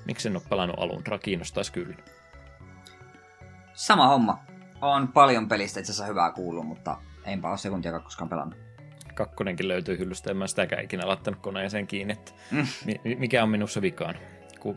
[0.05, 1.03] Miksi en ole pelannut alun?
[1.23, 1.95] Kiinnostaisi kyllä.
[3.73, 4.39] Sama homma.
[4.81, 8.59] On paljon pelistä itse asiassa hyvää kuullut, mutta enpä ole sekuntiakaan koskaan pelannut.
[9.13, 12.67] Kakkonenkin löytyy hyllystä, en mä sitäkään ikinä laittanut koneeseen kiinni, että mm.
[13.17, 14.15] mikä on minussa vikaan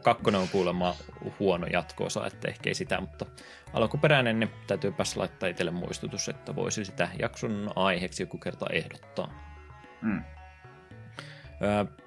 [0.03, 0.95] kakkonen on kuulemma
[1.39, 3.27] huono jatkoosa, että ehkä ei sitä, mutta
[3.73, 9.33] alkuperäinen niin täytyy päässä laittaa itselle muistutus, että voisi sitä jakson aiheeksi joku kerta ehdottaa.
[10.03, 10.25] Mm.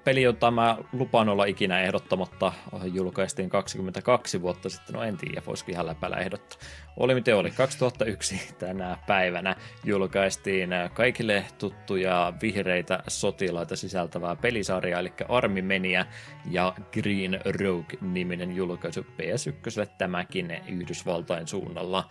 [0.04, 5.72] Peli, jota mä lupaan olla ikinä ehdottamatta, julkaistiin 22 vuotta sitten, no en tiedä, voisiko
[5.72, 6.60] ihan läpällä ehdottaa.
[6.98, 15.62] Oli miten oli, 2001 tänä päivänä julkaistiin kaikille tuttuja vihreitä sotilaita sisältävää pelisarjaa, eli Army
[15.62, 16.06] Menia
[16.52, 22.10] ja Green Rogue-niminen julkaisu PS1 tämäkin Yhdysvaltain suunnalla.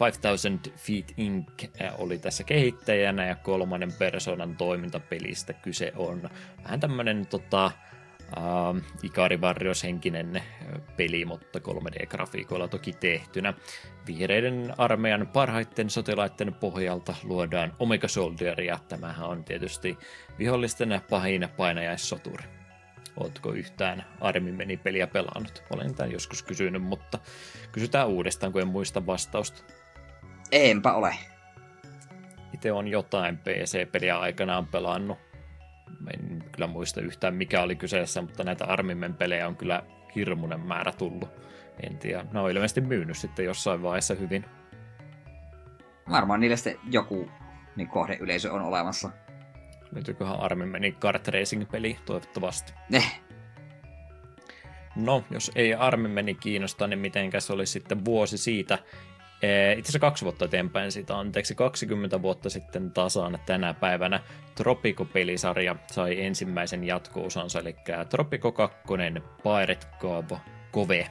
[0.00, 1.64] 5000 Feet Inc.
[1.98, 6.30] oli tässä kehittäjänä ja kolmannen persoonan toimintapelistä kyse on
[6.64, 7.70] vähän tämmöinen tota,
[8.36, 10.42] uh, Ikari Warriors henkinen
[10.96, 13.54] peli, mutta 3D-grafiikoilla toki tehtynä.
[14.06, 19.98] Vihreiden armeijan parhaiten sotilaiden pohjalta luodaan Omega Soldier, ja tämähän on tietysti
[20.38, 22.44] vihollisten pahin painajaissoturi.
[23.16, 25.62] Ootko yhtään Armin meni peliä pelannut?
[25.70, 27.18] Olen tämän joskus kysynyt, mutta
[27.72, 29.62] kysytään uudestaan, kun en muista vastausta.
[30.52, 31.14] Enpä ole.
[32.54, 35.18] Itse on jotain PC-peliä aikanaan pelannut.
[36.14, 39.82] En kyllä muista yhtään mikä oli kyseessä, mutta näitä Armimen pelejä on kyllä
[40.14, 41.28] hirmuinen määrä tullut.
[41.82, 44.44] En tiedä, ne on ilmeisesti myynyt sitten jossain vaiheessa hyvin.
[46.10, 47.30] Varmaan niille sitten joku
[47.76, 49.10] niin kohdeyleisö on olemassa.
[49.92, 52.72] Löytyyköhän Armin meni kart racing-peli toivottavasti.
[52.92, 53.20] Eh.
[54.96, 58.78] No, jos ei Armin meni kiinnostaa, niin mitenkäs olisi sitten vuosi siitä,
[59.42, 64.20] itse asiassa kaksi vuotta eteenpäin siitä, anteeksi, 20 vuotta sitten tasaan tänä päivänä
[64.54, 67.76] Tropico-pelisarja sai ensimmäisen jatko-osansa, eli
[68.08, 68.78] Tropico 2
[69.42, 70.36] Pirate Cove
[70.70, 71.06] Kove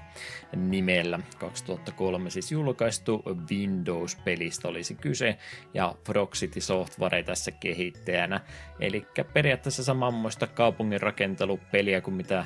[0.55, 1.19] nimellä.
[1.37, 5.37] 2003 siis julkaistu Windows-pelistä olisi kyse
[5.73, 8.41] ja Proxity Software tässä kehittäjänä.
[8.79, 12.45] Eli periaatteessa samanmoista kaupungin rakentelupeliä kuin mitä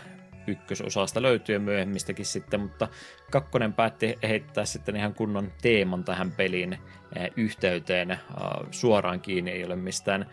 [0.52, 2.88] ykkösosasta löytyy myöhemmistäkin sitten, mutta
[3.32, 6.74] kakkonen päätti heittää sitten ihan kunnon teeman tähän peliin
[7.16, 8.20] eh, yhteyteen
[8.72, 10.26] suoraan kiinni, ei ole mistään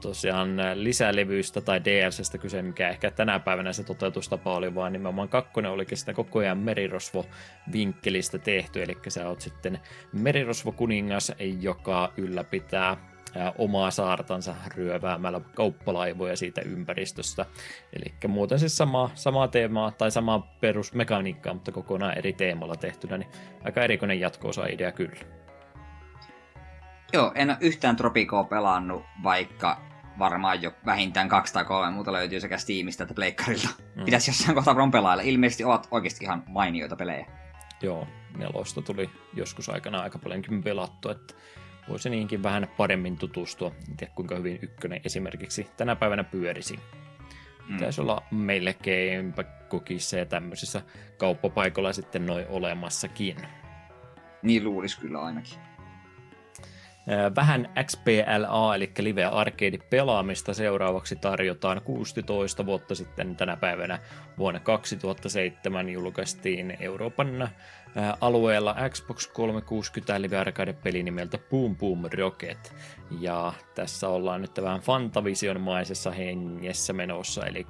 [0.00, 5.70] tosiaan lisälevyistä tai DLCstä kyse, mikä ehkä tänä päivänä se toteutustapa oli, vaan nimenomaan kakkonen
[5.70, 9.80] olikin sitä koko ajan merirosvo-vinkkelistä tehty, eli sä oot sitten
[10.12, 12.96] merirosvo-kuningas, joka ylläpitää
[13.58, 17.46] omaa saartansa ryöväämällä kauppalaivoja siitä ympäristöstä.
[17.92, 23.30] Eli muuten siis sama, samaa teemaa tai samaa perusmekaniikkaa, mutta kokonaan eri teemalla tehtynä, niin
[23.64, 25.20] aika erikoinen jatko-osa-idea kyllä.
[27.12, 29.80] Joo, en ole yhtään Tropicoa pelannut, vaikka
[30.18, 33.68] varmaan jo vähintään kaksi tai kolme muuta löytyy sekä Steamista että Pleikkarilta.
[33.96, 34.04] Mm.
[34.04, 35.22] Pitäisi jossain kohtaa varmaan pelailla.
[35.22, 37.26] Ilmeisesti ovat oikeasti ihan mainioita pelejä.
[37.82, 41.34] Joo, nelosta tuli joskus aikana aika paljonkin pelattu, että
[41.90, 43.72] voisi niinkin vähän paremmin tutustua.
[43.88, 46.76] En tiedä kuinka hyvin ykkönen esimerkiksi tänä päivänä pyörisi.
[47.68, 47.76] Mm.
[47.76, 49.34] Pitäisi olla melkein
[49.68, 50.82] kokissa ja tämmöisissä
[51.18, 53.36] kauppapaikoilla sitten noin olemassakin.
[54.42, 55.58] Niin luulisi kyllä ainakin
[57.36, 63.98] vähän XPLA, eli Live Arcade-pelaamista seuraavaksi tarjotaan 16 vuotta sitten tänä päivänä
[64.40, 67.48] vuonna 2007 julkaistiin Euroopan
[68.20, 72.74] alueella Xbox 360 Live Arcade-peli nimeltä Boom Boom Rocket.
[73.20, 77.66] Ja tässä ollaan nyt vähän Fantavision-maisessa hengessä menossa, eli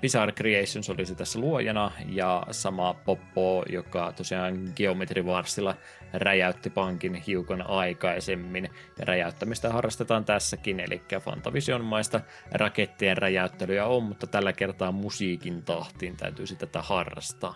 [0.00, 5.74] Bizarre Creations olisi tässä luojana, ja sama Poppo, joka tosiaan Geometry Warsilla
[6.12, 12.20] räjäytti pankin hiukan aikaisemmin, ja räjäyttämistä harrastetaan tässäkin, eli Fantavision-maista
[12.52, 17.54] rakettien räjäyttelyä on, mutta tällä kertaa musiikin tahtiin täytyy tätä harrastaa.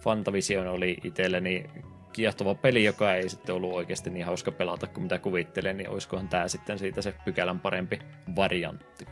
[0.00, 1.64] Fantavision oli itselleni
[2.12, 6.28] kiehtova peli, joka ei sitten ollut oikeasti niin hauska pelata kuin mitä kuvittelen, niin olisikohan
[6.28, 7.98] tämä sitten siitä se pykälän parempi
[8.36, 9.06] variantti.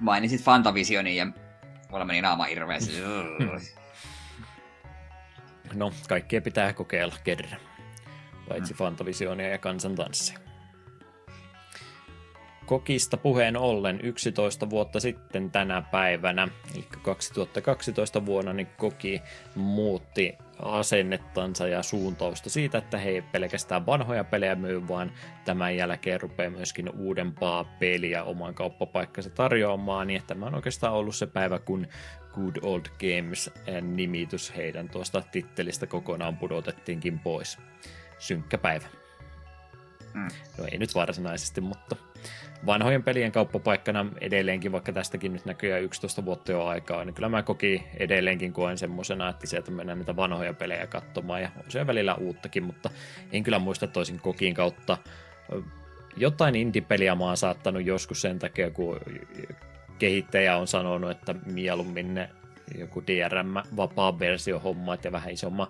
[0.00, 1.26] Mainitsit Fantavisionin ja
[1.90, 2.92] mulla meni naama hirveästi.
[5.74, 7.60] no, kaikkea pitää kokeilla kerran.
[8.48, 8.74] Paitsi.
[8.74, 10.49] Fantavisionia ja kansantanssia.
[12.70, 19.22] Kokista puheen ollen 11 vuotta sitten tänä päivänä, eli 2012 vuonna, niin Koki
[19.54, 25.12] muutti asennettansa ja suuntausta siitä, että he ei pelkästään vanhoja pelejä myy, vaan
[25.44, 31.26] tämän jälkeen rupeaa myöskin uudempaa peliä oman kauppapaikkansa tarjoamaan, niin tämä on oikeastaan ollut se
[31.26, 31.86] päivä, kun
[32.34, 37.58] Good Old Games-nimitys heidän tuosta tittelistä kokonaan pudotettiinkin pois.
[38.18, 38.86] Synkkä päivä.
[40.14, 40.28] Mm.
[40.58, 41.96] No ei nyt varsinaisesti, mutta
[42.66, 47.42] vanhojen pelien kauppapaikkana edelleenkin, vaikka tästäkin nyt näkyy 11 vuotta jo aikaa, niin kyllä mä
[47.42, 52.14] koki edelleenkin koen semmoisena, että sieltä mennään niitä vanhoja pelejä katsomaan ja on siellä välillä
[52.14, 52.90] uuttakin, mutta
[53.32, 54.98] en kyllä muista toisin kokiin kautta.
[56.16, 59.00] Jotain indie-peliä mä oon saattanut joskus sen takia, kun
[59.98, 62.30] kehittäjä on sanonut, että mieluummin ne
[62.78, 65.66] joku DRM-vapaa versio hommat ja vähän isomman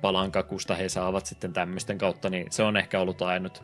[0.00, 3.62] palan kakusta he saavat sitten tämmöisten kautta, niin se on ehkä ollut ainut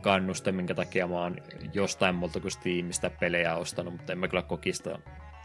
[0.00, 1.36] kannuste, minkä takia mä oon
[1.72, 4.98] jostain muuta kuin Steamista pelejä ostanut, mutta en mä kyllä kokista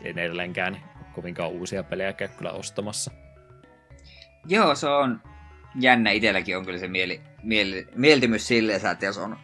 [0.04, 0.84] edelleenkään
[1.14, 3.12] kovinkaan uusia pelejä käy kyllä ostamassa.
[4.48, 5.22] Joo, se on
[5.80, 6.12] jännä.
[6.12, 9.38] Itselläkin on kyllä se mieli, mieli, mieltymys sille, että jos on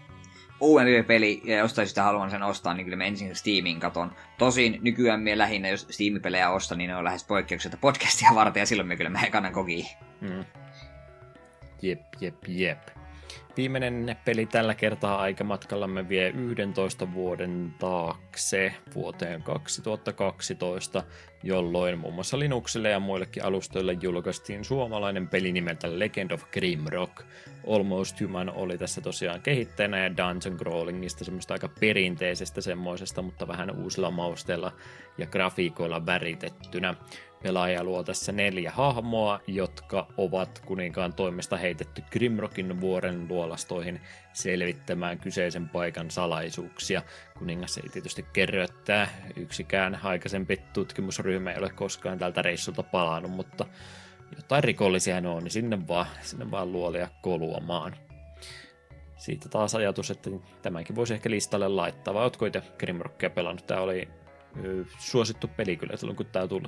[0.59, 4.11] uudempi peli ja jostain sitä haluan sen ostaa, niin kyllä mä ensin Steamin katon.
[4.37, 8.65] Tosin nykyään me lähinnä, jos Steam-pelejä ostan, niin ne on lähes poikkeuksetta podcastia varten ja
[8.65, 9.85] silloin me kyllä mä kannan kokiin.
[10.21, 10.45] Mm.
[11.81, 12.94] Jep, jep, jep.
[13.57, 21.03] Viimeinen peli tällä kertaa aikamatkallamme vie 11 vuoden taakse vuoteen 2012,
[21.43, 27.23] jolloin muun muassa Linuxille ja muillekin alustoille julkaistiin suomalainen peli nimeltä Legend of Grimrock.
[27.67, 33.71] Almost Human oli tässä tosiaan kehittäjänä ja Dungeon Crawlingista semmoista aika perinteisestä semmoisesta, mutta vähän
[33.71, 34.71] uusilla mausteilla
[35.17, 36.95] ja grafiikoilla väritettynä.
[37.45, 44.01] Pelaaja luo tässä neljä hahmoa, jotka ovat kuninkaan toimesta heitetty Grimrockin vuoren luolastoihin
[44.33, 47.01] selvittämään kyseisen paikan salaisuuksia.
[47.39, 53.65] Kuningas ei tietysti kerro, että yksikään aikaisempi tutkimusryhmä ei ole koskaan tältä reissulta palannut, mutta
[54.35, 57.95] jotain rikollisia ne on, niin sinne vaan, sinne vaan luolia koluamaan.
[59.17, 60.29] Siitä taas ajatus, että
[60.61, 63.67] tämänkin voisi ehkä listalle laittaa, vai ootko itse Grimrockia pelannut?
[63.67, 64.07] Tämä oli
[64.99, 66.67] suosittu peli kyllä silloin, kun tämä tuli.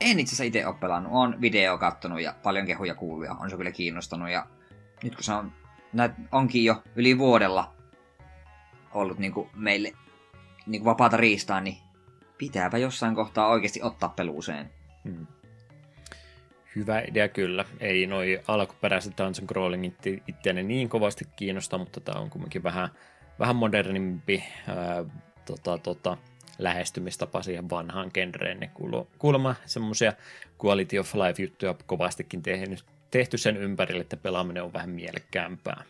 [0.00, 1.12] En itse asiassa itse ole pelannut.
[1.12, 4.30] Olen video kattonut ja paljon kehuja kuullut ja on se kyllä kiinnostanut.
[4.30, 4.46] Ja
[5.02, 5.52] nyt kun se on,
[5.92, 7.74] näet, onkin jo yli vuodella
[8.94, 9.92] ollut niin kuin meille
[10.66, 11.76] niin kuin vapaata riistaa, niin
[12.38, 14.70] pitääpä jossain kohtaa oikeasti ottaa peluuseen.
[15.04, 15.26] Hmm.
[16.76, 17.64] Hyvä idea kyllä.
[17.80, 22.88] Ei noi alkuperäiset Dungeon Crawlingit itseäni niin kovasti kiinnosta, mutta tämä on kuitenkin vähän,
[23.38, 25.04] vähän modernimpi ää,
[25.46, 26.16] tota, tota,
[26.58, 28.60] lähestymistapa siihen vanhaan genreen.
[28.60, 28.70] Ne
[29.18, 30.12] kuulemma semmoisia
[30.64, 35.84] quality of life-juttuja kovastikin tehnyt, tehty sen ympärille, että pelaaminen on vähän mielekkäämpää.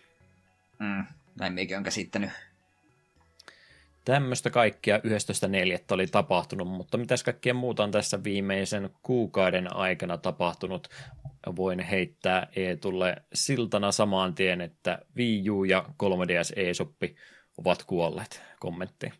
[0.79, 1.05] Mm,
[1.41, 2.31] näin meikin on käsittänyt.
[4.05, 5.03] Tämmöistä kaikkia 11.4.
[5.91, 10.89] oli tapahtunut, mutta mitäs kaikkea muuta on tässä viimeisen kuukauden aikana tapahtunut?
[11.57, 17.17] Voin heittää Eetulle siltana samaan tien, että Wii U ja 3DS eSoppi
[17.59, 18.43] ovat kuolleet.
[18.61, 19.13] Kommentti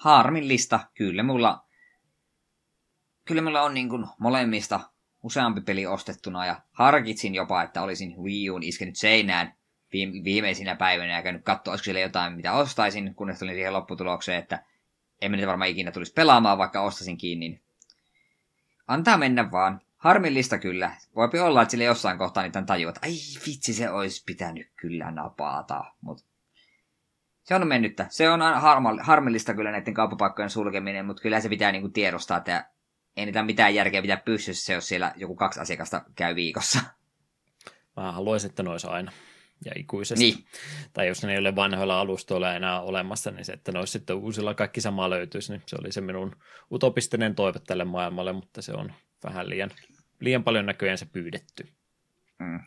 [0.00, 0.80] harmillista.
[0.94, 1.64] Kyllä mulla,
[3.24, 4.80] kyllä mulla on niin kuin molemmista
[5.22, 9.54] useampi peli ostettuna ja harkitsin jopa, että olisin Wii Uun iskenyt seinään
[10.24, 14.64] viimeisinä päivinä ja käynyt katsoa, olisiko siellä jotain, mitä ostaisin, kunnes tulin siihen lopputulokseen, että
[15.20, 17.48] en niitä varmaan ikinä tulisi pelaamaan, vaikka ostasin kiinni.
[17.48, 17.62] Niin
[18.88, 19.80] antaa mennä vaan.
[19.96, 20.96] Harmillista kyllä.
[21.16, 23.12] Voipi olla, että sille jossain kohtaa niitä tajuu, että ai
[23.46, 25.84] vitsi, se olisi pitänyt kyllä napata.
[26.00, 26.29] Mutta
[27.50, 28.06] se on mennyttä.
[28.10, 28.40] Se on
[29.00, 32.70] harmillista kyllä näiden kauppapaikkojen sulkeminen, mutta kyllä se pitää niinku tiedostaa, että
[33.16, 36.80] ei niitä mitään järkeä pitää pystyssä, jos siellä joku kaksi asiakasta käy viikossa.
[37.96, 39.12] Mä haluaisin, että ne olisi aina
[39.64, 40.24] ja ikuisesti.
[40.24, 40.44] Niin.
[40.92, 44.16] Tai jos ne ei ole vanhoilla alustoilla enää olemassa, niin se, että ne olisi sitten
[44.16, 46.36] uusilla kaikki sama löytyisi, niin se oli se minun
[46.72, 48.92] utopistinen toive tälle maailmalle, mutta se on
[49.24, 49.70] vähän liian,
[50.20, 51.68] liian paljon näköjään se pyydetty.
[52.38, 52.60] Mm.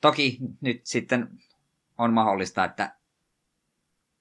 [0.00, 1.28] Toki nyt sitten
[1.98, 2.99] on mahdollista, että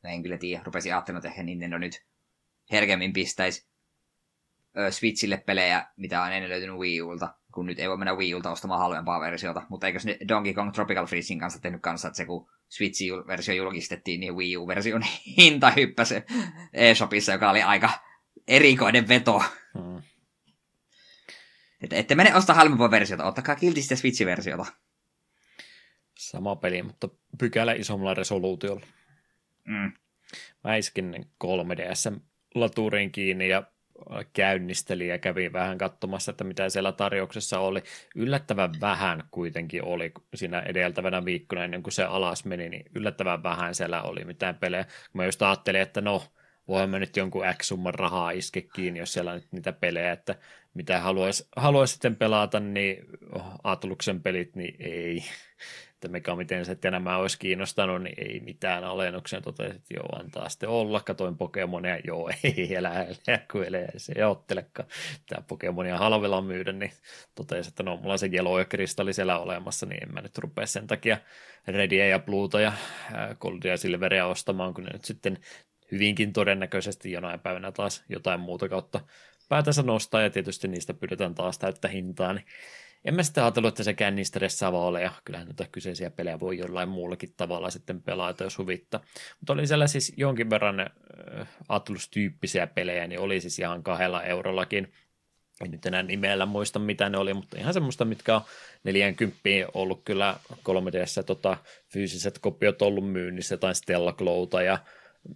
[0.03, 2.05] en kyllä tiedä, rupesin ajattelemaan, että ehkä Nintendo nyt
[2.71, 3.69] herkemmin pistäisi
[4.89, 8.51] Switchille pelejä, mitä on ennen löytynyt Wii Ulta, kun nyt ei voi mennä Wii Ulta
[8.51, 9.61] ostamaan halvempaa versiota.
[9.69, 14.19] Mutta eikö ne Donkey Kong Tropical Freezing kanssa tehnyt kanssa, että se kun Switch-versio julkistettiin,
[14.19, 15.01] niin Wii U-version
[15.37, 16.15] hinta hyppäsi
[16.73, 17.89] eShopissa, joka oli aika
[18.47, 19.43] erikoinen veto.
[19.73, 20.01] Hmm.
[21.81, 24.65] Että ette mene ostaa halvempaa versiota, ottakaa kilti sitä Switch-versiota.
[26.17, 28.85] Sama peli, mutta pykälä isommalla resoluutiolla.
[29.69, 29.91] Mm.
[30.63, 33.63] Mä iskin 3DS-laturiin kiinni ja
[34.33, 37.83] käynnisteli ja kävin vähän katsomassa, että mitä siellä tarjouksessa oli.
[38.15, 43.75] Yllättävän vähän kuitenkin oli siinä edeltävänä viikkona ennen kuin se alas meni, niin yllättävän vähän
[43.75, 44.85] siellä oli mitään pelejä.
[45.13, 46.23] Mä just ajattelin, että no,
[46.67, 50.35] voimme nyt jonkun X summan rahaa iske kiinni, jos siellä on nyt niitä pelejä, että
[50.73, 53.05] mitä haluaisi haluais sitten pelata, niin
[53.63, 55.23] Atluksen pelit, niin ei
[55.99, 59.41] että mikä miten se, että nämä olisi kiinnostanut, niin ei mitään alennuksia.
[59.41, 61.01] Totesin, että joo, antaa sitten olla.
[61.01, 64.89] Katoin Pokemonia, joo, ei elä, elä kun elä, se ei ottelekaan.
[65.29, 66.91] Tämä Pokemonia halvella myydä, niin
[67.35, 70.37] totesin, että no, mulla on se Yellow ja kristalli siellä olemassa, niin en mä nyt
[70.37, 71.17] rupea sen takia
[71.67, 72.73] Redia ja Bluuta ja
[73.39, 75.37] Goldia ja Silveria ostamaan, kun ne nyt sitten
[75.91, 78.99] hyvinkin todennäköisesti jonain päivänä taas jotain muuta kautta
[79.49, 82.45] päätänsä nostaa, ja tietysti niistä pyydetään taas täyttä hintaa, niin
[83.05, 86.57] en mä sitten ajatellut, että sekään niin stressaava ole, ja kyllähän näitä kyseisiä pelejä voi
[86.57, 89.03] jollain muullakin tavalla sitten pelata, jos huvittaa.
[89.39, 90.89] Mutta oli siellä siis jonkin verran
[91.69, 94.93] Atlus-tyyppisiä pelejä, niin oli siis ihan kahdella eurollakin.
[95.63, 98.41] En nyt enää nimellä muista, mitä ne oli, mutta ihan semmoista, mitkä on
[98.83, 99.39] 40
[99.73, 101.57] ollut kyllä 3Dssä tota,
[101.93, 104.79] fyysiset kopiot ollut myynnissä, jotain Stella Glowta ja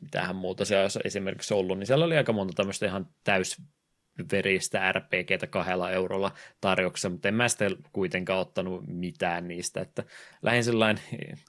[0.02, 3.58] mitähän muuta se olisi esimerkiksi ollut, niin siellä oli aika monta tämmöistä ihan täys
[4.32, 6.32] veristä RPGtä kahdella eurolla
[6.62, 10.04] tarjouksessa, mutta en mä sitten kuitenkaan ottanut mitään niistä, että
[10.42, 11.04] lähdin sellainen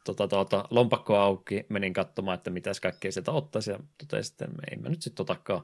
[0.05, 4.77] tota, tota, lompakko auki, menin katsomaan, että mitäs kaikkea sieltä ottaisi ja totesin, että ei
[4.77, 5.63] mä nyt sitten otakaan,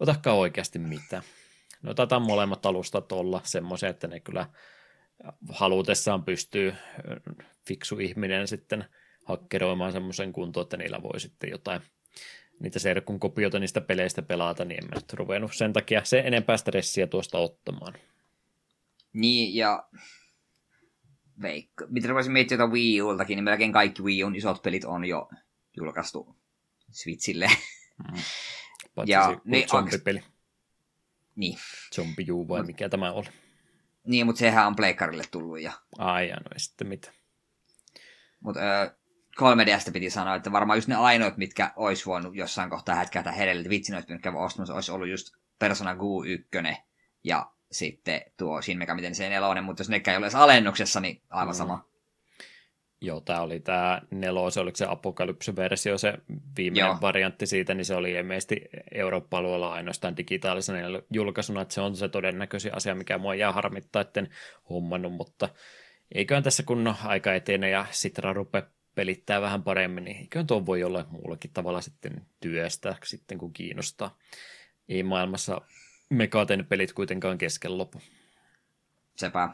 [0.00, 1.22] otakaan oikeasti mitään.
[1.82, 4.46] No taitaa molemmat alustat olla semmoisia, että ne kyllä
[5.48, 6.74] halutessaan pystyy
[7.66, 8.84] fiksu ihminen sitten
[9.24, 11.80] hakkeroimaan semmoisen kuntoon, että niillä voi sitten jotain
[12.60, 16.56] niitä serkun kopioita niistä peleistä pelata, niin en mä nyt ruvennut sen takia se enempää
[16.56, 17.94] stressiä tuosta ottamaan.
[19.12, 19.88] Niin, ja
[21.42, 21.86] veikka.
[21.88, 25.28] Mitä voisin miettiä jotain Wii Ultakin, niin melkein kaikki Wii U'n isot pelit on jo
[25.76, 26.36] julkaistu
[26.90, 27.46] Switchille.
[27.98, 28.14] Mm.
[28.94, 30.22] Paitsi ja, se niin, zombipeli.
[31.36, 31.58] Niin.
[31.94, 33.28] Zombie U vai mikä tämä oli?
[34.06, 35.60] Niin, mutta sehän on Pleikkarille tullut.
[35.60, 35.72] Ja...
[35.98, 37.12] Ai, ja no ei sitten mitä.
[38.40, 38.60] Mutta
[39.40, 43.60] 3Dstä piti sanoa, että varmaan just ne ainoat, mitkä olisi voinut jossain kohtaa hätkätä hereille,
[43.60, 46.48] että vitsi olisi käydä ostamassa, olisi ollut just Persona Gu 1
[47.24, 51.22] ja sitten tuo Shin Megami Tensei 4, mutta jos nekään ei ole edes alennuksessa, niin
[51.30, 51.58] aivan mm.
[51.58, 51.84] sama.
[53.00, 56.14] Joo, tämä oli tämä nelo, se oliko se Apokalypse-versio, se
[56.56, 56.98] viimeinen Joo.
[57.00, 58.60] variantti siitä, niin se oli ilmeisesti
[58.94, 60.78] Eurooppa-alueella ainoastaan digitaalisena
[61.12, 64.28] julkaisuna, että se on se todennäköisin asia, mikä mua jää harmittaa, etten
[64.70, 65.48] hommannut, mutta
[66.14, 70.84] eiköhän tässä kun aika etenee ja Sitra rupeaa pelittää vähän paremmin, niin eiköhän tuo voi
[70.84, 74.18] olla muullakin tavalla sitten työstä sitten kun kiinnostaa.
[74.88, 75.60] Ei maailmassa
[76.10, 78.00] Mekaten pelit kuitenkaan kesken lopu.
[79.16, 79.48] Sepä.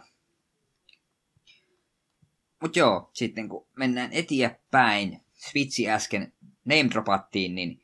[2.62, 6.32] Mut joo, sitten kun mennään eteenpäin, Switchi äsken
[6.64, 7.82] name dropattiin, niin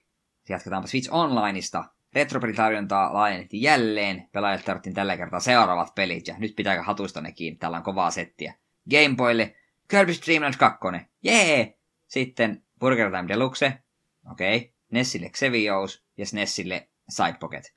[0.48, 1.84] jatketaanpa Switch Onlineista.
[2.14, 7.58] Retropelitarjontaa laajennettiin jälleen, pelaajat tarvittiin tällä kertaa seuraavat pelit, ja nyt pitääkö hatusta ne kiinni,
[7.58, 8.54] täällä on kovaa settiä.
[8.90, 9.56] Gameboylle
[9.88, 11.78] Kirby's Dream Land 2, jee!
[12.06, 13.82] Sitten Burger Time Deluxe,
[14.30, 14.72] okei, okay.
[14.90, 17.74] Nessille Xevious ja SNESille Side Pocket.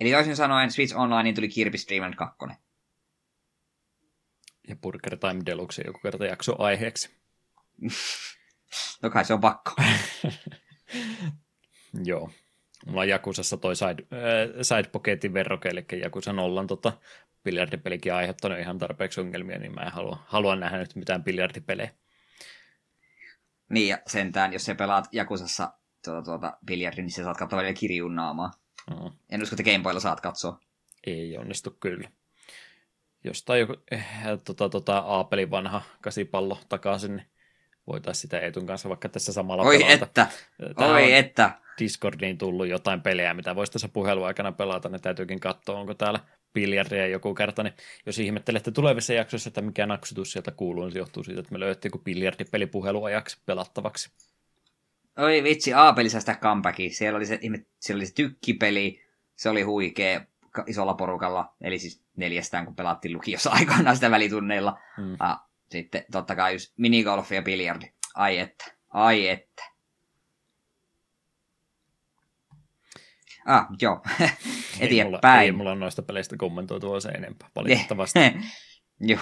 [0.00, 2.54] Eli toisin sanoen Switch Online tuli Kirby's Dream Land 2.
[4.68, 7.10] Ja Burger Time Deluxe joku kerta jakso aiheeksi.
[9.02, 9.74] no kai se on pakko.
[12.06, 12.30] Joo.
[12.86, 16.92] Mulla on Jakusassa toi side, äh, side pocketin verroke, eli Jakusan ollaan tota,
[17.44, 21.90] biljardipelikin aiheuttanut ihan tarpeeksi ongelmia, niin mä en halua, halua nähdä nyt mitään biljardipelejä.
[23.68, 25.72] Niin, ja sentään, jos sä pelaat Jakusassa
[26.04, 28.50] tuota, tuota, biljardin, niin sä saat katsoa vielä kirjun naamaa.
[28.90, 29.10] Mm.
[29.30, 30.60] En usko, että Gameboylla saat katsoa.
[31.06, 32.08] Ei onnistu kyllä.
[33.24, 34.06] Jostain joku eh,
[34.44, 37.26] tota, tota, Aapelin vanha kasipallo takaisin, niin
[37.86, 40.04] voitaisiin sitä Eetun kanssa vaikka tässä samalla Oi pelata.
[40.04, 40.26] että,
[40.76, 41.65] Tähän oi että.
[41.78, 46.20] Discordiin tullut jotain pelejä, mitä voisi tässä puheluaikana pelata, niin täytyykin katsoa, onko täällä
[46.54, 47.74] biljardia joku kerta, niin
[48.06, 51.60] jos ihmettelette tulevissa jaksoissa, että mikä naksutus sieltä kuuluu, niin se johtuu siitä, että me
[51.60, 54.10] löyttiin joku biljardipeli puheluajaksi pelattavaksi.
[55.18, 56.90] Oi vitsi, A-pelissä sitä comebackia.
[56.90, 57.38] Siellä oli se,
[57.78, 59.02] siellä oli se tykkipeli,
[59.36, 60.20] se oli huikea
[60.66, 64.78] isolla porukalla, eli siis neljästään, kun pelattiin lukiossa aikoinaan sitä välitunneilla.
[64.96, 65.16] Hmm.
[65.20, 65.40] Ja
[65.70, 67.92] sitten totta kai just minigolfi ja biljardi.
[68.14, 69.75] Ai että, ai että.
[73.46, 74.02] Ah, joo.
[74.80, 75.40] Eteenpäin.
[75.40, 78.18] Ei, ei mulla on noista peleistä kommentoitua se enempää, valitettavasti.
[79.00, 79.20] joo.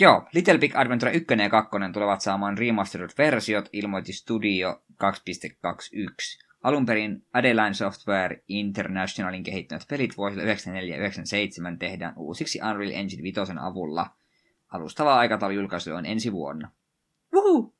[0.00, 6.48] Joo, Little Big Adventure 1 ja 2 tulevat saamaan remastered-versiot, ilmoitti Studio 2.21.
[6.62, 13.22] Alun perin Adeline Software Internationalin kehittämät pelit vuosille 94 ja 97 tehdään uusiksi Unreal Engine
[13.22, 14.06] 5 avulla.
[14.72, 16.70] Alustava aikataulu julkaisu on ensi vuonna.
[17.34, 17.74] Uhu!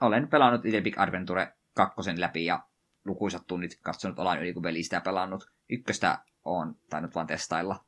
[0.00, 2.62] Olen pelannut Little Big Adventure 2 läpi ja
[3.08, 5.50] lukuisat tunnit katsonut olan yli, kun pelistä pelannut.
[5.68, 7.84] Ykköstä on tainnut vaan testailla.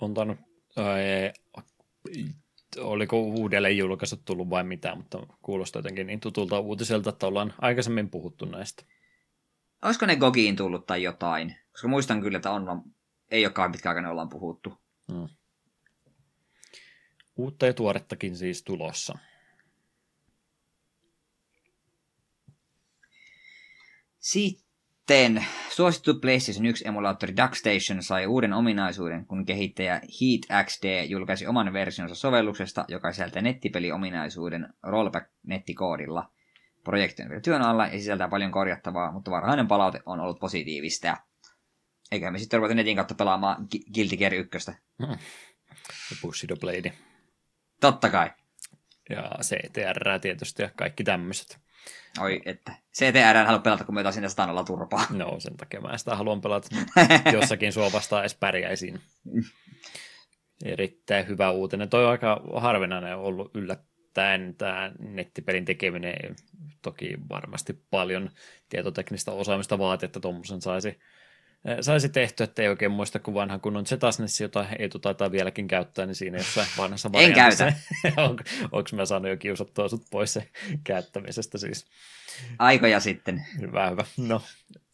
[0.00, 0.38] On tainnut,
[0.76, 1.32] ää,
[2.78, 8.10] oliko uudelleen julkaisut tullut vai mitä, mutta kuulostaa jotenkin niin tutulta uutiselta, että ollaan aikaisemmin
[8.10, 8.84] puhuttu näistä.
[9.82, 11.56] Olisiko ne Gogiin tullut tai jotain?
[11.72, 12.82] Koska muistan kyllä, että on,
[13.30, 14.78] ei olekaan pitkäaikainen ollaan puhuttu.
[15.12, 15.28] Hmm.
[17.36, 19.18] Uutta ja tuorettakin siis tulossa.
[24.22, 31.72] Sitten suosittu PlayStation 1 emulaattori DuckStation sai uuden ominaisuuden, kun kehittäjä Heat XD julkaisi oman
[31.72, 36.30] versionsa sovelluksesta, joka sisältää nettipeliominaisuuden rollback-nettikoodilla.
[36.84, 41.16] Projekti on vielä työn alla ja sisältää paljon korjattavaa, mutta varhainen palaute on ollut positiivista.
[42.12, 44.70] Eikä me sitten ruveta netin kautta pelaamaan Guilty Gear 1.
[45.06, 45.18] Hmm.
[46.22, 46.92] Bushido Blade.
[47.80, 48.30] Totta kai.
[49.10, 51.58] Ja CTR tietysti ja kaikki tämmöiset.
[52.20, 55.06] Oi, että CTR en halua pelata, kun me sinne stanalla turpaa.
[55.10, 56.68] No, sen takia mä sitä haluan pelata
[57.32, 59.00] jossakin sua vastaan edes pärjäisiin.
[60.64, 61.88] Erittäin hyvä uutinen.
[61.88, 66.36] Toi on aika harvinainen ollut yllättäen tämä nettipelin tekeminen.
[66.82, 68.30] Toki varmasti paljon
[68.68, 70.98] tietoteknistä osaamista vaatii, että tuommoisen saisi
[71.80, 76.06] saisi tehty, että ei oikein muista kuin vanhan kunnon Zetasnes, jota Eetu taitaa vieläkin käyttää,
[76.06, 77.66] niin siinä jossain vanhassa variantissa.
[77.66, 78.20] En käytä.
[78.22, 78.38] on,
[78.72, 80.48] onko mä saanut jo kiusattua sut pois se
[80.84, 81.86] käyttämisestä siis?
[82.58, 83.46] Aikoja sitten.
[83.60, 84.04] Hyvä, hyvä.
[84.16, 84.42] No,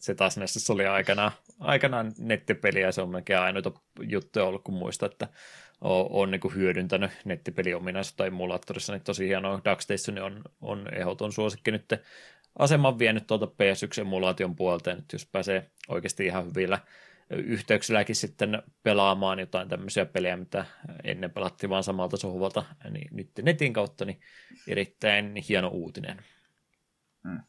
[0.01, 3.71] Zetasnessa oli aikanaan, aikanaan nettipeli ja se on melkein ainoita
[4.01, 5.27] juttuja ollut, kun muista, että
[5.81, 9.61] on, on niin hyödyntänyt nettipeliominaisuutta emulaattorissa, niin tosi hienoa.
[9.65, 11.85] Dark Station on, on ehdoton suosikki nyt
[12.59, 16.79] aseman vienyt tuolta PS1-emulaation puolta, nyt jos pääsee oikeasti ihan hyvillä
[17.29, 20.65] yhteyksilläkin sitten pelaamaan jotain tämmöisiä pelejä, mitä
[21.03, 24.19] ennen pelattiin vaan samalta sohvalta, niin nyt netin kautta, niin
[24.67, 26.17] erittäin hieno uutinen.
[27.27, 27.39] Hmm.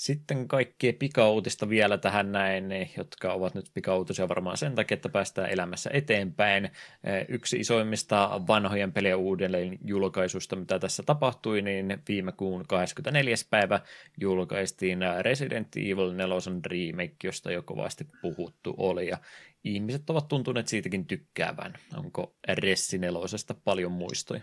[0.00, 5.50] Sitten kaikkea pikauutista vielä tähän näin, jotka ovat nyt pikauutisia varmaan sen takia, että päästään
[5.50, 6.64] elämässä eteenpäin.
[6.64, 13.34] Eh, yksi isoimmista vanhojen pelien uudelleen julkaisusta, mitä tässä tapahtui, niin viime kuun 24.
[13.50, 13.80] päivä
[14.20, 16.36] julkaistiin Resident Evil 4
[16.66, 19.18] remake, josta jo kovasti puhuttu oli, ja
[19.64, 21.74] ihmiset ovat tuntuneet siitäkin tykkäävän.
[21.96, 23.20] Onko Ressi 4
[23.64, 24.42] paljon muistoja?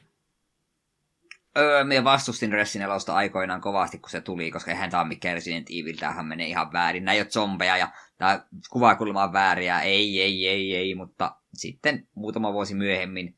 [1.58, 5.36] Öö, minä vastustin Resident Evilosta aikoinaan kovasti, kun se tuli, koska eihän tämä ole mikään
[5.36, 7.06] Resident Evil, tämähän menee ihan väärin.
[7.06, 12.54] Näin ole zombeja ja tämä kuvakulma on vääriä, ei, ei, ei, ei, mutta sitten muutama
[12.54, 13.38] vuosi myöhemmin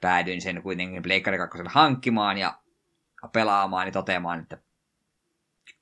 [0.00, 2.58] päädyin sen kuitenkin Pleikari 2 hankkimaan ja
[3.32, 4.58] pelaamaan ja toteamaan, että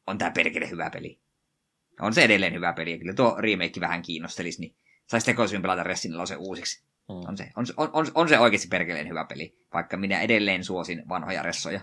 [0.06, 1.20] on tämä perkele hyvä peli.
[2.00, 4.76] On se edelleen hyvä peli, ja kyllä tuo remake vähän kiinnostelisi, niin
[5.06, 6.85] saisi tekoisin pelata Resident Evil uusiksi.
[7.08, 7.14] Mm.
[7.14, 11.42] On, se, on, on, on, se oikeasti perkeleen hyvä peli, vaikka minä edelleen suosin vanhoja
[11.42, 11.80] ressoja.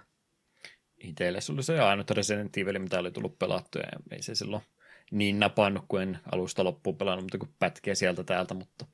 [0.97, 4.63] Itselle se oli se ainut Resident Evil, mitä oli tullut pelattua, ja ei se silloin
[5.11, 8.85] niin napannut, kuin en alusta loppuun pelannut, mutta kun pätkiä sieltä täältä, mutta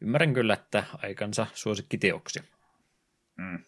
[0.00, 1.46] ymmärrän kyllä, että aikansa
[2.00, 2.40] teoksi.
[3.36, 3.64] Mm.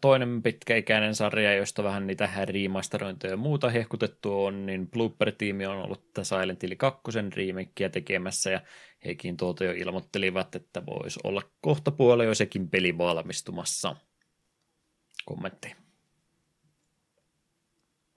[0.00, 6.10] Toinen pitkäikäinen sarja, josta vähän niitä remasterointeja ja muuta hehkutettu on, niin Blooper-tiimi on ollut
[6.22, 7.02] Silent Hill 2
[7.36, 8.60] remakeä tekemässä, ja
[9.04, 13.96] hekin tuolta jo ilmoittelivat, että voisi olla kohta puolella jo sekin peli valmistumassa.
[15.24, 15.76] Kommentti.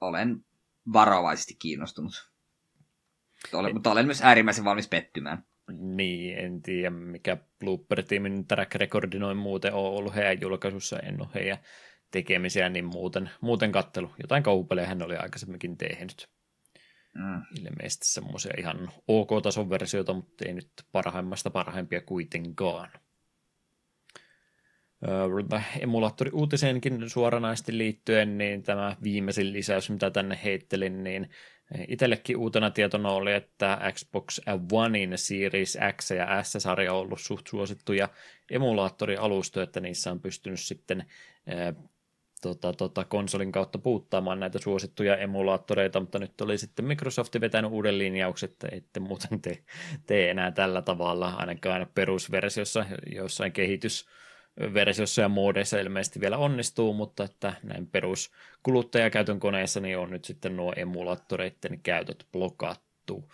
[0.01, 0.45] Olen
[0.93, 2.31] varovaisesti kiinnostunut.
[3.53, 5.45] Olen, mutta olen myös äärimmäisen valmis pettymään.
[5.71, 11.29] Niin, en tiedä mikä Blooper-tiimin track recordi noin muuten on ollut heidän julkaisussa, en ole
[11.35, 11.57] heidän
[12.11, 14.11] tekemisiä, niin muuten, muuten kattelu.
[14.21, 16.29] Jotain kaupeleja hän oli aikaisemminkin tehnyt.
[17.15, 17.41] Mm.
[17.59, 22.89] Ilmeisesti semmoisia ihan ok-tason versioita, mutta ei nyt parhaimmasta parhaimpia kuitenkaan.
[25.79, 31.29] Emulaattori uutiseenkin suoranaisesti liittyen, niin tämä viimeisin lisäys, mitä tänne heittelin, niin
[31.87, 34.39] Itsellekin uutena tietona oli, että Xbox
[34.71, 38.09] Onein Series X ja S-sarja on ollut suht suosittuja
[38.51, 41.05] emulaattorialustoja, että niissä on pystynyt sitten
[41.47, 41.73] ää,
[42.41, 47.97] tota, tota, konsolin kautta puuttaamaan näitä suosittuja emulaattoreita, mutta nyt oli sitten Microsoft vetänyt uuden
[47.97, 49.63] linjauksen, että ette muuten tee,
[50.07, 52.85] tee enää tällä tavalla, ainakaan perusversiossa,
[53.15, 54.05] jossain kehitys
[54.73, 58.31] versiossa ja moodeissa ilmeisesti vielä onnistuu, mutta että näin perus
[58.63, 63.31] kuluttajakäytön koneessa niin on nyt sitten nuo emulaattoreiden käytöt blokattu.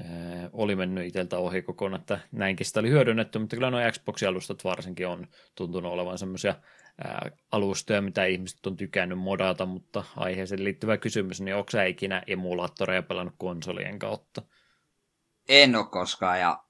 [0.00, 0.06] Ee,
[0.52, 5.06] oli mennyt itseltä ohi kokonaan, että näinkin sitä oli hyödynnetty, mutta kyllä nuo Xbox-alustat varsinkin
[5.06, 6.54] on tuntunut olevan semmoisia
[7.52, 13.02] alustoja, mitä ihmiset on tykännyt modata, mutta aiheeseen liittyvä kysymys, niin onko sä ikinä emulaattoreja
[13.02, 14.42] pelannut konsolien kautta?
[15.48, 16.64] En ole koskaan, ja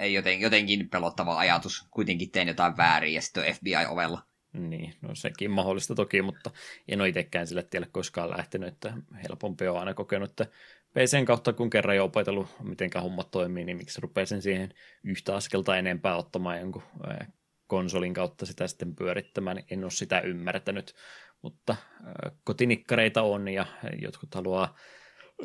[0.00, 1.86] ei joten, jotenkin pelottava ajatus.
[1.90, 4.22] Kuitenkin teen jotain väärin ja sitten on FBI ovella.
[4.52, 6.50] Niin, no sekin mahdollista toki, mutta
[6.88, 8.92] en ole itsekään sille tielle koskaan lähtenyt, että
[9.28, 10.46] helpompi on aina kokenut, että
[10.94, 15.76] PCn kautta kun kerran jo opetellut, miten hommat toimii, niin miksi rupeisin siihen yhtä askelta
[15.76, 16.82] enempää ottamaan jonkun
[17.66, 20.94] konsolin kautta sitä sitten pyörittämään, en ole sitä ymmärtänyt,
[21.42, 21.76] mutta
[22.44, 23.66] kotinikkareita on ja
[24.02, 24.76] jotkut haluaa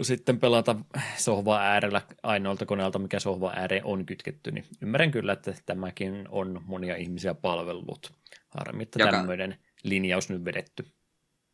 [0.02, 0.76] sitten pelata
[1.18, 6.62] sohva äärellä ainoalta koneelta, mikä sohva ääreen on kytketty, niin ymmärrän kyllä, että tämäkin on
[6.66, 8.14] monia ihmisiä palvellut.
[8.50, 9.12] Harmi, että Joka...
[9.12, 10.86] tämmöinen linjaus nyt vedetty.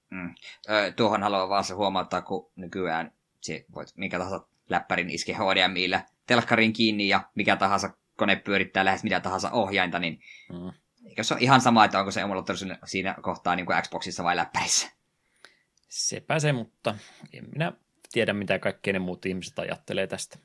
[0.09, 0.35] Mm.
[0.69, 3.11] Ö, tuohon haluan vaan se huomauttaa, kun nykyään
[3.41, 9.03] se voit mikä tahansa läppärin iske HDMIllä telkkarin kiinni ja mikä tahansa kone pyörittää lähes
[9.03, 10.71] mitä tahansa ohjainta, niin mm.
[11.05, 14.35] eikö se ole ihan sama, että onko se emulaattori siinä kohtaa niin kuin Xboxissa vai
[14.35, 14.89] läppärissä?
[15.89, 16.95] Sepä se, mutta
[17.33, 17.73] en minä
[18.11, 20.39] tiedä, mitä kaikkea ne muut ihmiset ajattelee tästä.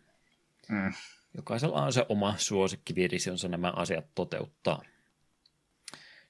[0.69, 0.93] Mm.
[1.37, 4.83] Jokaisella on se oma suosikkivisionsa nämä asiat toteuttaa.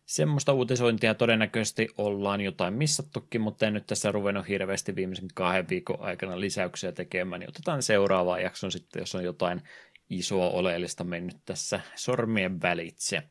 [0.06, 6.00] Semmoista uutisointia todennäköisesti ollaan jotain missattukin, mutta en nyt tässä ruvennut hirveästi viimeisen kahden viikon
[6.00, 9.62] aikana lisäyksiä tekemään, niin otetaan seuraavaan jakson sitten, jos on jotain
[10.10, 13.22] isoa oleellista mennyt tässä sormien välitse.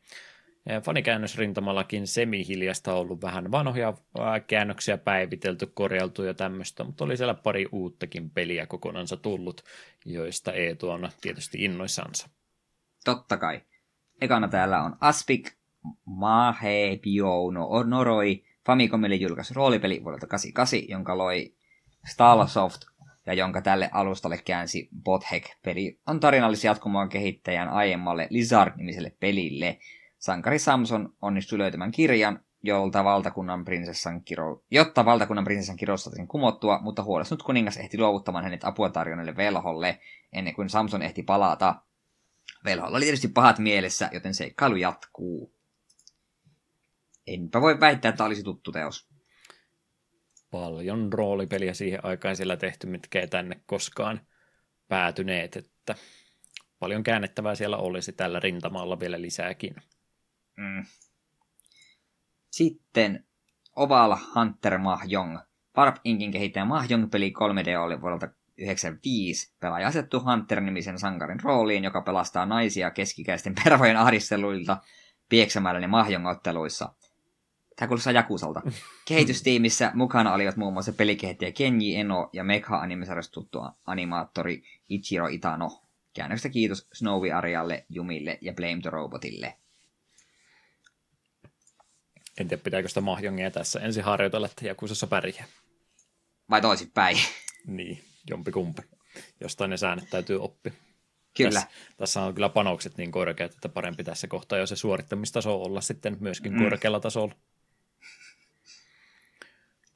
[0.82, 3.94] Fanikäännösrintamallakin semi-hiljasta ollut vähän vanhoja
[4.46, 9.64] käännöksiä päivitelty, korjaltu ja tämmöistä, mutta oli siellä pari uuttakin peliä kokonansa tullut,
[10.04, 12.28] joista Eetu on tietysti innoissansa.
[13.04, 13.60] Totta kai.
[14.20, 15.50] Ekana täällä on Aspik
[16.04, 21.54] Mahe Biono Noroi Famicomille julkaisi roolipeli vuodelta 88, jonka loi
[22.06, 22.82] Starsoft
[23.26, 29.78] ja jonka tälle alustalle käänsi Bothek-peli, on tarinallisen jatkumoon kehittäjän aiemmalle Lizard-nimiselle pelille.
[30.24, 36.78] Sankari Samson onnistui löytämään kirjan, jolta valtakunnan prinsessan kiro, jotta valtakunnan prinsessan kirous saatiin kumottua,
[36.82, 40.00] mutta huolestunut kuningas ehti luovuttamaan hänet apua tarjonneelle velholle,
[40.32, 41.74] ennen kuin Samson ehti palata.
[42.64, 45.54] Velholla oli tietysti pahat mielessä, joten seikkailu jatkuu.
[47.26, 49.08] Enpä voi väittää, että olisi tuttu teos.
[50.50, 54.20] Paljon roolipeliä siihen aikaan siellä tehty, mitkä ei tänne koskaan
[54.88, 55.94] päätyneet, että
[56.78, 59.74] paljon käännettävää siellä olisi tällä rintamalla vielä lisääkin.
[60.56, 60.84] Mm.
[62.50, 63.24] Sitten
[63.76, 65.38] Oval Hunter Mahjong.
[65.76, 69.52] Warp Inkin kehittäjä Mahjong-peli 3D oli vuodelta 1995.
[69.60, 74.76] Pelaaja asettuu Hunter-nimisen sankarin rooliin, joka pelastaa naisia keskikäisten pervojen ahdisteluilta
[75.28, 76.94] pieksämällä ne Mahjong-otteluissa.
[77.76, 78.62] Tämä kuulostaa Jakusalta.
[79.08, 85.82] Kehitystiimissä mukana olivat muun muassa pelikehittäjä Kenji Eno ja Mekha animesarjasta tuttu animaattori Ichiro Itano.
[86.14, 89.56] Käännöksestä kiitos Snowy Arialle, Jumille ja Blame the Robotille.
[92.40, 95.44] En tiedä, pitääkö sitä mahjongia tässä ensin harjoitella, että Jakusassa pärjää.
[96.50, 97.18] Vai toisinpäin?
[97.66, 98.82] Niin, jompi kumpi.
[99.40, 100.72] Jostain ne säännöt täytyy oppia.
[101.36, 101.50] Kyllä.
[101.50, 105.80] Tässä, tässä on kyllä panokset niin korkeat, että parempi tässä kohtaa jo se suorittamistaso olla
[105.80, 106.64] sitten myöskin mm.
[106.64, 107.34] korkealla tasolla.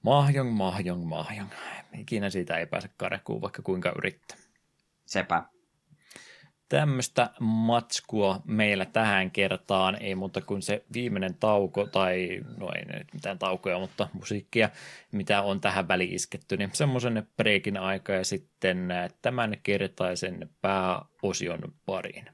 [0.03, 1.51] Mahjong, mahjong, mahjong.
[1.99, 4.37] Ikinä siitä ei pääse karekuun, vaikka kuinka yrittää.
[5.07, 5.43] Sepä
[6.69, 13.15] tämmöistä matskua meillä tähän kertaan, ei muuta kuin se viimeinen tauko, tai no ei nyt
[13.15, 14.71] mitään taukoja, mutta musiikkia,
[15.13, 18.89] mitä on tähän väliin isketty, niin semmoisen breikin aika ja sitten
[19.23, 22.25] tämän kertaisen pääosion pariin.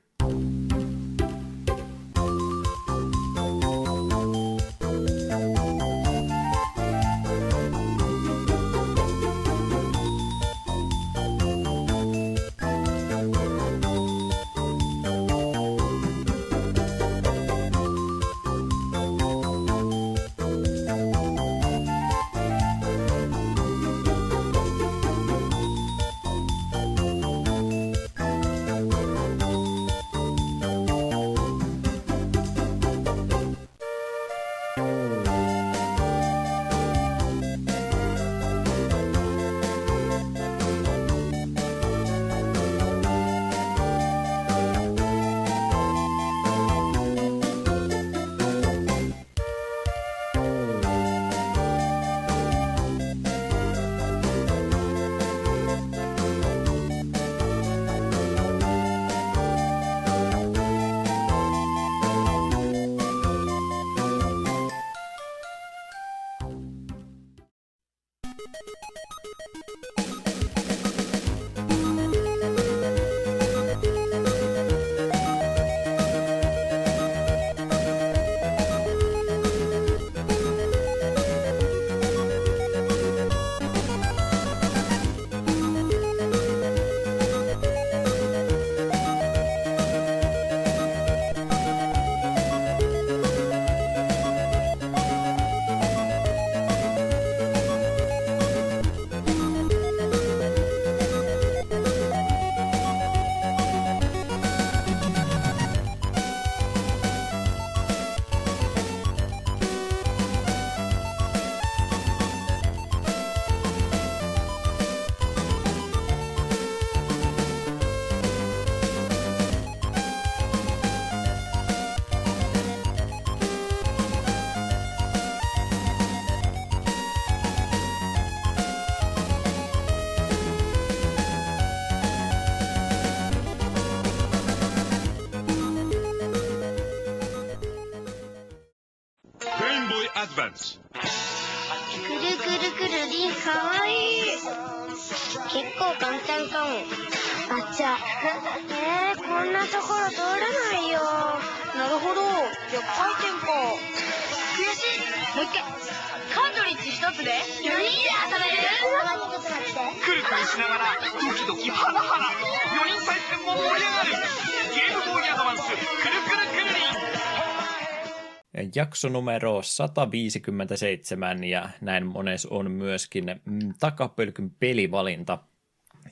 [168.84, 175.38] Jakso numero 157 ja näin mones on myöskin mm, takapölkyn pelivalinta,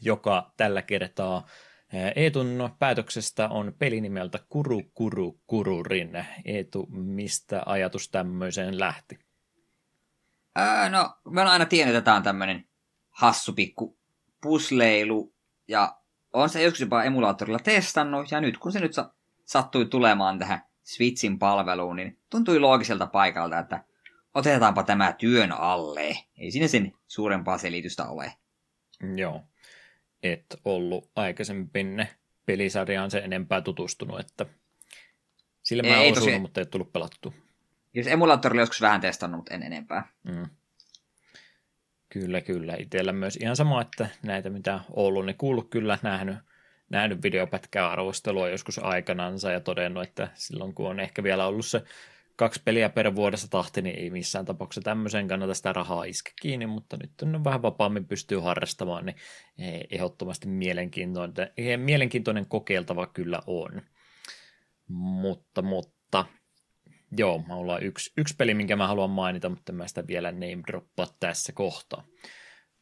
[0.01, 1.47] joka tällä kertaa
[1.93, 6.27] eh, Eetun päätöksestä on peli nimeltä Kuru Kuru Kururin.
[6.45, 9.19] Eetu, mistä ajatus tämmöiseen lähti?
[10.57, 12.69] Ää, no, mä oon aina tiennyt, että tämä on tämmöinen
[13.11, 13.99] hassu pikku
[14.43, 15.35] pusleilu
[15.69, 15.99] ja
[16.33, 20.72] on se joskus jopa emulaattorilla testannut, ja nyt kun se nyt sa- sattui tulemaan tähän
[20.85, 23.85] Switchin palveluun, niin tuntui loogiselta paikalta, että
[24.35, 26.17] otetaanpa tämä työn alle.
[26.39, 28.33] Ei siinä sen suurempaa selitystä ole.
[29.17, 29.43] Joo.
[30.23, 32.09] Et ollut aikaisemmin
[32.47, 34.47] pelisarjaan se enempää tutustunut, että
[35.63, 37.35] sillä mä Ei, osunut, tosi- mutta ei tullut pelattu.
[37.95, 40.09] Jos emulaattorilla joskus vähän testannut, mutta en enempää.
[40.23, 40.47] Mm.
[42.09, 42.77] Kyllä, kyllä.
[42.79, 46.37] Itsellä myös ihan sama, että näitä mitä on ollut, niin kuullut kyllä, nähnyt,
[46.93, 51.83] nähnyt videopätkää arvostelua joskus aikanansa ja todennut, että silloin kun on ehkä vielä ollut se
[52.37, 56.67] kaksi peliä per vuodessa tahti, niin ei missään tapauksessa tämmöisen kannata sitä rahaa iske kiinni,
[56.67, 59.17] mutta nyt on vähän vapaammin pystyy harrastamaan, niin
[59.91, 63.83] ehdottomasti mielenkiintoinen, mielenkiintoinen kokeiltava kyllä on.
[64.89, 66.25] Mutta, mutta
[67.17, 70.63] joo, mä ollaan yksi, yksi peli, minkä mä haluan mainita, mutta mä sitä vielä name
[70.67, 72.05] droppaa tässä kohtaa.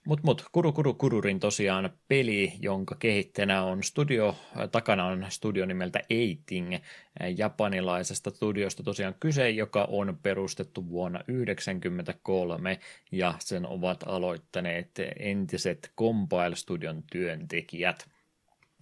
[0.06, 4.36] Mut, mut, Kuru Kuru Kururin tosiaan peli, jonka kehittäjänä on studio,
[4.72, 6.76] takana on studio nimeltä Eiting,
[7.36, 12.80] japanilaisesta studiosta tosiaan kyse, joka on perustettu vuonna 1993
[13.12, 18.08] ja sen ovat aloittaneet entiset Compile-studion työntekijät.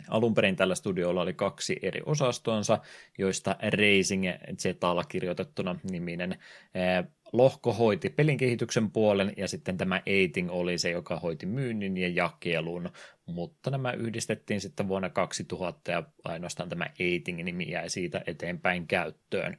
[0.09, 2.79] Alun perin tällä studiolla oli kaksi eri osastoonsa,
[3.19, 4.25] joista Racing
[4.57, 10.91] Zetalla kirjoitettuna niminen eh, lohko hoiti pelin kehityksen puolen ja sitten tämä Eiting oli se,
[10.91, 12.91] joka hoiti myynnin ja jakelun,
[13.27, 19.57] mutta nämä yhdistettiin sitten vuonna 2000 ja ainoastaan tämä Eiting-nimi jäi siitä eteenpäin käyttöön.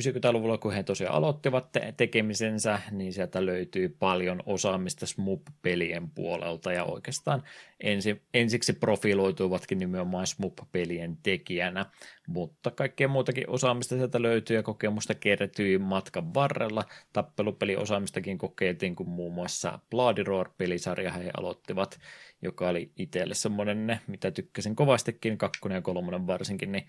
[0.00, 6.84] 90-luvulla, kun he tosiaan aloittivat te- tekemisensä, niin sieltä löytyy paljon osaamista SMUP-pelien puolelta, ja
[6.84, 7.42] oikeastaan
[7.80, 11.86] ensi, ensiksi profiloituivatkin nimenomaan SMUP-pelien tekijänä,
[12.26, 16.84] mutta kaikkea muutakin osaamista sieltä löytyy, ja kokemusta kertyi matkan varrella.
[17.12, 21.98] Tappelupeliosaamistakin kokeiltiin, kun muun muassa Bloody Roar-pelisarja he aloittivat,
[22.42, 26.86] joka oli itselle semmoinen, mitä tykkäsin kovastikin, kakkonen ja kolmonen varsinkin, niin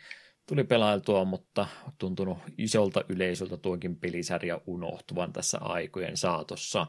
[0.48, 1.68] tuli pelailtua, mutta
[1.98, 6.88] tuntunut isolta yleisöltä tuonkin pelisarja unohtuvan tässä aikojen saatossa.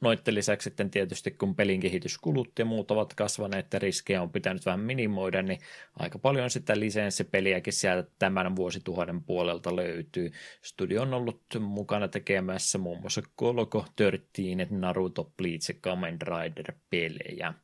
[0.00, 4.66] Noitten lisäksi sitten tietysti, kun pelin kehityskulut ja muut ovat kasvaneet ja riskejä on pitänyt
[4.66, 5.60] vähän minimoida, niin
[5.98, 10.32] aika paljon sitä lisenssipeliäkin sieltä tämän vuosituhannen puolelta löytyy.
[10.62, 17.54] Studio on ollut mukana tekemässä muun muassa Kolko, 13, Naruto, Bleach ja Kamen Rider-pelejä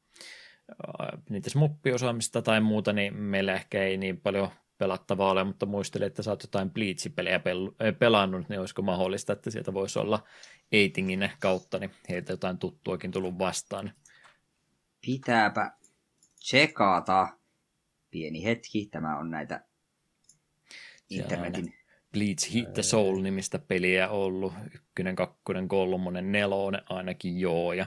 [1.29, 6.23] niitä smuppiosaamista tai muuta, niin meillä ehkä ei niin paljon pelattavaa ole, mutta muistelin, että
[6.23, 10.25] sä oot jotain Bleach-pelejä pel- pelannut, niin olisiko mahdollista, että sieltä voisi olla
[10.73, 13.93] Eitingin kautta, niin heiltä jotain tuttuakin tullut vastaan.
[15.07, 15.73] Pitääpä
[16.41, 17.29] tsekata.
[18.11, 19.65] Pieni hetki, tämä on näitä
[21.11, 21.75] internetin...
[22.13, 27.87] Bleach Hit the Soul-nimistä peliä ollut, ykkönen, kakkonen, kolmonen, nelonen ainakin joo, ja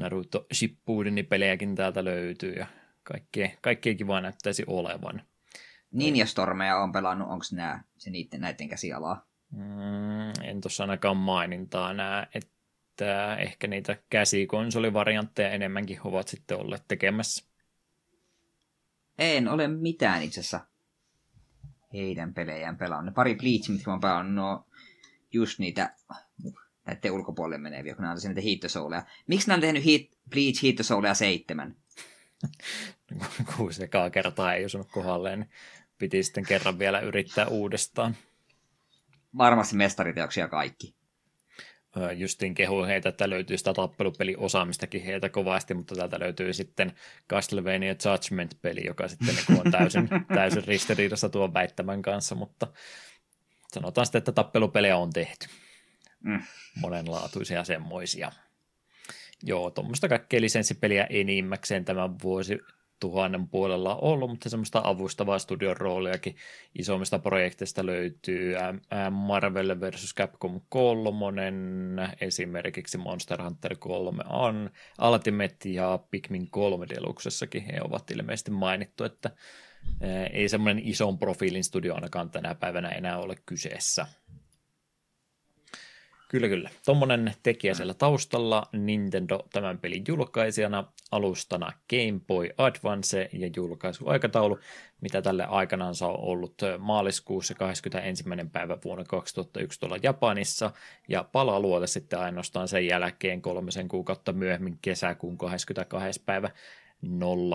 [0.00, 2.66] Naruto Shippudenin pelejäkin täältä löytyy ja
[3.02, 5.22] kaikkea, kaikkea kivaa näyttäisi olevan.
[5.90, 9.26] Ninja Stormeja on pelannut, onko nämä se niiden, näiden käsialaa?
[9.50, 17.44] Mm, en tuossa ainakaan mainintaa näe, että ehkä niitä käsikonsolivariantteja enemmänkin ovat sitten olleet tekemässä.
[19.18, 20.60] En ole mitään itse asiassa
[21.92, 23.14] heidän pelejään pelannut.
[23.14, 24.66] Pari Bleach, mitkä mä oon pelannut, no
[25.32, 25.94] just niitä
[26.86, 29.02] näiden ulkopuolelle meneviä, kun nämä on niitä hiittosouleja.
[29.26, 31.76] Miksi nämä on tehnyt hit, Bleach hiittosouleja seitsemän?
[33.56, 35.50] Kuusi ekaa kertaa ei osunut kohdalleen, niin
[35.98, 38.16] piti sitten kerran vielä yrittää uudestaan.
[39.38, 40.94] Varmasti mestariteoksia kaikki.
[42.16, 46.92] Justiin kehu heitä, että löytyy sitä tappelupeliosaamistakin heitä kovasti, mutta täältä löytyy sitten
[47.28, 52.66] Castlevania Judgment-peli, joka sitten niin on täysin, täysin ristiriidassa tuon väittämän kanssa, mutta
[53.72, 55.46] sanotaan sitten, että tappelupelejä on tehty.
[56.24, 56.42] Mm.
[56.80, 58.32] Monenlaatuisia semmoisia.
[59.42, 62.58] Joo, tuommoista kaikkea lisenssipeliä enimmäkseen tämän vuosi
[63.00, 66.36] tuhannen puolella ollut, mutta semmoista avustavaa studion rooliakin
[66.78, 68.54] isommista projekteista löytyy.
[69.10, 70.14] Marvel vs.
[70.14, 71.52] Capcom 3,
[72.20, 74.70] esimerkiksi Monster Hunter 3 on
[75.12, 79.30] Ultimate ja Pikmin 3 Deluxessakin he ovat ilmeisesti mainittu, että
[80.32, 84.06] ei semmoinen ison profiilin studio ainakaan tänä päivänä enää ole kyseessä.
[86.30, 86.70] Kyllä, kyllä.
[86.84, 94.58] Tuommoinen tekijä siellä taustalla, Nintendo tämän pelin julkaisijana, alustana Game Boy Advance ja julkaisuaikataulu,
[95.00, 98.24] mitä tälle aikanaan on ollut maaliskuussa 21.
[98.52, 100.70] päivä vuonna 2001 tuolla Japanissa,
[101.08, 106.22] ja palaluote sitten ainoastaan sen jälkeen kolmisen kuukautta myöhemmin kesäkuun 22.
[106.26, 106.50] päivä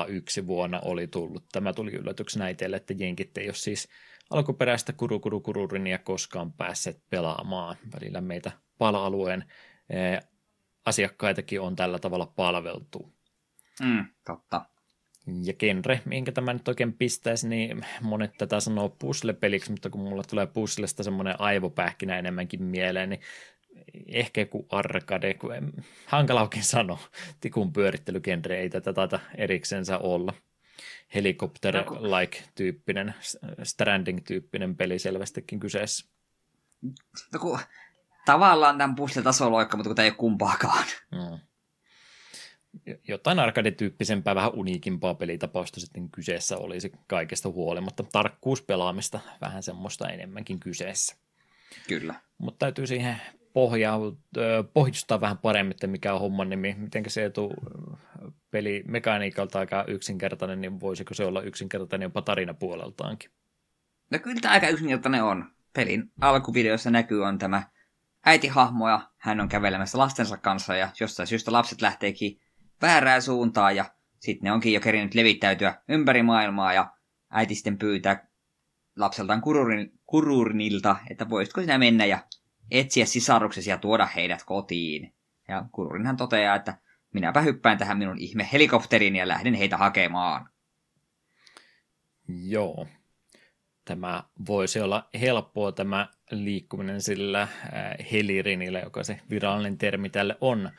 [0.08, 1.44] 01 vuonna oli tullut.
[1.52, 3.88] Tämä tuli yllätyksenä itselle, että jenkit ei ole siis
[4.30, 7.76] alkuperäistä Kurukuru Kururinia koskaan päässeet pelaamaan.
[7.96, 9.46] Välillä meitä pala-alueen
[10.86, 13.14] asiakkaitakin on tällä tavalla palveltu.
[13.84, 14.66] Mm, totta.
[15.44, 20.24] Ja genre, minkä tämä nyt oikein pistäisi, niin monet tätä sanoo puzzle-peliksi, mutta kun mulla
[20.24, 23.22] tulee puzzlesta semmoinen aivopähkinä enemmänkin mieleen, niin
[24.08, 25.74] ehkä joku arcade, kun en,
[26.06, 27.00] hankala oikein sanoa.
[27.42, 30.34] Tikun pyörittelygenre ei tätä taita eriksensä olla.
[31.16, 33.14] Helicopter-like-tyyppinen,
[33.64, 36.10] Stranding-tyyppinen peli selvästikin kyseessä.
[37.34, 37.60] No kun,
[38.26, 40.86] tavallaan tämän puzzle-tasoloikka, mutta kun tämä ei ole kumpaakaan.
[41.12, 41.40] Mm
[43.08, 48.04] jotain arcade-tyyppisempää, vähän uniikimpaa pelitapausta sitten kyseessä olisi kaikesta huolimatta.
[48.12, 51.16] Tarkkuuspelaamista vähän semmoista enemmänkin kyseessä.
[51.88, 52.16] Kyllä.
[52.38, 53.22] Mutta täytyy siihen
[54.74, 56.76] pohjustaa vähän paremmin, että mikä on homman nimi.
[56.78, 57.54] Miten se etu
[58.56, 63.32] peli mekaniikalta aika yksinkertainen, niin voisiko se olla yksinkertainen jopa tarinapuoleltaankin?
[64.12, 65.46] No kyllä tämä aika yksinkertainen on.
[65.74, 67.64] Pelin alkuvideossa näkyy on tämä
[68.26, 72.40] äitihahmo ja hän on kävelemässä lastensa kanssa ja jostain syystä lapset lähteekin
[72.82, 73.86] väärään suuntaan ja
[74.20, 76.94] sitten ne onkin jo kerinyt levittäytyä ympäri maailmaa ja
[77.30, 78.28] äiti sitten pyytää
[78.96, 82.20] lapseltaan kururin, kururnilta, että voisitko sinä mennä ja
[82.72, 85.14] etsiä sisaruksesi ja tuoda heidät kotiin.
[85.48, 86.78] Ja kururinhan toteaa, että
[87.16, 90.50] minäpä hyppään tähän minun ihme helikopteriin ja lähden heitä hakemaan.
[92.28, 92.88] Joo.
[93.86, 97.48] Tämä voisi olla helppoa tämä liikkuminen sillä
[98.12, 100.70] helirinillä, joka se virallinen termi tälle on,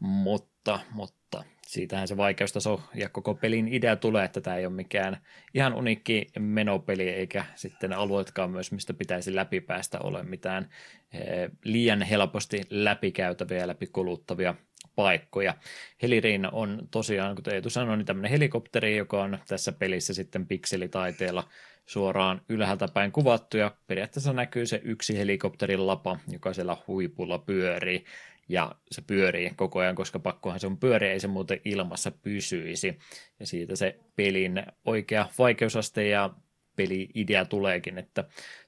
[0.00, 5.16] mutta, mutta siitähän se vaikeustaso ja koko pelin idea tulee, että tämä ei ole mikään
[5.54, 10.68] ihan uniikki menopeli, eikä sitten alueetkaan myös, mistä pitäisi läpipäästä ole mitään
[11.12, 14.54] eh, liian helposti läpikäytäviä ja läpikuluttavia
[14.96, 15.54] paikkoja.
[16.02, 21.48] Helirin on tosiaan, kuten Eetu sanoi, niin tämmöinen helikopteri, joka on tässä pelissä sitten pikselitaiteella
[21.86, 28.04] suoraan ylhäältä päin kuvattu, ja periaatteessa näkyy se yksi helikopterin lapa, joka siellä huipulla pyörii
[28.48, 32.98] ja se pyörii koko ajan, koska pakkohan se on pyöriä, ei se muuten ilmassa pysyisi.
[33.40, 36.30] Ja siitä se pelin oikea vaikeusaste ja
[36.76, 38.24] peli-idea tuleekin, että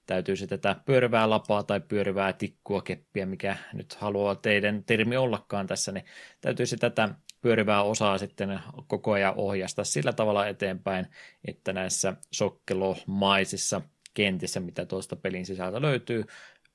[0.06, 5.92] täytyisi tätä pyörivää lapaa tai pyörivää tikkua, keppiä, mikä nyt haluaa teidän termi ollakaan tässä,
[5.92, 6.04] niin
[6.40, 7.08] täytyisi tätä
[7.40, 11.06] pyörivää osaa sitten koko ajan ohjasta sillä tavalla eteenpäin,
[11.44, 13.80] että näissä sokkelomaisissa
[14.14, 16.24] kentissä, mitä tuosta pelin sisältä löytyy,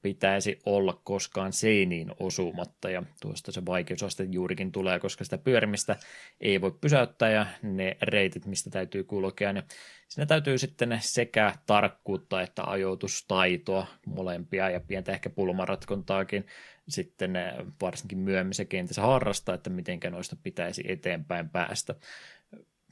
[0.01, 2.89] pitäisi olla koskaan seiniin osumatta.
[2.89, 5.95] Ja tuosta se vaikeusaste juurikin tulee, koska sitä pyörimistä
[6.41, 9.63] ei voi pysäyttää ja ne reitit, mistä täytyy kulkea, niin
[10.07, 16.45] siinä täytyy sitten sekä tarkkuutta että ajoitustaitoa molempia ja pientä ehkä pulmaratkontaakin
[16.89, 17.33] sitten
[17.81, 21.95] varsinkin myöhemmin se kenties harrastaa, että miten noista pitäisi eteenpäin päästä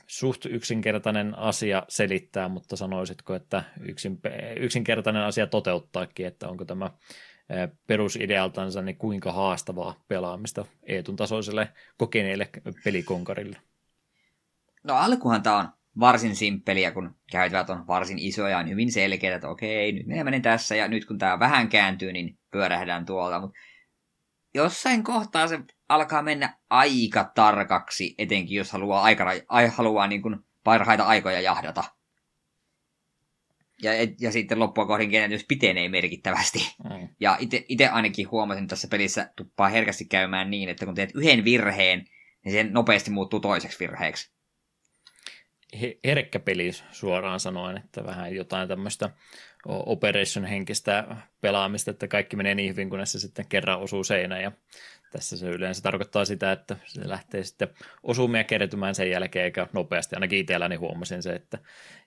[0.07, 4.19] suht yksinkertainen asia selittää, mutta sanoisitko, että yksin,
[4.59, 6.91] yksinkertainen asia toteuttaakin, että onko tämä
[7.88, 12.49] perusidealtansa niin kuinka haastavaa pelaamista Eetun tasoiselle kokeneille
[12.84, 13.57] pelikonkarille?
[14.84, 15.69] No alkuhan tämä on
[15.99, 20.23] varsin simppeliä, kun käytävät on varsin isoja ja on hyvin selkeitä, että okei, nyt minä
[20.23, 23.59] menen tässä ja nyt kun tämä vähän kääntyy, niin pyörähdään tuolta, mutta
[24.53, 25.59] jossain kohtaa se
[25.89, 31.84] alkaa mennä aika tarkaksi, etenkin jos haluaa, aikara, ai, haluaa niin kuin parhaita aikoja jahdata.
[33.81, 36.76] Ja, ja sitten loppua kohdin kenetys pitenee merkittävästi.
[36.84, 37.07] Mm.
[37.19, 37.38] Ja
[37.68, 42.05] itse ainakin huomasin että tässä pelissä tuppaa herkästi käymään niin, että kun teet yhden virheen,
[42.45, 44.31] niin se nopeasti muuttuu toiseksi virheeksi.
[46.05, 49.09] Herkkä peli suoraan sanoen, että vähän jotain tämmöistä
[49.65, 54.51] operation-henkistä pelaamista, että kaikki menee niin hyvin, kunnes se sitten kerran osuu seinään ja
[55.11, 57.67] tässä se yleensä tarkoittaa sitä, että se lähtee sitten
[58.03, 60.15] osumia kertymään sen jälkeen, eikä nopeasti.
[60.15, 61.57] Ainakin itselläni huomasin se, että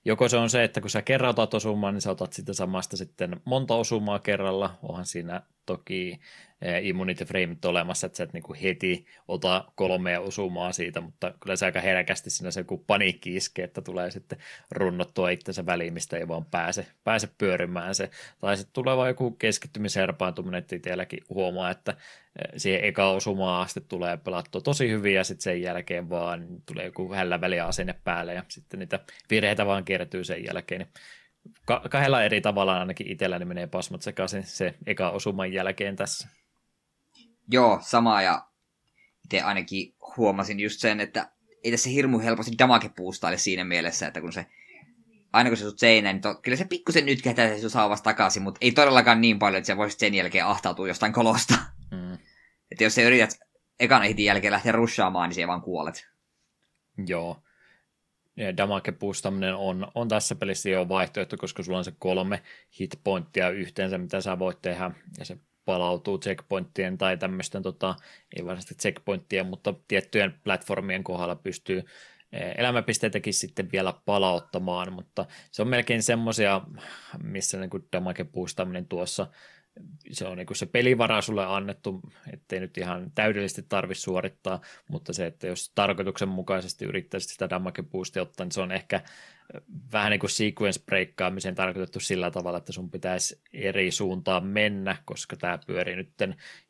[0.05, 2.97] joko se on se, että kun sä kerran otat osumaan, niin sä otat sitten samasta
[2.97, 4.79] sitten monta osumaa kerralla.
[4.83, 6.21] Onhan siinä toki
[6.63, 11.57] Eh, immunity frameit olemassa, että sä et niinku heti ota kolmea osumaa siitä, mutta kyllä
[11.57, 14.39] se aika herkästi siinä se kun paniikki iskee, että tulee sitten
[14.71, 18.11] runnottua itsensä väliin, mistä ei vaan pääse, pääse pyörimään se.
[18.41, 23.81] Tai sitten tulee vaan joku keskittymisherpaantuminen, että itselläkin huomaa, että eh, siihen eka osumaan asti
[23.89, 28.35] tulee pelattua tosi hyvin ja sitten sen jälkeen vaan tulee joku hällä väliä asenne päälle
[28.35, 29.01] ja sitten niitä
[29.31, 30.81] virheitä vaan kertyy sen jälkeen.
[30.81, 30.93] Niin
[31.91, 36.29] kahdella eri tavalla ainakin itselläni menee pasmat sekaisin se eka osuman jälkeen tässä.
[37.49, 38.47] Joo, sama ja
[39.25, 41.31] itse ainakin huomasin just sen, että
[41.65, 44.47] ei tässä hirmu helposti damage puustaile siinä mielessä, että kun se
[45.33, 48.43] aina kun se sut seinään, niin to, kyllä se pikkusen nytkähtää se sun saavasta takaisin,
[48.43, 51.55] mutta ei todellakaan niin paljon, että se voisi sen jälkeen ahtautua jostain kolosta.
[51.91, 52.19] Mm.
[52.71, 53.39] Että jos sä yrität
[53.81, 56.09] ekan hitin jälkeen lähteä rushaamaan, niin se vaan kuolet.
[57.07, 57.43] Joo.
[58.57, 62.43] Damage boostaminen on, on tässä pelissä jo vaihtoehto, koska sulla on se kolme
[62.81, 67.95] hitpointtia yhteensä, mitä sä voit tehdä, ja se palautuu checkpointtien tai tämmöisten, tota,
[68.37, 71.85] ei varsinaisesti checkpointtien, mutta tiettyjen platformien kohdalla pystyy
[72.59, 76.61] elämäpisteitäkin sitten vielä palauttamaan, mutta se on melkein semmoisia,
[77.23, 79.27] missä niin damage boostaminen tuossa
[80.11, 82.01] se on niin se pelivara sulle annettu,
[82.33, 88.23] ettei nyt ihan täydellisesti tarvitse suorittaa, mutta se, että jos tarkoituksenmukaisesti yrittäisit sitä damage boostia
[88.23, 89.01] ottaa, niin se on ehkä
[89.93, 95.37] vähän niin kuin sequence breakkaamiseen tarkoitettu sillä tavalla, että sun pitäisi eri suuntaan mennä, koska
[95.37, 96.13] tämä pyörii nyt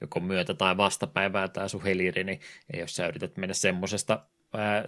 [0.00, 2.40] joko myötä- tai vastapäivää tämä sun heliri, niin
[2.78, 4.26] jos sä yrität mennä semmoisesta,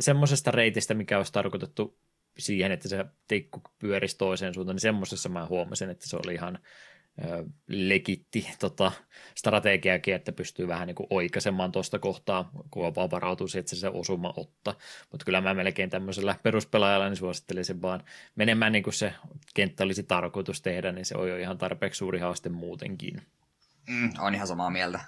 [0.01, 1.99] semmoisesta reitistä, mikä olisi tarkoitettu
[2.39, 6.59] siihen, että se tikku pyörisi toiseen suuntaan, niin semmoisessa mä huomasin, että se oli ihan
[7.69, 8.93] legitti tota,
[9.35, 13.89] strategiakin, että pystyy vähän niin kuin oikaisemaan tuosta kohtaa, kun vaan varautuu siihen, että se,
[13.89, 14.75] osuma ottaa.
[15.11, 18.05] Mutta kyllä mä melkein tämmöisellä peruspelaajalla niin suosittelisin vaan
[18.37, 19.15] menemään niin kuin se
[19.55, 23.23] kenttä olisi tarkoitus tehdä, niin se on jo ihan tarpeeksi suuri haaste muutenkin.
[23.89, 25.01] Mm, on ihan samaa mieltä.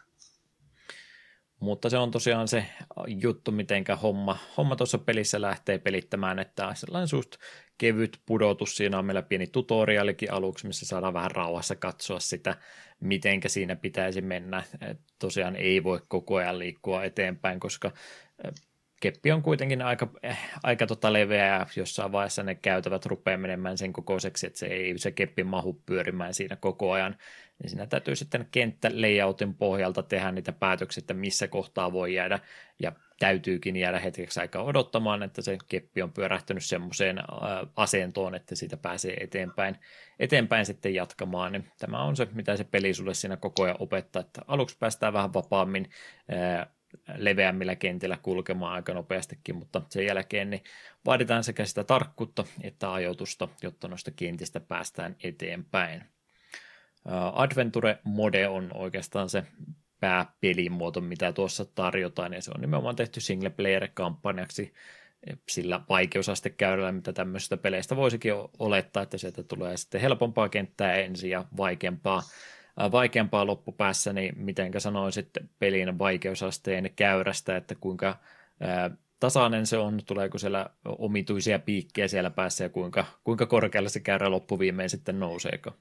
[1.65, 2.67] Mutta se on tosiaan se
[3.07, 7.35] juttu, mitenkä homma, homma tuossa pelissä lähtee pelittämään, että sellainen suht
[7.79, 8.77] kevyt pudotus.
[8.77, 12.57] Siinä on meillä pieni tutorialikin aluksi, missä saadaan vähän rauhassa katsoa sitä,
[13.01, 14.63] mitenkä siinä pitäisi mennä.
[14.81, 17.91] Et tosiaan ei voi koko ajan liikkua eteenpäin, koska
[19.01, 23.79] keppi on kuitenkin aika, eh, aika tota leveä ja jossain vaiheessa ne käytävät rupeaa menemään
[23.79, 27.17] sen kokoiseksi, että se ei se keppi mahu pyörimään siinä koko ajan.
[27.63, 32.39] Niin siinä täytyy sitten kenttälayoutin pohjalta tehdä niitä päätöksiä, että missä kohtaa voi jäädä
[32.79, 37.19] ja täytyykin jäädä hetkeksi aikaa odottamaan, että se keppi on pyörähtynyt semmoiseen
[37.77, 39.77] asentoon, että siitä pääsee eteenpäin,
[40.19, 41.53] eteenpäin sitten jatkamaan.
[41.53, 45.13] Niin tämä on se, mitä se peli sulle siinä koko ajan opettaa, että aluksi päästään
[45.13, 45.91] vähän vapaammin
[47.17, 50.63] leveämmillä kentillä kulkemaan aika nopeastikin, mutta sen jälkeen niin
[51.07, 56.05] vaaditaan sekä sitä tarkkuutta että ajoitusta, jotta noista kentistä päästään eteenpäin.
[57.33, 59.45] Adventure Mode on oikeastaan se
[60.01, 64.73] pääpelimuoto, mitä tuossa tarjotaan, ja se on nimenomaan tehty single player-kampanjaksi
[65.49, 71.45] sillä vaikeusastekäyrällä, mitä tämmöisistä peleistä voisikin olettaa, että sieltä tulee sitten helpompaa kenttää ensin ja
[71.57, 72.23] vaikeampaa,
[72.93, 75.29] vaikeampaa loppupäässä, niin mitenkä sanoisit
[75.59, 78.19] pelin vaikeusasteen käyrästä, että kuinka
[79.21, 84.31] tasainen se on, tuleeko siellä omituisia piikkejä siellä päässä ja kuinka, kuinka korkealle se käyrä
[84.31, 85.73] loppuviimein sitten nouseeko?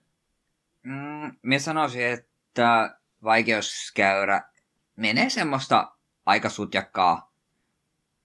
[0.83, 4.41] Mm, minä sanoisin, että vaikeuskäyrä
[4.95, 5.91] menee semmoista
[6.25, 7.33] aika sutjakkaa,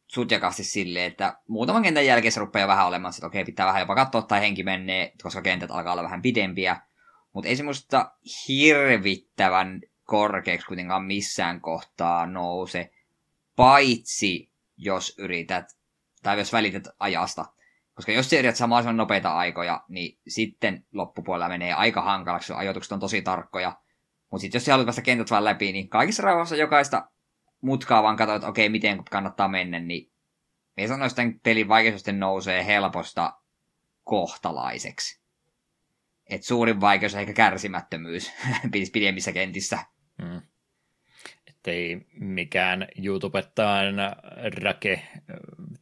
[0.06, 3.94] sutjakasti silleen, että muutaman kentän jälkeen se rupeaa vähän olemaan, että okei, pitää vähän jopa
[3.94, 6.80] katsoa tai henki menee, koska kentät alkaa olla vähän pidempiä.
[7.32, 8.12] Mutta ei semmoista
[8.48, 12.90] hirvittävän korkeaksi kuitenkaan missään kohtaa nouse,
[13.56, 15.76] paitsi jos yrität,
[16.22, 17.44] tai jos välität ajasta.
[17.99, 23.23] Koska jos yrität samaa nopeita aikoja, niin sitten loppupuolella menee aika hankalaksi, ajoitukset on tosi
[23.23, 23.77] tarkkoja.
[24.31, 27.11] Mutta sitten jos sä haluat päästä kentät vaan läpi, niin kaikissa rauhassa jokaista
[27.61, 30.12] mutkaa vaan katsoit, että okei, miten kannattaa mennä, niin
[30.77, 33.41] me sanoisin, että pelin vaikeus nousee helposta
[34.05, 35.20] kohtalaiseksi.
[36.27, 38.33] Et suurin vaikeus on ehkä kärsimättömyys
[38.93, 39.79] pidemmissä kentissä.
[40.23, 40.43] Hmm
[41.66, 43.94] ei mikään YouTubettaan
[44.62, 45.02] rake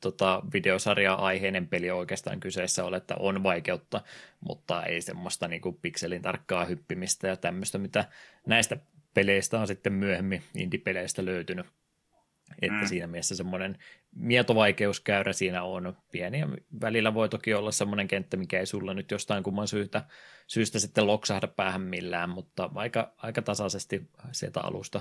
[0.01, 4.03] tota, videosarja-aiheinen peli oikeastaan kyseessä ole, että on vaikeutta,
[4.41, 8.05] mutta ei semmoista niin kuin pikselin tarkkaa hyppimistä ja tämmöistä, mitä
[8.47, 8.77] näistä
[9.15, 11.67] peleistä on sitten myöhemmin indie-peleistä löytynyt.
[12.63, 12.87] Että mm.
[12.87, 13.79] siinä mielessä semmoinen
[14.17, 16.49] mietovaikeuskäyrä siinä on pieni ja
[16.81, 20.05] välillä voi toki olla semmoinen kenttä, mikä ei sulla nyt jostain kumman syystä,
[20.47, 25.01] syystä sitten loksahda päähän millään, mutta aika, aika tasaisesti sieltä alusta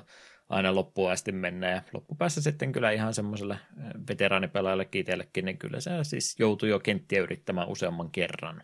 [0.50, 5.80] aina loppuun asti mennä ja loppupäässä sitten kyllä ihan semmoiselle eh, veteraanipelaajalle itsellekin, niin kyllä
[5.80, 8.64] se siis joutuu jo kenttiä yrittämään useamman kerran.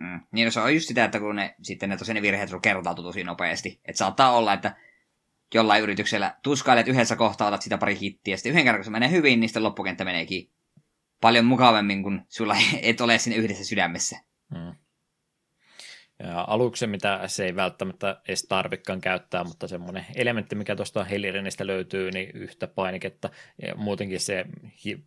[0.00, 0.20] Mm.
[0.32, 3.04] Niin no se on just sitä, että kun ne, sitten ne tosiaan ne virheet kertautuu
[3.04, 3.80] tosi nopeasti.
[3.84, 4.76] Että saattaa olla, että
[5.54, 8.90] jollain yrityksellä tuskailet yhdessä kohtaa, otat sitä pari hittiä, ja sitten yhden kerran kun se
[8.90, 10.50] menee hyvin, niin sitten loppukenttä meneekin
[11.20, 14.18] paljon mukavemmin, kun sulla et ole sinne yhdessä sydämessä.
[14.54, 14.74] Mm.
[16.22, 21.66] Ja aluksi, mitä se ei välttämättä edes tarvikkaan käyttää, mutta semmoinen elementti, mikä tuosta Helirenistä
[21.66, 23.30] löytyy, niin yhtä painiketta.
[23.66, 24.44] Ja muutenkin se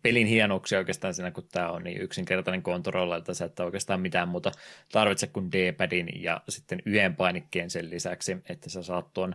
[0.02, 4.28] pelin hienouksia oikeastaan siinä, kun tämä on niin yksinkertainen kontrolli, että sä et oikeastaan mitään
[4.28, 4.52] muuta
[4.92, 9.34] tarvitse kuin D-padin ja sitten yhden painikkeen sen lisäksi, että sä saat tuon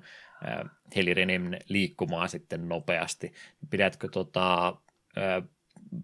[0.96, 3.34] Helirenin liikkumaan sitten nopeasti.
[3.70, 4.76] Pidätkö tota,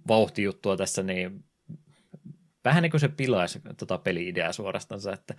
[0.08, 1.44] vauhtijuttua tässä niin
[2.66, 5.36] vähän niin kuin se pilaisi tota peli-ideaa suorastansa, että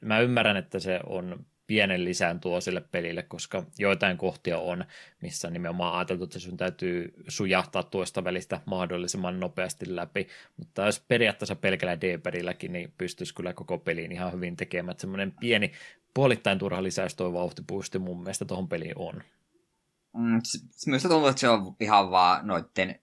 [0.00, 4.84] mä ymmärrän, että se on pienen lisään tuo sille pelille, koska joitain kohtia on,
[5.22, 11.56] missä nimenomaan ajateltu, että sun täytyy sujahtaa tuosta välistä mahdollisimman nopeasti läpi, mutta jos periaatteessa
[11.56, 15.72] pelkällä D-padilläkin, niin pystyisi kyllä koko peliin ihan hyvin tekemään, että semmoinen pieni
[16.14, 19.22] puolittain turha lisäys tuo vauhtipuusti mun mielestä tuohon peliin on.
[20.12, 20.40] Mm,
[20.86, 23.00] minusta tuntuu, että se on ihan vaan noitten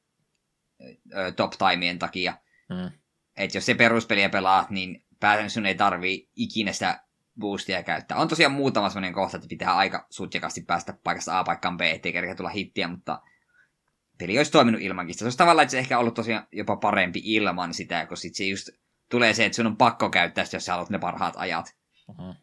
[1.36, 2.38] top-timien takia.
[2.70, 2.92] Mm.
[3.38, 7.04] Että jos se peruspeliä pelaat, niin pääsen sun ei tarvii ikinä sitä
[7.40, 8.18] boostia käyttää.
[8.18, 12.14] On tosiaan muutama sellainen kohta, että pitää aika sutjakasti päästä paikasta A paikkaan B, ettei
[12.14, 13.22] kerkeä tulla hittiä, mutta
[14.18, 15.16] peli olisi toiminut ilmankin.
[15.16, 18.44] Se olisi tavallaan, että se ehkä ollut tosiaan jopa parempi ilman sitä, kun sit se
[18.44, 18.70] just
[19.10, 21.76] tulee se, että sun on pakko käyttää sitä, jos sä haluat ne parhaat ajat.
[22.08, 22.36] Uh-huh.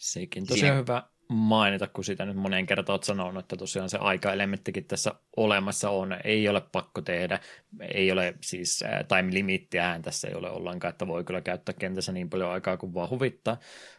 [0.00, 4.84] Sekin tosiaan hyvä mainita, kun sitä nyt moneen kertaan olet sanonut, että tosiaan se aikaelementtikin
[4.84, 7.38] tässä olemassa on, ei ole pakko tehdä,
[7.80, 12.30] ei ole siis time limittiä tässä ei ole ollenkaan, että voi kyllä käyttää kentässä niin
[12.30, 13.56] paljon aikaa kuin vaan huvittaa,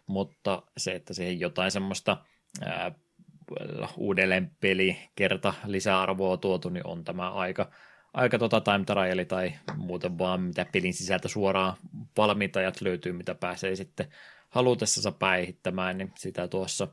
[0.08, 2.18] mutta se, että siihen jotain semmoista
[2.62, 2.92] ää,
[3.98, 7.72] uudelleen peli kerta lisäarvoa tuotu, niin on tämä aika,
[8.14, 11.78] aika tota time trial tai muuten vaan mitä pelin sisältä suoraan
[12.18, 14.08] valmiitajat löytyy, mitä pääsee sitten
[14.52, 16.88] halutessaan päihittämään, niin sitä tuossa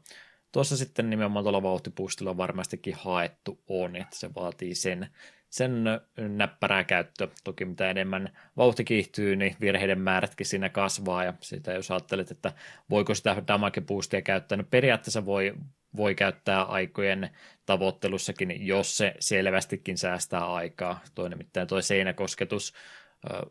[0.52, 5.08] tuossa sitten nimenomaan tuolla vauhtipuustilla varmastikin haettu on, että se vaatii sen,
[5.50, 5.84] sen
[6.16, 7.28] näppärää käyttö.
[7.44, 12.52] Toki mitä enemmän vauhti kiihtyy, niin virheiden määrätkin siinä kasvaa, ja sitä jos ajattelet, että
[12.90, 15.54] voiko sitä damage boostia käyttää, no periaatteessa voi,
[15.96, 17.30] voi käyttää aikojen
[17.66, 21.00] tavoittelussakin, jos se selvästikin säästää aikaa.
[21.14, 22.72] Toinen nimittäin tuo seinäkosketus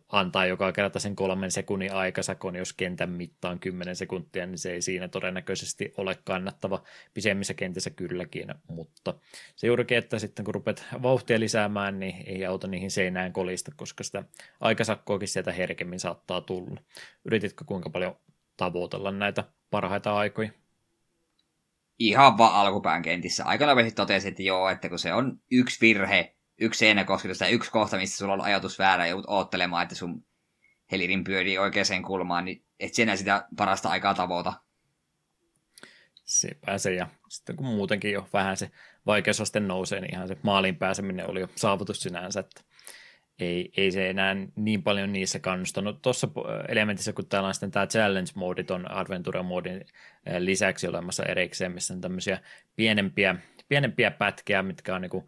[0.09, 4.81] antaa joka kerta sen kolmen sekunnin aikasakon, jos kentän mittaan 10 sekuntia, niin se ei
[4.81, 6.83] siinä todennäköisesti ole kannattava.
[7.13, 9.13] Pisemmissä kentissä kylläkin, mutta
[9.55, 14.03] se juurikin, että sitten kun rupeat vauhtia lisäämään, niin ei auta niihin seinään kolista, koska
[14.03, 14.23] sitä
[14.59, 16.81] aikasakkoakin sieltä herkemmin saattaa tulla.
[17.25, 18.15] Yrititkö kuinka paljon
[18.57, 20.49] tavoitella näitä parhaita aikoja?
[21.99, 23.43] Ihan vaan alkupään kentissä.
[23.45, 27.71] Aika nopeasti totesin, että joo, että kun se on yksi virhe, yksi seinäkosketus tai yksi
[27.71, 30.25] kohta, missä sulla on ajatus väärä ja joudut oottelemaan, että sun
[30.91, 34.53] helirin pyörii oikeaan kulmaan, niin et sinä sitä parasta aikaa tavoita.
[36.23, 38.71] Se pääsee ja sitten kun muutenkin jo vähän se
[39.05, 42.61] vaikeusaste nousee, niin ihan se maaliin pääseminen oli jo saavutus sinänsä, että
[43.39, 46.01] ei, ei se enää niin paljon niissä kannustanut.
[46.01, 46.27] Tuossa
[46.67, 49.85] elementissä, kun täällä on sitten tämä challenge-moodi on adventure-moodin
[50.39, 52.39] lisäksi olemassa erikseen, missä on tämmöisiä
[52.75, 53.35] pienempiä,
[53.67, 55.23] pienempiä pätkiä, mitkä on niin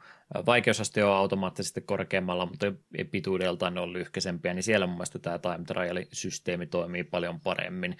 [0.45, 2.65] vaikeusaste on automaattisesti korkeammalla, mutta
[3.11, 7.97] pituudeltaan ne on lyhkäisempiä, niin siellä mun mielestä tämä time trial-systeemi toimii paljon paremmin.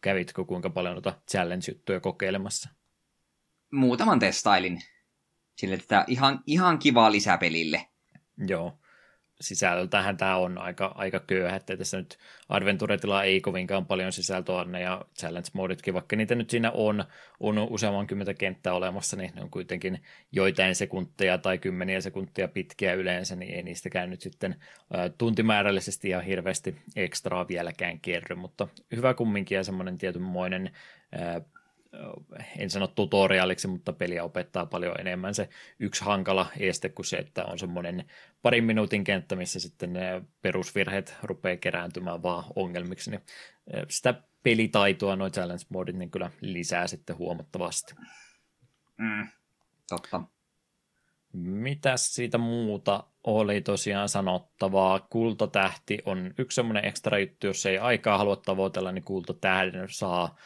[0.00, 2.68] Kävitkö kuinka paljon noita challenge-juttuja kokeilemassa?
[3.72, 4.78] Muutaman testailin.
[5.56, 7.86] Sille tätä ihan, ihan kivaa lisäpelille.
[8.48, 8.80] Joo
[9.40, 12.18] sisällöltähän tämä on aika, aika köyhä, että tässä nyt
[12.48, 17.04] Adventure-tilaa ei kovinkaan paljon sisältöä anne ja challenge-moditkin, vaikka niitä nyt siinä on,
[17.40, 20.02] on useamman kymmentä kenttää olemassa, niin ne on kuitenkin
[20.32, 24.56] joitain sekunteja tai kymmeniä sekuntia pitkiä yleensä, niin ei niistäkään nyt sitten
[25.18, 30.70] tuntimäärällisesti ja hirveästi ekstraa vieläkään kerry, mutta hyvä kumminkin ja semmoinen tietynmoinen
[32.58, 35.48] en sano tutoriaaliksi, mutta peliä opettaa paljon enemmän se
[35.78, 38.04] yksi hankala este kuin se, että on semmoinen
[38.42, 43.20] parin minuutin kenttä, missä sitten ne perusvirheet rupeaa kerääntymään vaan ongelmiksi, niin
[43.88, 47.94] sitä pelitaitoa noin challenge modit niin kyllä lisää sitten huomattavasti.
[48.96, 49.28] Mm,
[49.88, 50.22] totta.
[51.32, 55.00] Mitäs siitä muuta oli tosiaan sanottavaa?
[55.00, 60.36] Kultatähti on yksi semmoinen ekstra juttu, jos ei aikaa halua tavoitella, niin kultatähden saa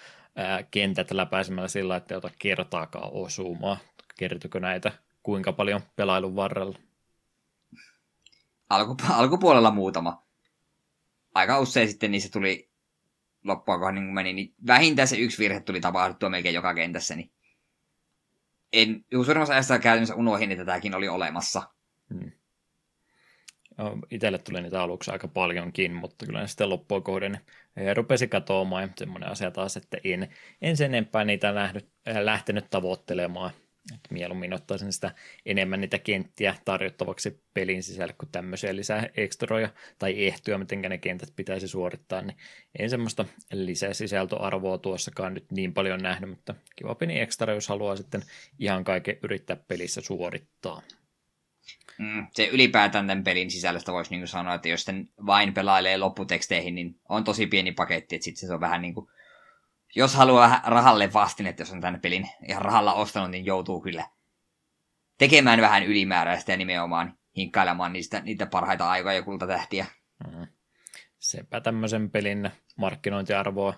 [0.70, 3.76] kentät läpäisemällä sillä, että ei ota kertaakaan osumaa.
[4.18, 4.92] Kertyykö näitä
[5.22, 6.78] kuinka paljon pelailun varrella?
[8.68, 10.22] Alku, alkupuolella muutama.
[11.34, 12.70] Aika usein sitten niissä tuli
[13.44, 17.16] loppua kohden niin meni, niin vähintään se yksi virhe tuli tapahduttua melkein joka kentässä.
[17.16, 17.30] Niin
[18.72, 21.62] en, suurimmassa ajassa käytännössä unohin, että tämäkin oli olemassa.
[22.14, 22.32] Hmm.
[24.10, 27.40] Itselle tuli niitä aluksi aika paljonkin, mutta kyllä ne sitten loppua kohden
[27.94, 30.28] rupesi katoamaan ja semmoinen asia taas, että en,
[30.62, 31.88] en sen enempää niitä nähnyt,
[32.22, 33.50] lähtenyt tavoittelemaan.
[33.94, 35.10] Että mieluummin ottaisin sitä
[35.46, 39.68] enemmän niitä kenttiä tarjottavaksi pelin sisälle kuin tämmöisiä lisää ekstroja
[39.98, 42.36] tai ehtoja, miten ne kentät pitäisi suorittaa, niin
[42.78, 47.96] en semmoista lisää sisältöarvoa tuossakaan nyt niin paljon nähnyt, mutta kiva pieni ekstra, jos haluaa
[47.96, 48.22] sitten
[48.58, 50.82] ihan kaiken yrittää pelissä suorittaa.
[51.98, 56.74] Mm, se ylipäätään tämän pelin sisällöstä voisi niin sanoa, että jos sitten vain pelailee lopputeksteihin,
[56.74, 59.10] niin on tosi pieni paketti, että sitten se on vähän niin kuin,
[59.94, 64.08] jos haluaa rahalle vastin, että jos on tämän pelin ihan rahalla ostanut, niin joutuu kyllä
[65.18, 69.86] tekemään vähän ylimääräistä ja nimenomaan hinkkailemaan niistä, niitä parhaita aikoja ja kultatähtiä.
[70.26, 70.46] Mm.
[71.18, 73.74] Sepä tämmöisen pelin markkinointiarvoa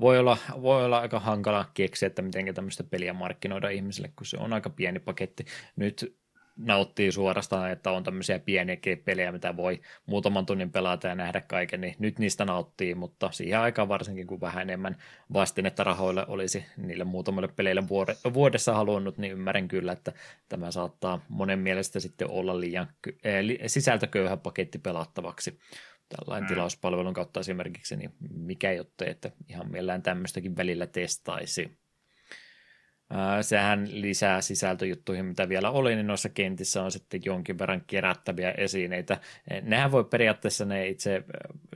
[0.00, 4.36] voi olla, voi olla aika hankala keksiä, että miten tämmöistä peliä markkinoida ihmisille, kun se
[4.36, 5.44] on aika pieni paketti.
[5.76, 6.16] Nyt
[6.56, 11.80] nauttii suorastaan, että on tämmöisiä pieniä pelejä, mitä voi muutaman tunnin pelata ja nähdä kaiken,
[11.80, 14.96] niin nyt niistä nauttii, mutta siihen aikaan varsinkin, kun vähän enemmän
[15.32, 17.82] vastinetta rahoille olisi niille muutamalle peleille
[18.34, 20.12] vuodessa halunnut, niin ymmärrän kyllä, että
[20.48, 22.88] tämä saattaa monen mielestä sitten olla liian
[23.66, 25.58] sisältököyhä paketti pelattavaksi
[26.16, 26.54] tällainen mm.
[26.54, 31.81] tilauspalvelun kautta esimerkiksi, niin mikä jottei, että ihan mielellään tämmöistäkin välillä testaisi.
[33.40, 39.20] Sehän lisää sisältöjuttuihin, mitä vielä oli, niin noissa kentissä on sitten jonkin verran kerättäviä esineitä.
[39.62, 41.24] Nehän voi periaatteessa ne itse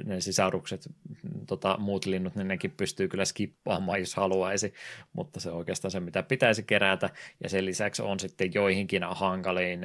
[0.05, 0.91] ne sisarukset,
[1.47, 4.75] tota, muut linnut, niin nekin pystyy kyllä skippaamaan, jos haluaisi,
[5.13, 7.11] mutta se on oikeastaan se, mitä pitäisi kerätä.
[7.43, 9.81] Ja sen lisäksi on sitten joihinkin hankaliin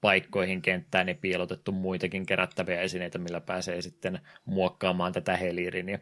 [0.00, 5.88] paikkoihin kenttään niin piilotettu muitakin kerättäviä esineitä, millä pääsee sitten muokkaamaan tätä helirin.
[5.88, 5.98] Ja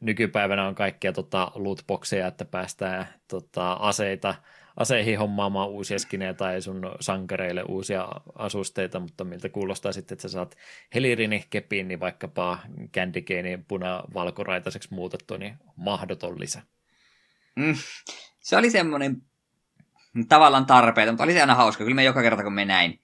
[0.00, 4.34] nykypäivänä on kaikkia tota, lootboxeja, että päästään tota, aseita,
[4.76, 10.32] aseihin hommaamaan uusia skinejä tai sun sankareille uusia asusteita, mutta miltä kuulostaa sitten, että sä
[10.32, 10.56] saat
[10.94, 12.58] helirini kepiin, niin vaikkapa
[12.94, 16.62] Candy Canein puna-valkoraitaiseksi muutettu, niin mahdoton lisä.
[17.56, 17.74] Mm.
[18.40, 19.22] Se oli semmoinen
[20.28, 21.84] tavallaan tarpeita, mutta oli se aina hauska.
[21.84, 23.00] Kyllä me joka kerta, kun me näin,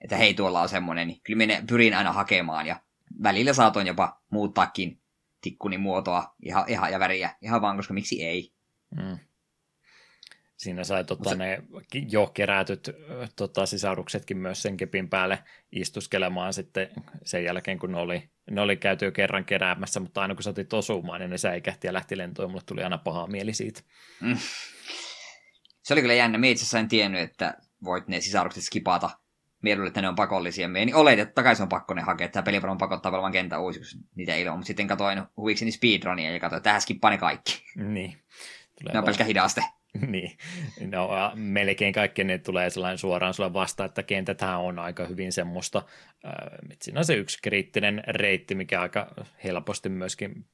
[0.00, 2.80] että hei, tuolla on semmoinen, niin kyllä minä pyrin aina hakemaan ja
[3.22, 5.00] välillä saatoin jopa muuttaakin
[5.40, 8.52] tikkuni muotoa ihan, ihan, ja väriä ihan vaan, koska miksi ei.
[8.96, 9.18] Mm.
[10.56, 11.36] Siinä sai tota, se...
[11.36, 11.62] ne
[12.10, 12.90] jo kerätyt
[13.36, 16.88] tota, sisaruksetkin myös sen kepin päälle istuskelemaan sitten
[17.24, 20.66] sen jälkeen, kun ne oli, ne oli käyty jo kerran keräämässä, mutta aina kun saatiin
[20.72, 23.80] osumaan, niin ne säikähti ja lähti lentoon, mulle tuli aina paha mieli siitä.
[24.20, 24.36] Mm.
[25.82, 26.38] Se oli kyllä jännä.
[26.38, 27.54] Minä itse asiassa en tiennyt, että
[27.84, 29.10] voit ne sisarukset skipata
[29.62, 30.68] mieluille, että ne on pakollisia.
[30.68, 32.28] Mie niin oletin, että takaisin on pakko ne hakea.
[32.28, 34.56] Tämä peli varmaan pakottaa varmaan kentän uusi, kun niitä ei ole.
[34.56, 37.64] Mutta sitten katoin huvikseni speedrunia ja katsoin, että tähän skippaa ne kaikki.
[37.76, 38.16] Niin.
[38.80, 39.62] Tulee ne on pelkkä hidaste.
[40.06, 40.38] niin,
[40.90, 45.82] no melkein kaikki ne tulee sellainen suoraan sulle vastaan, että kentäthän on aika hyvin semmoista,
[46.26, 46.32] äh,
[46.82, 49.14] siinä on se yksi kriittinen reitti, mikä aika
[49.44, 50.44] helposti myöskin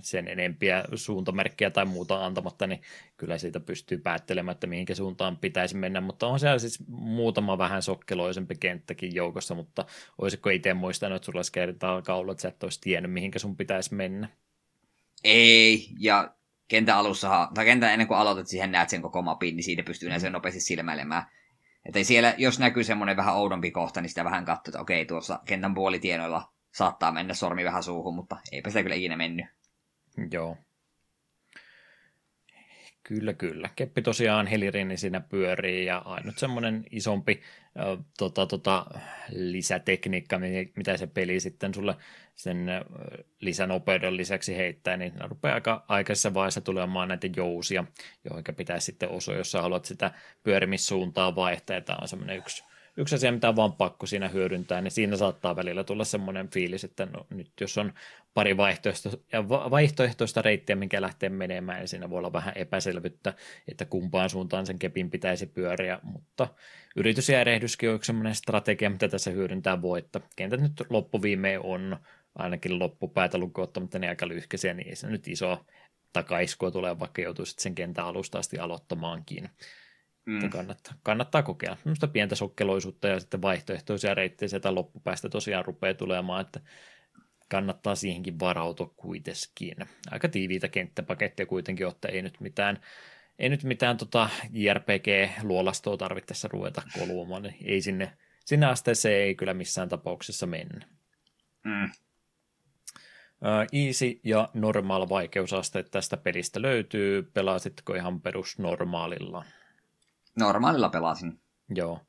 [0.00, 2.82] sen enempiä suuntamerkkiä tai muuta antamatta, niin
[3.16, 7.82] kyllä siitä pystyy päättelemään, että mihinkä suuntaan pitäisi mennä, mutta on siellä siis muutama vähän
[7.82, 9.84] sokkeloisempi kenttäkin joukossa, mutta
[10.18, 13.56] olisiko itse muistanut, että sulla olisi kertaa kaula, että sä et olisi tiennyt, mihinkä sun
[13.56, 14.28] pitäisi mennä?
[15.24, 16.34] Ei, ja
[16.68, 20.06] kentän alussa, tai kentän ennen kuin aloitat, siihen näet sen koko mapin, niin siitä pystyy
[20.06, 21.22] yleensä nopeasti silmäilemään.
[21.84, 25.40] Että siellä, jos näkyy semmoinen vähän oudompi kohta, niin sitä vähän katsoo, että okei, tuossa
[25.44, 29.46] kentän puolitienoilla saattaa mennä sormi vähän suuhun, mutta eipä sitä kyllä ikinä mennyt.
[30.32, 30.56] Joo.
[33.02, 33.70] Kyllä, kyllä.
[33.76, 37.42] Keppi tosiaan Helirini siinä pyörii ja ainut semmoinen isompi
[37.78, 38.86] äh, tota, tota,
[39.28, 40.40] lisätekniikka,
[40.76, 41.96] mitä se peli sitten sulle
[42.34, 42.66] sen
[43.40, 47.84] lisänopeuden lisäksi heittää, niin rupeaa aika aikaisessa vaiheessa tulemaan näitä jousia,
[48.24, 50.10] joihin pitää sitten osua, jos haluat sitä
[50.42, 51.80] pyörimissuuntaa vaihtaa.
[51.80, 52.64] Tämä on semmoinen yksi
[52.96, 56.84] yksi asia, mitä on vaan pakko siinä hyödyntää, niin siinä saattaa välillä tulla semmoinen fiilis,
[56.84, 57.92] että no, nyt jos on
[58.34, 59.18] pari vaihtoehtoista,
[59.48, 63.34] vaihtoehtoista reittiä, minkä lähtee menemään, ja siinä voi olla vähän epäselvyyttä,
[63.68, 66.48] että kumpaan suuntaan sen kepin pitäisi pyöriä, mutta
[66.96, 71.60] yritys ja erehdyskin on yksi semmoinen strategia, mitä tässä hyödyntää voi, että kentät nyt loppuviimein
[71.60, 71.96] on
[72.34, 75.66] ainakin loppupäätä lukuottamatta niin aika lyhkäisiä, niin ei se nyt iso
[76.12, 79.50] takaiskua tulee, vaikka joutuisit sen kentän alusta asti aloittamaankin.
[80.26, 80.50] Mm.
[80.50, 81.76] Kannattaa, kannattaa kokeilla.
[81.84, 86.60] Minusta pientä sokkeloisuutta ja sitten vaihtoehtoisia reittejä sieltä loppupäästä tosiaan rupeaa tulemaan, että
[87.48, 89.76] kannattaa siihenkin varautua kuitenkin.
[90.10, 92.80] Aika tiiviitä kenttäpaketteja kuitenkin, että ei nyt mitään,
[93.38, 99.54] ei nyt mitään tota JRPG-luolastoa tarvittaessa ruveta koluamaan, niin ei sinne, sinne asteeseen ei kyllä
[99.54, 100.86] missään tapauksessa mennä.
[101.64, 101.90] Mm.
[103.72, 107.22] Easy ja normaal vaikeusasteet tästä pelistä löytyy.
[107.22, 109.38] Pelasitko ihan perusnormaalilla?
[109.38, 109.55] Normaalilla
[110.92, 111.40] pelasin.
[111.68, 112.00] Joo,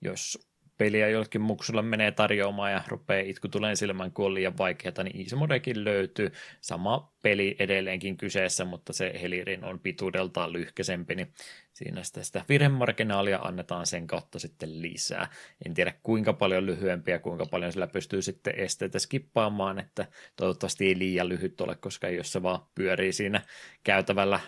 [0.00, 0.38] jos
[0.78, 5.20] peliä jollekin muksulle menee tarjoamaan ja rupeaa itku tulee silmään, kun on liian vaikeaa, niin
[5.20, 6.32] Easy Modekin löytyy.
[6.60, 11.32] Sama peli edelleenkin kyseessä, mutta se Helirin on pituudeltaan lyhkäsempi, niin
[11.72, 15.28] siinä sitä, sitä virhemarginaalia annetaan sen kautta sitten lisää.
[15.66, 20.06] En tiedä kuinka paljon lyhyempiä, kuinka paljon sillä pystyy sitten esteitä skippaamaan, että
[20.36, 23.42] toivottavasti ei liian lyhyt ole, koska jos se vaan pyörii siinä
[23.84, 24.40] käytävällä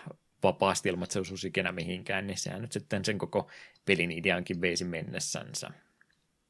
[0.43, 3.49] vapaasti ilman, että se osuisi ikinä mihinkään, niin sehän nyt sitten sen koko
[3.85, 5.69] pelin ideankin veisi mennessänsä.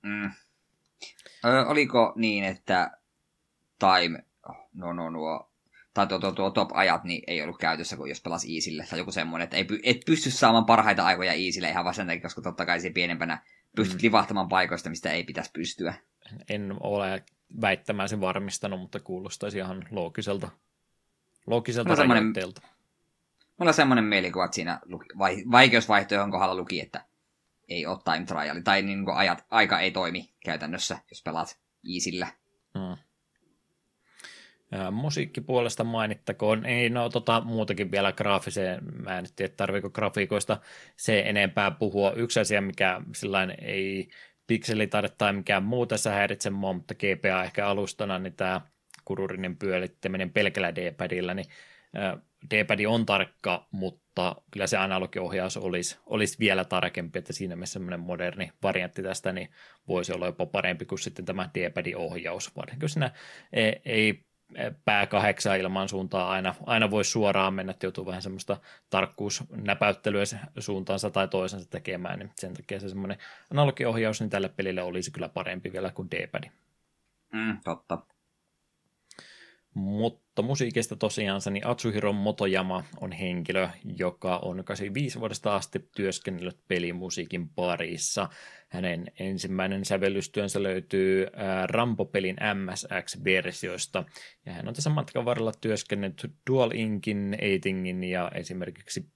[0.03, 0.31] Mm.
[1.45, 2.91] Ö, oliko niin, että
[3.79, 4.23] time,
[4.73, 5.51] no no nuo,
[5.93, 9.11] tai tuo, tuo, tuo top-ajat niin ei ollut käytössä, kun jos pelasi Easille, tai joku
[9.11, 12.89] semmoinen, että ei, et pysty saamaan parhaita aikoja Easille ihan vaan koska totta kai se
[12.89, 13.43] pienempänä
[13.75, 14.05] pystyt mm.
[14.05, 15.93] livahtamaan paikoista, mistä ei pitäisi pystyä.
[16.49, 17.23] En ole
[17.61, 20.49] väittämään sen varmistanut, mutta kuulostaisi ihan loogiselta,
[21.47, 22.61] loogiselta no, rajoitteelta.
[23.59, 27.05] Mulla on semmoinen mielikuva, että siinä luki, vai, vaikeusvaihtoehon kohdalla luki, että
[27.69, 31.59] ei ole time trial, tai niin kuin ajat, aika ei toimi käytännössä, jos pelaat
[31.93, 32.27] Easillä.
[32.79, 32.97] Hmm.
[34.71, 40.57] Ja musiikkipuolesta mainittakoon, ei no tota muutakin vielä graafiseen, mä en tiedä tarviiko grafiikoista
[40.97, 42.11] se enempää puhua.
[42.11, 44.09] Yksi asia, mikä sillain ei
[44.47, 48.61] pikselitaide tai mikään muu tässä häiritse mua, mutta GPA ehkä alustana, niin tämä
[49.05, 51.47] kururinen pyörittäminen pelkällä D-padilla, niin
[52.51, 57.99] D-pad on tarkka, mutta kyllä se analogiohjaus olisi, olisi vielä tarkempi, että siinä mielessä semmoinen
[57.99, 59.49] moderni variantti tästä niin
[59.87, 63.11] voisi olla jopa parempi kuin sitten tämä D-padin ohjaus, varsinkin siinä
[63.53, 64.25] ei, ei
[64.85, 68.57] pää kahdeksan ilman suuntaan aina, aina voi suoraan mennä, että joutuu vähän semmoista
[68.89, 70.23] tarkkuusnäpäyttelyä
[70.59, 73.17] suuntaansa tai toisensa tekemään, niin sen takia se semmoinen
[73.51, 76.43] analogiohjaus niin tälle pelille olisi kyllä parempi vielä kuin D-pad.
[77.33, 77.97] Mm, totta.
[79.73, 87.49] Mutta musiikista tosiaan niin Atsuhiro Motoyama on henkilö, joka on 85 vuodesta asti työskennellyt pelimusiikin
[87.49, 88.29] parissa.
[88.69, 91.27] Hänen ensimmäinen sävellystyönsä löytyy
[91.65, 94.03] Rampo-pelin MSX-versioista,
[94.45, 99.09] ja hän on tässä matkan varrella työskennellyt Dual Inkin, Eitingin ja esimerkiksi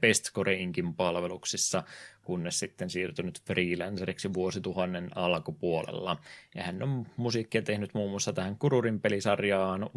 [0.00, 1.82] Best Core Inkin palveluksissa,
[2.22, 6.16] kunnes sitten siirtynyt freelanceriksi vuosituhannen alkupuolella.
[6.54, 9.90] Ja hän on musiikkia tehnyt muun muassa tähän Kururin pelisarjaan,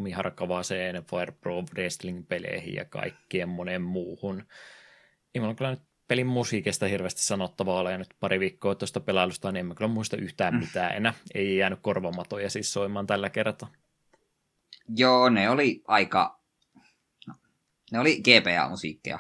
[0.64, 4.44] Umiharkavaseen, Fire Pro Wrestling-peleihin ja kaikkien monen muuhun.
[5.36, 9.52] Ei mulla kyllä nyt pelin musiikista hirveästi sanottavaa ole, ja nyt pari viikkoa tuosta pelailusta,
[9.52, 10.60] niin en mä kyllä muista yhtään mm.
[10.60, 11.14] mitään enää.
[11.34, 13.72] Ei jäänyt korvamatoja siis soimaan tällä kertaa.
[14.96, 16.40] Joo, ne oli aika...
[17.28, 17.34] No,
[17.92, 19.20] ne oli GPA-musiikkia.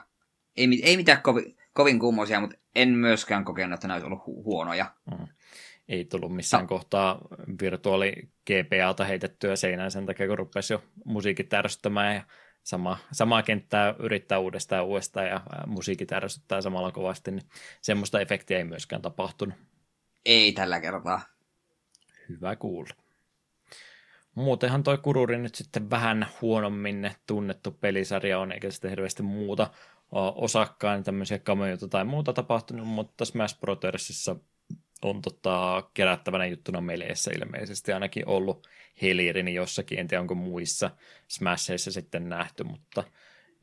[0.58, 4.44] Ei, ei mitään kovin, kovin kummoisia, mutta en myöskään kokenut, että ne olisi ollut hu-
[4.44, 4.94] huonoja.
[5.12, 5.28] Mm.
[5.94, 6.68] Ei tullut missään no.
[6.68, 7.20] kohtaa
[7.62, 8.14] virtuaali
[8.48, 12.24] GPAta heitettyä seinään sen takia, kun rupesi jo musiikit ärsyttämään ja
[12.64, 17.46] sama, samaa kenttää yrittää uudestaan ja uudestaan ja musiikit ärsyttää samalla kovasti, niin
[17.82, 19.56] semmoista efektiä ei myöskään tapahtunut.
[20.26, 21.22] Ei tällä kertaa.
[22.30, 22.94] Hyvä kuulla.
[24.36, 29.72] Muutenhan toi Kururi nyt sitten vähän huonommin tunnettu pelisarja on, eikä sitten hirveästi muuta
[30.36, 34.36] osakkaan tämmöisiä kameoita tai muuta tapahtunut, mutta Smash Brothersissa
[35.04, 38.68] on tota, kerättävänä juttuna meleissä ilmeisesti ainakin ollut
[39.02, 40.92] Helirini jossakin, en tiedä onko muissa
[41.28, 43.04] Smashissa sitten nähty, mutta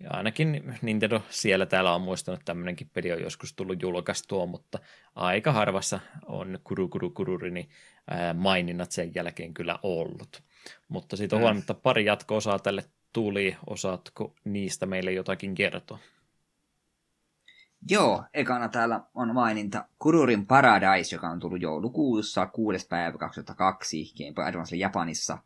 [0.01, 4.79] ja ainakin Nintendo siellä täällä on muistanut, että tämmöinenkin peli on joskus tullut julkaistua, mutta
[5.15, 7.69] aika harvassa on Kuru Kuru Kururini
[8.35, 10.43] maininnat sen jälkeen kyllä ollut.
[10.89, 13.57] Mutta siitä on huolimatta pari jatko-osaa tälle tuli.
[13.67, 15.99] Osaatko niistä meille jotakin kertoa?
[17.89, 22.87] Joo, ekana täällä on maininta Kururin Paradise, joka on tullut joulukuussa 6.
[22.89, 25.39] päivä 2002 Game Advance Japanissa.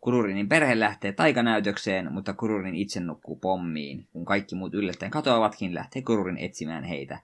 [0.00, 4.08] Kururinin perhe lähtee taikanäytökseen, mutta Kururin itse nukkuu pommiin.
[4.12, 7.20] Kun kaikki muut yllättäen katoavatkin, lähtee Kururin etsimään heitä.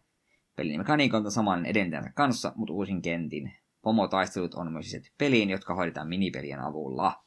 [0.57, 3.53] Pelin mekaniikka on saman edeltäjänsä kanssa, mutta uusin kentin.
[3.83, 7.25] Pomotaistelut on myös sisätty peliin, jotka hoidetaan minipelien avulla.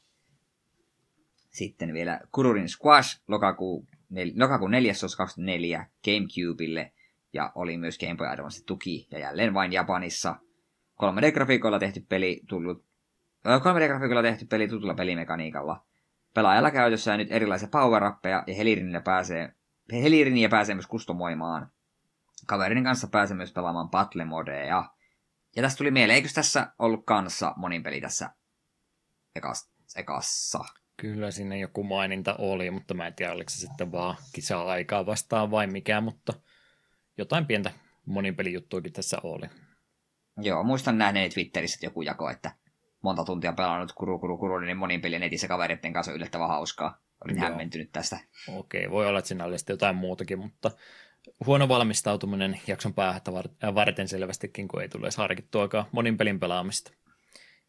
[1.50, 6.92] Sitten vielä Kururin Squash lokakuun, nel, lokakuun 4.24 Gamecubeille–
[7.32, 10.36] ja oli myös Game Boy Advance tuki, ja jälleen vain Japanissa.
[11.02, 12.90] 3D-grafiikoilla tehty peli tullut
[13.46, 15.84] 3D-grafiikoilla tehty peli tutulla pelimekaniikalla.
[16.34, 19.54] Pelaajalla käytössä nyt erilaisia power ja Heliriniä pääsee,
[19.92, 21.70] Heliriniä pääsee myös kustomoimaan.
[22.46, 24.90] Kaverin kanssa pääsee myös pelaamaan battle modeja.
[25.56, 28.30] Ja tästä tuli mieleen, eikö tässä ollut kanssa monin peli tässä
[29.96, 30.64] ekassa?
[30.96, 35.50] Kyllä sinne joku maininta oli, mutta mä en tiedä, oliko se sitten vaan kisa-aikaa vastaan
[35.50, 36.32] vai mikä, mutta
[37.18, 37.70] jotain pientä
[38.06, 39.46] monipelijuttuakin tässä oli.
[40.36, 42.52] Joo, muistan nähneeni Twitterissä että joku jako, että
[43.02, 47.00] monta tuntia pelannut kuru kuru kuru, niin monin peli netissä kavereiden kanssa on yllättävän hauskaa.
[47.24, 47.44] Olin Joo.
[47.44, 48.18] hämmentynyt tästä.
[48.48, 50.70] Okei, voi olla, että siinä oli sitten jotain muutakin, mutta
[51.46, 53.20] huono valmistautuminen jakson päähän
[53.74, 56.92] varten selvästikin, kun ei tule edes harkittuakaan monin pelin pelaamista.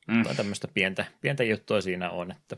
[0.08, 0.36] Mm.
[0.36, 2.58] Tämmöistä pientä, pientä juttua siinä on, että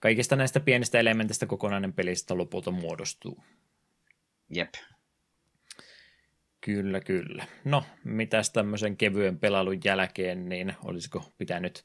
[0.00, 3.44] kaikista näistä pienistä elementistä kokonainen pelistä lopulta muodostuu.
[4.50, 4.74] Jep.
[6.60, 7.46] Kyllä, kyllä.
[7.64, 11.84] No, mitäs tämmöisen kevyen pelailun jälkeen, niin olisiko pitänyt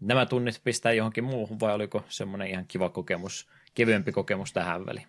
[0.00, 5.06] nämä tunnit pistää johonkin muuhun, vai oliko semmoinen ihan kiva kokemus, kevyempi kokemus tähän väliin?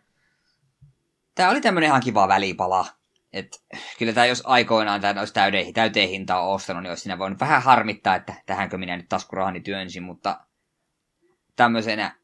[1.35, 2.85] Tämä oli tämmöinen ihan kiva välipala.
[3.33, 3.63] Et,
[3.99, 7.61] kyllä tämä jos aikoinaan tämä olisi täyteen, täyteen hintaa ostanut, niin olisi siinä voinut vähän
[7.61, 10.39] harmittaa, että tähänkö minä nyt taskurahani työnsin, mutta
[11.55, 12.15] tämmöisenä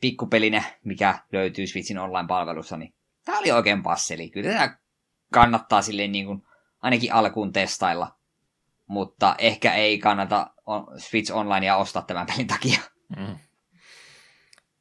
[0.00, 2.94] pikkupelinä, mikä löytyy Switchin online-palvelussa, niin
[3.24, 4.30] tämä oli oikein passeli.
[4.30, 4.76] Kyllä tämä
[5.34, 6.46] kannattaa silleen niin kuin,
[6.82, 8.14] ainakin alkuun testailla.
[8.86, 10.50] Mutta ehkä ei kannata
[10.98, 12.80] Switch Onlinea ostaa tämän pelin takia.
[13.16, 13.36] Mm.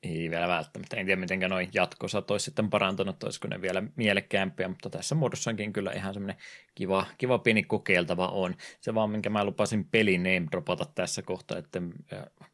[0.04, 0.98] Ei vielä välttämättä.
[0.98, 5.74] En tiedä, miten noin jatkossa olisi sitten parantunut, olisiko ne vielä mielekkäämpiä, mutta tässä muodossakin
[5.74, 6.38] kyllä ihan semmoinen
[6.76, 8.56] kiva, kiva pieni kokeiltava on.
[8.82, 11.82] Se vaan, minkä mä lupasin peli name dropata tässä kohtaa, että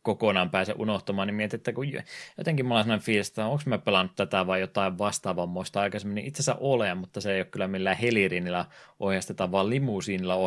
[0.02, 1.86] kokonaan pääse unohtamaan, niin mietin, että kun
[2.38, 6.28] jotenkin mulla on sellainen fiilis, että onko mä pelannut tätä vai jotain vastaavammoista aikaisemmin, niin
[6.28, 8.66] itse asiassa ole, mutta se ei ole kyllä millään helirinillä
[9.00, 10.38] ohjastetaan, vaan limusiinilla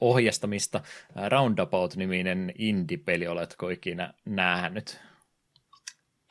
[0.00, 0.80] ohjastamista.
[1.28, 5.00] Roundabout-niminen indie-peli, oletko ikinä nähnyt?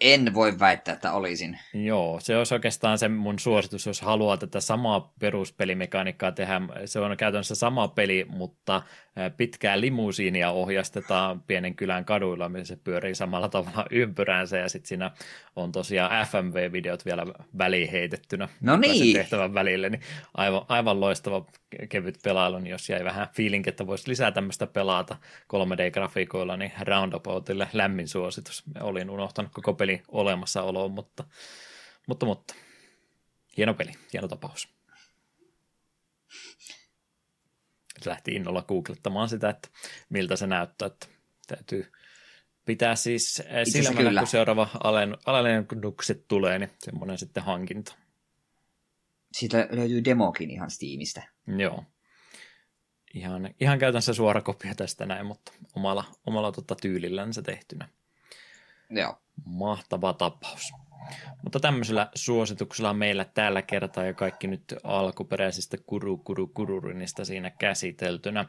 [0.01, 1.59] En voi väittää, että olisin.
[1.73, 6.61] Joo, se olisi oikeastaan se mun suositus, jos haluaa tätä samaa peruspelimekaniikkaa tehdä.
[6.85, 8.81] Se on käytännössä sama peli, mutta
[9.37, 15.11] pitkää limusiinia ohjastetaan pienen kylän kaduilla, missä se pyörii samalla tavalla ympyräänsä ja sitten siinä
[15.55, 17.25] on tosiaan FMV-videot vielä
[17.57, 18.49] väliin heitettynä.
[18.61, 19.15] No niin.
[19.15, 20.01] tehtävän välille, niin
[20.33, 21.45] aivan, aivan loistava
[21.89, 25.17] kevyt pelailu, niin jos jäi vähän fiilinki, että voisi lisää tämmöistä pelata
[25.53, 28.63] 3D-grafiikoilla, niin Roundaboutille lämmin suositus.
[28.81, 31.23] Olin unohtanut koko peli olemassaoloon, mutta,
[32.07, 32.55] mutta, mutta
[33.57, 34.80] hieno peli, hieno tapaus
[38.09, 39.69] lähti innolla googlettamaan sitä, että
[40.09, 41.07] miltä se näyttää, että
[41.47, 41.91] täytyy
[42.65, 44.21] pitää siis eh, silmällä, kyllä.
[44.21, 47.95] kun seuraava alen, alennukset tulee, niin semmoinen sitten hankinta.
[49.31, 51.21] Siitä löytyy demokin ihan Steamista.
[51.57, 51.83] Joo.
[53.13, 57.89] Ihan, ihan käytännössä suora kopio tästä näin, mutta omalla, omalla tota tyylillänsä tehtynä.
[58.89, 59.21] Joo.
[59.45, 60.71] Mahtava tapaus.
[61.43, 68.45] Mutta tämmöisellä suosituksella meillä tällä kertaa ja kaikki nyt alkuperäisistä kuru kuru kururinista siinä käsiteltynä.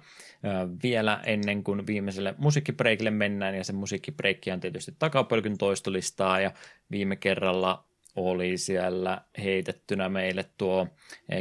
[0.82, 6.50] Vielä ennen kuin viimeiselle musiikkibreikille mennään, ja se musiikkibreikki on tietysti takapölkyn toistolistaa, ja
[6.90, 7.84] viime kerralla
[8.16, 10.88] oli siellä heitettynä meille tuo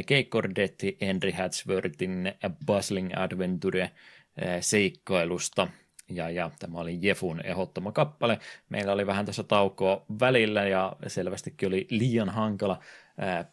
[0.06, 2.32] Keikkordetti Henry Hatsworthin
[2.66, 3.90] Bustling Adventure
[4.60, 5.68] seikkailusta–
[6.16, 8.38] ja, ja tämä oli Jefun ehottama kappale.
[8.68, 12.80] Meillä oli vähän tässä taukoa välillä ja selvästikin oli liian hankala
[13.18, 13.44] ää,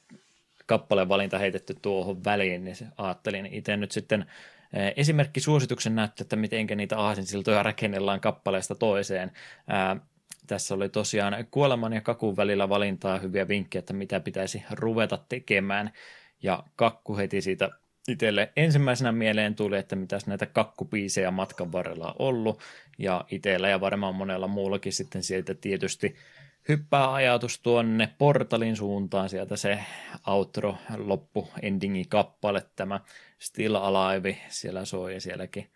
[0.65, 4.25] kappaleen valinta heitetty tuohon väliin, niin ajattelin itse nyt sitten
[4.73, 9.31] ää, esimerkki suosituksen näyttää, että miten niitä aasinsiltoja rakennellaan kappaleesta toiseen.
[9.67, 9.97] Ää,
[10.47, 15.91] tässä oli tosiaan kuoleman ja kakun välillä valintaa hyviä vinkkejä, että mitä pitäisi ruveta tekemään.
[16.43, 17.69] Ja kakku heti siitä
[18.09, 22.59] itselle ensimmäisenä mieleen tuli, että mitäs näitä kakkupiisejä matkan varrella on ollut,
[22.97, 26.15] ja itsellä ja varmaan monella muullakin sitten sieltä tietysti
[26.69, 29.79] hyppää ajatus tuonne portalin suuntaan, sieltä se
[30.27, 32.99] outro, loppu, endingi kappale, tämä
[33.39, 35.71] Still Alive, siellä soi ja sielläkin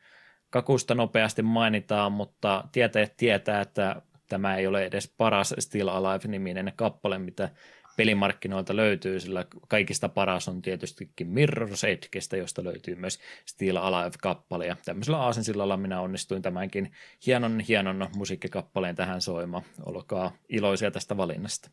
[0.49, 7.18] kakusta nopeasti mainitaan, mutta tietäjät tietää, että tämä ei ole edes paras Still Alive-niminen kappale,
[7.18, 7.49] mitä
[7.97, 14.75] pelimarkkinoilta löytyy, sillä kaikista paras on tietystikin Mirror's Edgestä, josta löytyy myös Still Alive-kappale, ja
[14.85, 16.91] tämmöisellä aasensillalla minä onnistuin tämänkin
[17.25, 19.63] hienon, hienon musiikkikappaleen tähän soimaan.
[19.85, 21.69] Olkaa iloisia tästä valinnasta.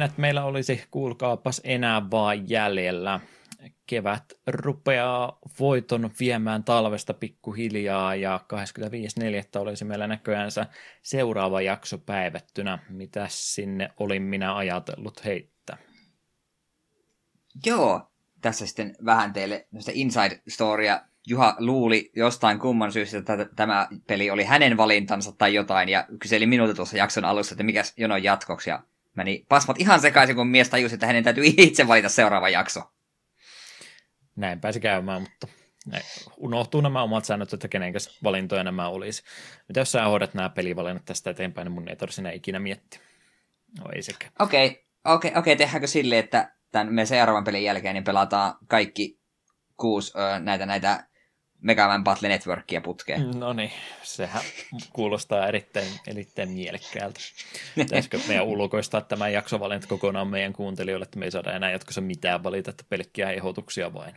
[0.00, 3.20] Loppuhöpinät meillä olisi, kuulkaapas enää vaan jäljellä.
[3.86, 8.40] Kevät rupeaa voiton viemään talvesta pikkuhiljaa ja
[9.54, 9.60] 25.4.
[9.60, 10.66] olisi meillä näköjäänsä
[11.02, 12.78] seuraava jakso päivättynä.
[12.88, 15.76] Mitä sinne olin minä ajatellut heittää?
[17.66, 21.02] Joo, tässä sitten vähän teille inside storya.
[21.26, 26.46] Juha luuli jostain kumman syystä, että tämä peli oli hänen valintansa tai jotain, ja kyseli
[26.46, 28.82] minulta tuossa jakson alussa, että mikä jono jatkoksi, ja
[29.16, 32.82] meni pasmat ihan sekaisin, kun mies tajusi, että hänen täytyy itse valita seuraava jakso.
[34.36, 35.46] Näin pääsi käymään, mutta
[35.86, 36.02] näin.
[36.36, 39.22] unohtuu nämä omat säännöt, että kenenkäs valintoja nämä olisi.
[39.68, 43.00] Mitä jos sä hoidat nämä pelivalinnat tästä eteenpäin, niin mun ei tarvitse enää ikinä miettiä.
[43.78, 44.30] No ei sekä.
[44.38, 48.54] Okei, okay, okei, okay, okay, tehdäänkö silleen, että tämän me seuraavan pelin jälkeen niin pelataan
[48.66, 49.20] kaikki
[49.76, 51.09] kuusi ö, näitä, näitä
[51.62, 53.30] Mega Man Battle Networkia putkeen.
[53.30, 53.72] No niin,
[54.02, 54.42] sehän
[54.92, 57.20] kuulostaa erittäin, erittäin mielekkäältä.
[57.74, 62.42] Pitäisikö meidän ulkoistaa tämä jaksovalinta kokonaan meidän kuuntelijoille, että me ei saada enää jatkossa mitään
[62.42, 64.14] valita, että pelkkiä ehdotuksia vain.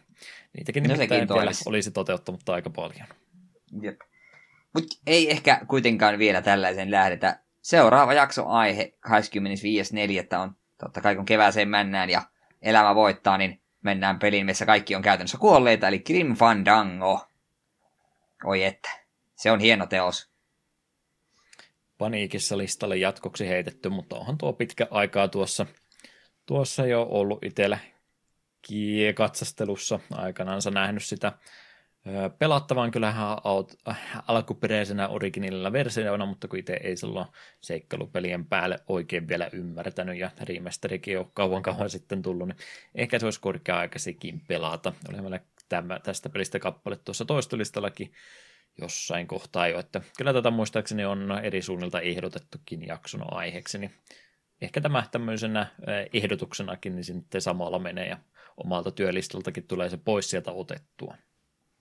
[0.58, 1.64] Niitäkin no vielä olisi.
[1.66, 3.08] olisi toteuttamassa aika paljon.
[3.82, 4.00] Jep.
[4.74, 7.40] Mutta ei ehkä kuitenkaan vielä tällaisen lähdetä.
[7.62, 10.40] Seuraava jaksoaihe 25.4.
[10.40, 12.22] on totta kai kun kevääseen mennään ja
[12.62, 17.28] elämä voittaa, niin mennään peliin, missä kaikki on käytännössä kuolleita, eli Grim Fandango.
[18.46, 18.90] Oi että,
[19.36, 20.30] se on hieno teos.
[21.98, 25.66] Paniikissa listalle jatkoksi heitetty, mutta onhan tuo pitkä aikaa tuossa,
[26.46, 27.78] tuossa jo ollut itsellä
[29.16, 31.32] katsastelussa aikanaansa nähnyt sitä
[32.40, 37.28] pelattavan kyllähän aut, äh, alkuperäisenä originilla versioina, mutta kun itse ei silloin
[37.62, 42.58] seikkailupelien päälle oikein vielä ymmärtänyt ja remasterikin on kauan kauan sitten tullut, niin
[42.96, 44.94] ehkä se olisi korkea aika sekin pelata.
[45.10, 45.40] Oli meillä
[45.82, 48.14] tämä, tästä pelistä kappale tuossa toistolistallakin
[48.82, 53.92] jossain kohtaa jo, että kyllä tätä muistaakseni on eri suunnilta ehdotettukin jakson aiheeksi, niin
[54.62, 55.68] ehkä tämä tämmöisenä
[56.14, 58.18] ehdotuksenakin niin sitten samalla menee ja
[58.58, 61.16] omalta työlistaltakin tulee se pois sieltä otettua.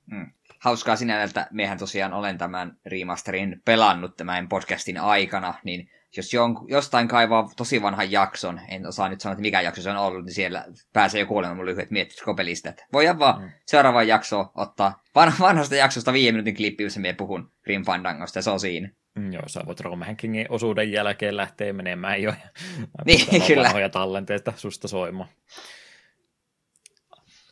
[0.07, 0.33] Mm.
[0.59, 6.57] Hauskaa sinä, että miehän tosiaan olen tämän remasterin pelannut tämän podcastin aikana, niin jos jon,
[6.69, 10.25] jostain kaivaa tosi vanhan jakson, en osaa nyt sanoa, että mikä jakso se on ollut,
[10.25, 12.75] niin siellä pääsee jo kuulemaan mun lyhyet miettisikö pelistä.
[12.93, 13.51] Voidaan vaan mm.
[13.67, 18.43] seuraava jakso ottaa van, vanhasta jaksosta viiden minuutin klippi, jossa minä puhun Grim Fandangosta, ja
[18.43, 18.91] se on siinä.
[19.15, 22.35] Mm, joo, sä voit Rome Hankingin osuuden jälkeen lähteä menemään jo.
[23.07, 23.63] Niin, kyllä.
[23.63, 25.29] Vanhoja tallenteita susta soimaan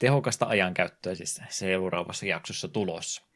[0.00, 3.30] tehokasta ajankäyttöä siis seuraavassa jaksossa tulossa.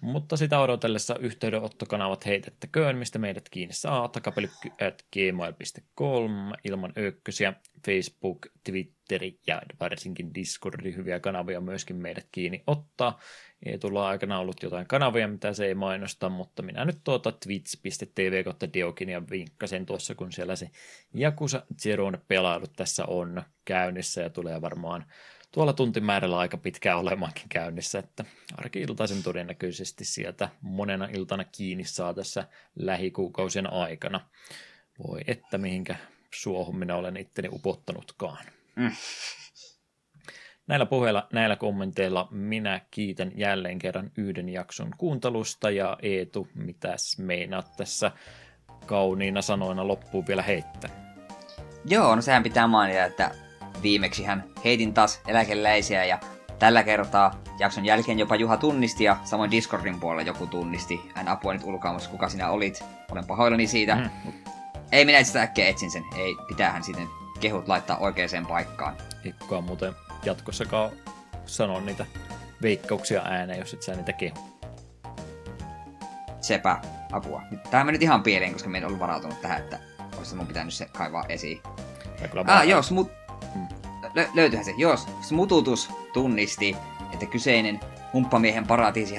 [0.00, 7.52] Mutta sitä odotellessa yhteydenottokanavat heitettäköön, mistä meidät kiinni saa, takapeli.gmail.com ilman ökkösiä,
[7.86, 13.20] Facebook, Twitteri ja varsinkin Discordi hyviä kanavia myöskin meidät kiinni ottaa.
[13.66, 18.44] Ei tulla aikana ollut jotain kanavia, mitä se ei mainosta, mutta minä nyt tuota twitch.tv
[18.44, 20.70] kautta Diokinia vinkkasen tuossa, kun siellä se
[21.14, 25.04] Jakusa Zeron pelailut tässä on käynnissä ja tulee varmaan
[25.52, 28.24] tuolla tuntimäärällä aika pitkään olemaankin käynnissä, että
[28.56, 34.20] arki-iltaisen todennäköisesti sieltä monena iltana kiinni saa tässä lähikuukausien aikana.
[35.06, 35.96] Voi että mihinkä
[36.34, 38.44] suohon minä olen itteni upottanutkaan.
[38.76, 38.90] Mm.
[40.66, 47.76] Näillä puheilla, näillä kommenteilla minä kiitän jälleen kerran yhden jakson kuuntelusta ja Eetu, mitäs meinaat
[47.76, 48.10] tässä
[48.86, 51.14] kauniina sanoina loppuun vielä heittää?
[51.84, 53.49] Joo, no sehän pitää mainita, että
[53.82, 56.18] Viimeksi hän heitin taas eläkeläisiä ja
[56.58, 61.00] tällä kertaa jakson jälkeen jopa Juha tunnisti ja samoin Discordin puolella joku tunnisti.
[61.14, 62.84] Hän apua nyt ulkoamassa, kuka sinä olit.
[63.10, 63.94] Olen pahoillani siitä.
[63.94, 64.32] Mm.
[64.92, 66.04] Ei minä sitä äkkiä etsin sen.
[66.16, 67.08] Ei, pitäähän sitten
[67.40, 68.96] kehut laittaa oikeaan paikkaan.
[69.24, 69.92] Ei muuten
[70.24, 70.90] jatkossakaan
[71.46, 72.06] sano niitä
[72.62, 74.38] veikkauksia ääneen, jos et sä niitä kehu.
[76.40, 76.80] Sepä,
[77.12, 77.42] apua.
[77.70, 79.78] Tämä meni nyt ihan pieleen, koska me en ollut varautunut tähän, että
[80.18, 81.62] olisi mun pitänyt se kaivaa esiin.
[82.46, 83.12] Ah, joo, smut,
[84.16, 84.74] lö- löytyyhän se.
[84.76, 86.76] Jos Smututus tunnisti,
[87.12, 87.80] että kyseinen
[88.12, 88.66] humppamiehen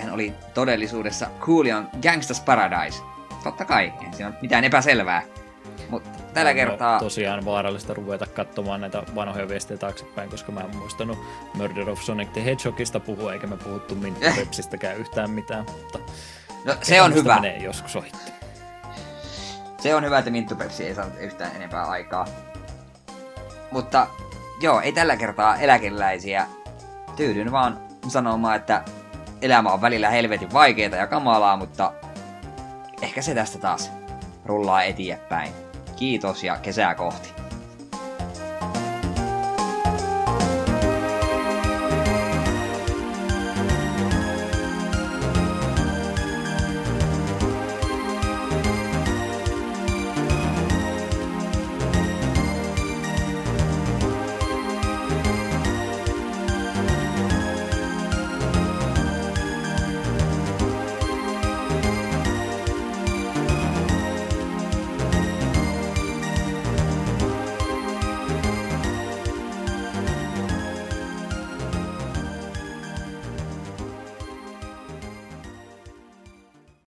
[0.01, 3.03] hän oli todellisuudessa Coolion Gangsta's Paradise.
[3.43, 5.23] Totta kai, ei siinä ole mitään epäselvää.
[5.89, 6.99] Mutta tällä on kertaa...
[6.99, 11.17] tosiaan vaarallista ruveta katsomaan näitä vanhoja viestejä taaksepäin, koska mä en muistanut
[11.53, 15.99] Murder of Sonic the Hedgehogista puhua, eikä me puhuttu Mintapepsistäkään yhtään mitään, mutta...
[16.65, 17.35] No, se on hyvä.
[17.35, 18.31] Menee joskus ohitti.
[19.79, 22.27] Se on hyvä, että Minttu Pepsi ei saanut yhtään enempää aikaa.
[23.71, 24.07] Mutta
[24.61, 26.47] joo, ei tällä kertaa eläkeläisiä.
[27.15, 28.83] Tyydyn vaan sanomaan, että
[29.41, 31.93] elämä on välillä helvetin vaikeaa ja kamalaa, mutta
[33.01, 33.91] ehkä se tästä taas
[34.45, 35.53] rullaa eteenpäin.
[35.95, 37.40] Kiitos ja kesää kohti.